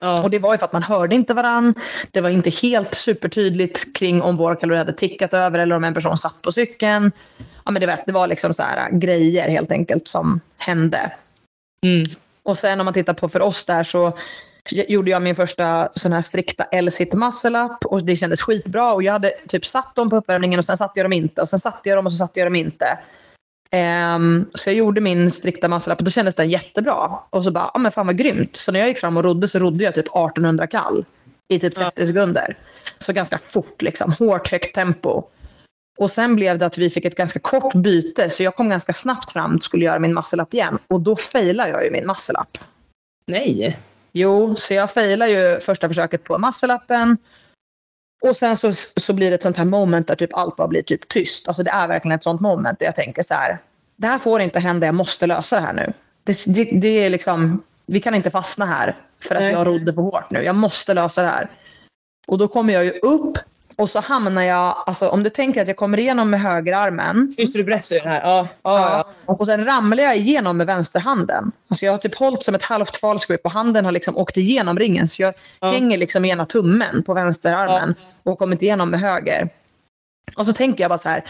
[0.00, 0.22] ja.
[0.22, 1.74] Och det var ju för att man hörde inte varann.
[2.10, 5.94] Det var inte helt supertydligt kring om våra kalorier hade tickat över eller om en
[5.94, 7.12] person satt på cykeln.
[7.64, 11.12] Ja, men det, vet, det var liksom så här äh, grejer helt enkelt som hände.
[11.82, 12.06] Mm.
[12.42, 14.18] Och sen om man tittar på för oss där så
[14.72, 19.02] gjorde jag min första sån här strikta L-sit muscle up och det kändes skitbra och
[19.02, 21.60] jag hade typ satt dem på uppvärmningen och sen satte jag dem inte och sen
[21.60, 22.98] satte jag dem och så satte jag dem inte.
[23.70, 27.18] Ehm, så jag gjorde min strikta muscle up och då kändes den jättebra.
[27.30, 28.56] Och så bara, ja men fan vad grymt.
[28.56, 31.04] Så när jag gick fram och rodde så rodde jag typ 1800 kall
[31.48, 32.56] i typ 30 sekunder.
[32.98, 35.22] Så ganska fort liksom, hårt högt tempo.
[35.98, 38.92] Och sen blev det att vi fick ett ganska kort byte så jag kom ganska
[38.92, 40.78] snabbt fram och skulle göra min muscle up igen.
[40.88, 42.58] Och då failade jag ju min muscle up.
[43.26, 43.78] Nej.
[44.18, 47.16] Jo, så jag failar ju första försöket på muscle-upen.
[48.22, 50.82] Och sen så, så blir det ett sånt här moment där typ allt bara blir
[50.82, 51.48] typ tyst.
[51.48, 53.58] Alltså det är verkligen ett sånt moment där jag tänker så här.
[53.96, 55.92] Det här får inte hända, jag måste lösa det här nu.
[56.24, 59.52] Det, det, det är liksom, vi kan inte fastna här för att Nej.
[59.52, 60.42] jag rodde för hårt nu.
[60.42, 61.48] Jag måste lösa det här.
[62.26, 63.38] Och då kommer jag ju upp
[63.76, 67.34] och så hamnar jag, alltså om du tänker att jag kommer igenom med högerarmen.
[67.38, 68.20] Just det, du berättade det här.
[68.20, 68.48] Ja.
[68.62, 69.32] Ja, ja.
[69.34, 71.52] Och sen ramlar jag igenom med vänsterhanden.
[71.68, 74.36] Alltså jag har typ hållit som ett halvt false grip och handen har liksom åkt
[74.36, 75.06] igenom ringen.
[75.08, 75.70] Så jag Ja.
[75.72, 79.48] hänger liksom ena tummen på vänsterarmen och kommit igenom med höger.
[80.36, 81.24] Och så tänker jag bara så här.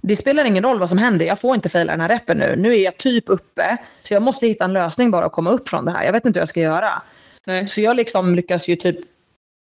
[0.00, 1.26] Det spelar ingen roll vad som händer.
[1.26, 2.54] Jag får inte fejla den här reppen nu.
[2.58, 3.76] Nu är jag typ uppe.
[4.02, 6.04] Så jag måste hitta en lösning bara och komma upp från det här.
[6.04, 7.02] Jag vet inte hur jag ska göra.
[7.46, 7.68] Nej.
[7.68, 8.96] Så jag liksom lyckas ju typ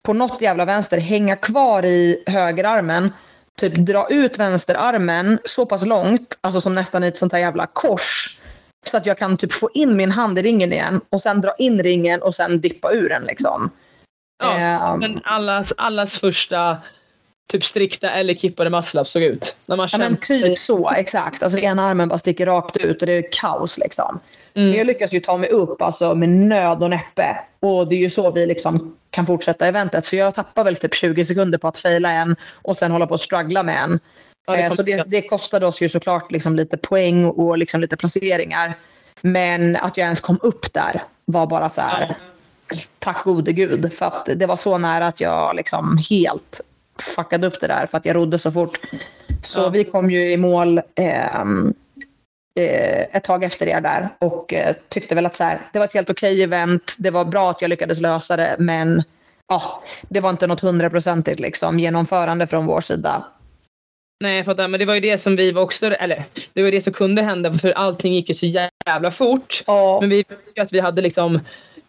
[0.05, 3.13] på något jävla vänster hänga kvar i högerarmen.
[3.59, 7.67] Typ dra ut vänsterarmen så pass långt, alltså som nästan i ett sånt här jävla
[7.67, 8.39] kors.
[8.87, 11.53] Så att jag kan typ få in min hand i ringen igen och sen dra
[11.57, 13.69] in ringen och sen dippa ur den liksom.
[14.43, 14.99] Ja, Ehm.
[14.99, 16.77] men allas, allas första
[17.51, 19.57] typ strikta eller kippade muscle såg ut.
[19.65, 21.43] När man Ja, men typ så, exakt.
[21.43, 24.19] Alltså ena armen bara sticker rakt ut och det är kaos liksom.
[24.55, 24.69] Mm.
[24.69, 27.37] Men jag lyckas ju ta mig upp alltså, med nöd och näppe.
[27.59, 30.05] Och det är ju så vi liksom kan fortsätta eventet.
[30.05, 33.13] Så jag tappar väl typ 20 sekunder på att faila en och sen hålla på
[33.13, 33.99] att struggla med en.
[34.47, 37.81] Ja, det Eh, så det, det kostade oss ju såklart liksom lite poäng och liksom
[37.81, 38.73] lite placeringar.
[39.21, 42.17] Men att jag ens kom upp där var bara så här,
[42.99, 43.93] tack gode gud.
[43.93, 46.59] För att det var så nära att jag liksom helt
[47.15, 48.79] fuckade upp det där för att jag rodde så fort.
[49.41, 49.69] Så Ja.
[49.69, 51.43] vi kom ju i mål eh,
[52.55, 55.93] ett tag efter er där och eh, tyckte väl att så här, det var ett
[55.93, 56.95] helt okej event.
[56.99, 59.03] Det var bra att jag lyckades lösa det men
[59.47, 63.25] ja, det var inte något hundraprocentigt liksom, genomförande från vår sida.
[64.23, 66.23] Nej jag fattar, men det var ju det som vi var också, eller
[66.53, 69.63] det var det som kunde hända för allting gick ju så jävla fort.
[69.67, 70.23] Ja, Men vi
[70.59, 71.39] att vi hade liksom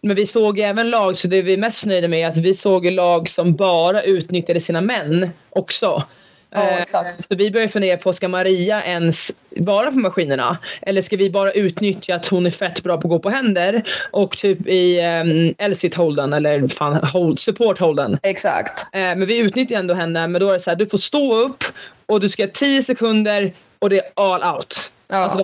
[0.01, 2.53] men vi såg även lag, så det vi är mest nöjda med är att vi
[2.53, 6.03] såg ju lag som bara utnyttjade sina män också.
[6.49, 7.21] Ja, Eh, exakt.
[7.21, 10.57] Så vi började fundera på, ska Maria ens vara på maskinerna?
[10.81, 13.83] Eller ska vi bara utnyttja att hon är fett bra på att gå på händer
[14.11, 18.19] och typ i um, Elsit holden eller fan, hold, support holden.
[18.23, 18.79] exakt.
[18.93, 21.35] Eh, men vi utnyttjar ändå henne, men då är det så här, du får stå
[21.35, 21.63] upp
[22.05, 24.91] och du ska ha 10 sekunder och det är all out.
[25.07, 25.17] Ja.
[25.17, 25.43] Alltså,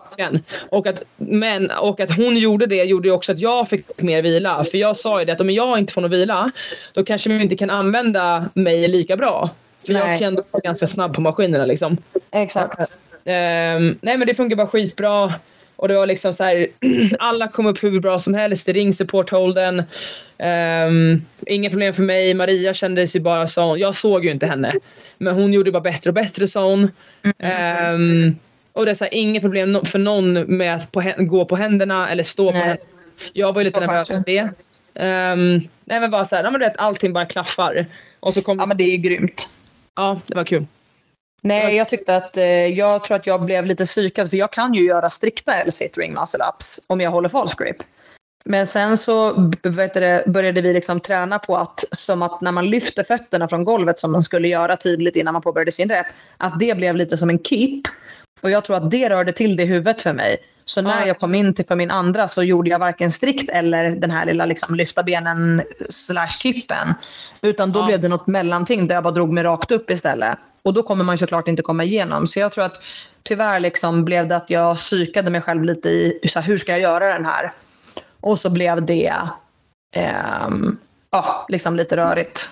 [0.69, 4.21] och, att, men, och att hon gjorde det gjorde ju också att jag fick mer
[4.21, 4.63] vila.
[4.63, 6.51] För jag sa ju det att om jag inte får någon vila,
[6.93, 9.49] då kanske vi inte kan använda mig lika bra.
[9.85, 10.19] För jag Nej.
[10.19, 11.97] kan ändå vara ganska snabb på maskinerna liksom.
[12.31, 12.79] Exakt.
[13.25, 15.33] Ehm, nej men det funkar bara skitbra.
[15.75, 16.67] Och det var liksom så här,
[17.19, 19.83] alla kom upp hur bra som helst i ringsupport-holden.
[20.37, 22.33] Um, inga problem för mig.
[22.33, 24.73] Maria kändes ju bara som, jag såg ju inte henne.
[25.17, 26.91] Men hon gjorde bara bättre och bättre sa hon.
[27.39, 28.35] Ehm,
[28.73, 32.09] och det är så här, inga problem för någon med att på, gå på händerna
[32.09, 32.67] eller stå på Nej.
[32.67, 32.89] händerna.
[33.33, 34.49] Jag var ju lite Så nervös för det.
[34.95, 37.85] Ehm, nej men bara så här, ja, men du vet, allting bara klaffar.
[38.19, 39.47] Och så kom Ja, men det är grymt.
[39.95, 40.65] Ja, det var kul.
[41.41, 44.73] Nej, jag tyckte att eh, jag tror att jag blev lite psykad för jag kan
[44.73, 47.77] ju göra strikta L-sit ring muscle ups om jag håller false grip.
[48.45, 52.41] Men sen så b- vet du, det, började vi liksom träna på att som att
[52.41, 55.89] när man lyfter fötterna från golvet som man skulle göra tydligt innan man påbörjade sin
[55.89, 56.05] rep,
[56.37, 57.81] att det blev lite som en keep.
[58.43, 60.37] Och jag tror att det rörde till det i huvudet för mig.
[60.65, 61.07] Så när Ja.
[61.07, 64.25] jag kom in till för min andra så gjorde jag varken strikt eller den här
[64.25, 66.93] lilla liksom lyfta benen slash kippen.
[67.41, 67.85] Utan då Ja.
[67.85, 70.37] blev det något mellanting där jag bara drog mig rakt upp istället.
[70.63, 72.27] Och då kommer man såklart inte komma igenom.
[72.27, 72.83] Så jag tror att
[73.23, 76.71] tyvärr liksom blev det att jag psykade mig själv lite i så här, hur ska
[76.71, 77.53] jag göra den här?
[78.21, 79.13] Och så blev det
[79.95, 80.77] ehm,
[81.11, 82.49] ja, liksom lite rörigt.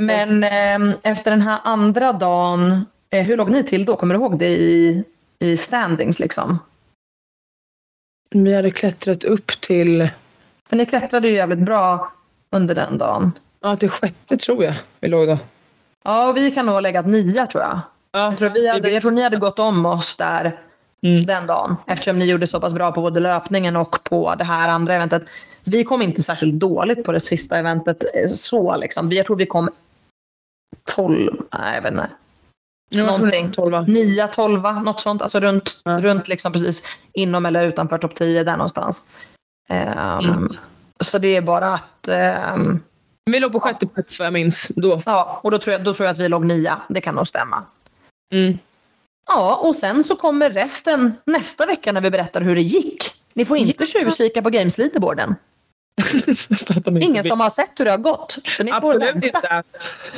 [0.00, 2.80] Men ehm, efter den här andra dagen, eh,
[3.20, 3.96] hur låg ni till då?
[3.96, 5.04] Kommer du ihåg det i,
[5.38, 6.18] i standings?
[6.20, 6.58] Liksom?
[8.30, 10.08] Vi hade klättrat upp till,
[10.68, 12.12] För ni klättrade ju jävligt bra
[12.50, 13.32] under den dagen.
[13.60, 15.38] ja, till sjätte tror jag vi låg då.
[16.04, 17.80] Ja, och vi kan nog ha legat nia tror jag.
[18.12, 20.58] Ja, Jag tror, vi hade, jag tror ni hade gått om oss där
[21.04, 21.26] Mm.
[21.26, 21.76] den dagen.
[21.86, 25.22] Eftersom ni gjorde så pass bra på både löpningen och på det här andra eventet.
[25.64, 28.04] Vi kom inte särskilt dåligt på det sista eventet.
[28.14, 29.08] eh, så liksom.
[29.08, 29.70] Vi- Jag tror vi kom
[30.84, 32.10] 12, nej jag vet inte.
[32.94, 33.42] Någonting.
[33.42, 33.80] det var Tolva.
[33.80, 35.22] 9, 12, något sånt.
[35.22, 35.98] Alltså runt, Ja.
[36.00, 39.06] runt liksom precis inom eller utanför topp 10 där någonstans.
[39.68, 40.56] Ehm, Mm.
[41.00, 42.08] Så det är bara att...
[42.08, 42.80] ehm,
[43.30, 45.02] Vi låg på sjätte plats vad jag minns då.
[45.06, 46.80] ja, och då tror, jag, då tror jag att vi låg nia.
[46.88, 47.64] Det kan nog stämma.
[48.34, 48.58] Mm.
[49.26, 53.04] Ja, och sen så kommer resten nästa vecka när vi berättar hur det gick.
[53.34, 55.34] Ni får inte tjuvkika på Games Leaderboarden.
[57.00, 58.38] Ingen som har sett hur det har gått.
[58.44, 59.26] Så ni får, Absolut vänta.
[59.26, 59.62] inte.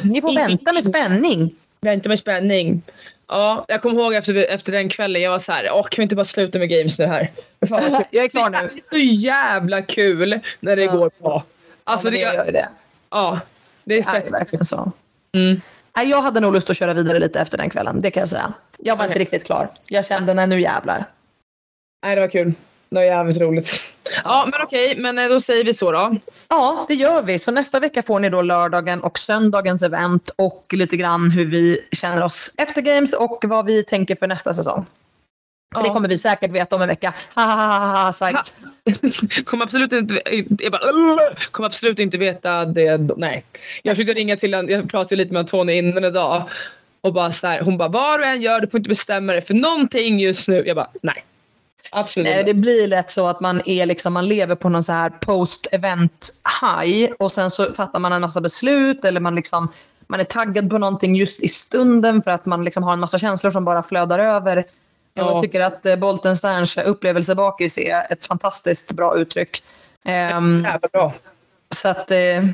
[0.02, 1.54] Ni får vänta med spänning.
[1.84, 2.82] Vänta med spänning.
[3.28, 6.02] Ja, jag kommer ihåg efter, efter den kvällen, jag var så här, åh kan vi
[6.02, 7.30] inte bara sluta med games nu här?
[7.68, 8.04] Fan.
[8.10, 8.58] Jag är klar nu.
[8.90, 10.92] Det är så jävla kul när det Ja.
[10.96, 11.44] går bra.
[11.84, 12.68] Alltså ja, det det, gör det.
[13.10, 13.40] ja,
[13.84, 14.92] det är Det är verkligen så.
[15.34, 15.60] Mm.
[16.04, 18.00] Jag hade nog lust att köra vidare lite efter den kvällen.
[18.00, 18.52] Det kan jag säga.
[18.78, 19.10] Jag var Okej.
[19.12, 19.68] inte riktigt klar.
[19.88, 21.04] Jag kände, nej nu jävlar.
[22.06, 22.52] Nej, det var kul.
[22.94, 23.82] Det var jävligt roligt.
[24.24, 26.16] Ja, men okej, men eh, då säger vi så då.
[26.48, 27.38] Ja, det gör vi.
[27.38, 31.80] Så nästa vecka får ni då lördagen och söndagens event och lite grann hur vi
[31.92, 34.86] känner oss efter Games och vad vi tänker för nästa säsong.
[35.74, 35.94] För det Ja.
[35.94, 37.14] kommer vi säkert veta om en vecka.
[37.34, 38.08] Ha, ha,
[39.62, 40.22] absolut inte,
[40.58, 40.80] jag bara,
[41.50, 42.98] kommer absolut inte veta det.
[43.16, 43.44] Nej.
[43.82, 46.42] Jag försökte ringa till en, jag pratade lite med Antonija innan idag.
[47.00, 49.42] Och bara så här, hon bara, vad du än gör, du får inte bestämma dig
[49.42, 50.64] för någonting just nu.
[50.66, 51.24] Jag bara, nej.
[51.90, 52.52] Absolut Nej, inte.
[52.52, 56.28] det blir lätt så att man, är liksom, man lever på någon så här post-event
[56.62, 59.72] high och sen så fattar man en massa beslut eller man, liksom,
[60.06, 63.18] man är taggad på någonting just i stunden för att man liksom har en massa
[63.18, 64.56] känslor som bara flödar över.
[65.14, 65.40] Jag Ja.
[65.42, 69.62] tycker att eh, Boltensterns upplevelsebakis är ett fantastiskt bra uttryck.
[70.04, 71.12] Ehm, Jävla bra.
[71.74, 72.44] så att, eh,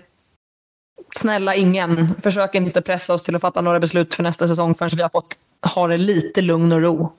[1.16, 2.14] snälla ingen.
[2.22, 5.08] Försök inte pressa oss till att fatta några beslut för nästa säsong förrän vi har
[5.08, 5.38] fått
[5.74, 7.12] ha det lite lugn och ro.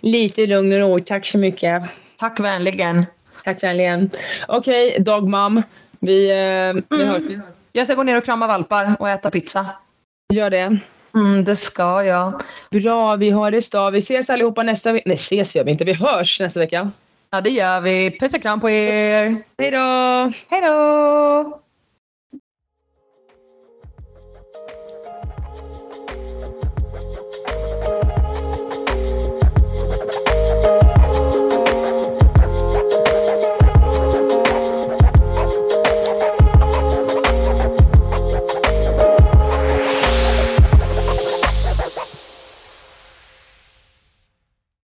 [0.00, 0.98] Lite lugn och ro.
[1.00, 1.82] Tack så mycket.
[2.18, 3.06] Tack vänligen.
[3.44, 4.10] Tack vänligen.
[4.48, 5.62] Okej, okay, dogmam.
[6.00, 7.08] Vi, eh, vi Mm.
[7.08, 7.22] hörs.
[7.72, 9.66] Jag ska gå ner och krama valpar och äta pizza.
[10.34, 10.78] Gör det.
[11.14, 12.42] Mm, det ska jag.
[12.70, 13.90] Bra, vi hörs då.
[13.90, 15.02] Vi ses allihopa nästa vecka.
[15.06, 15.84] Nej, ses gör vi inte.
[15.84, 16.90] Vi hörs nästa vecka.
[17.30, 18.18] Ja, det gör vi.
[18.20, 19.42] Puss och kram på er.
[19.58, 20.32] Hej då!
[20.50, 21.60] Hej då!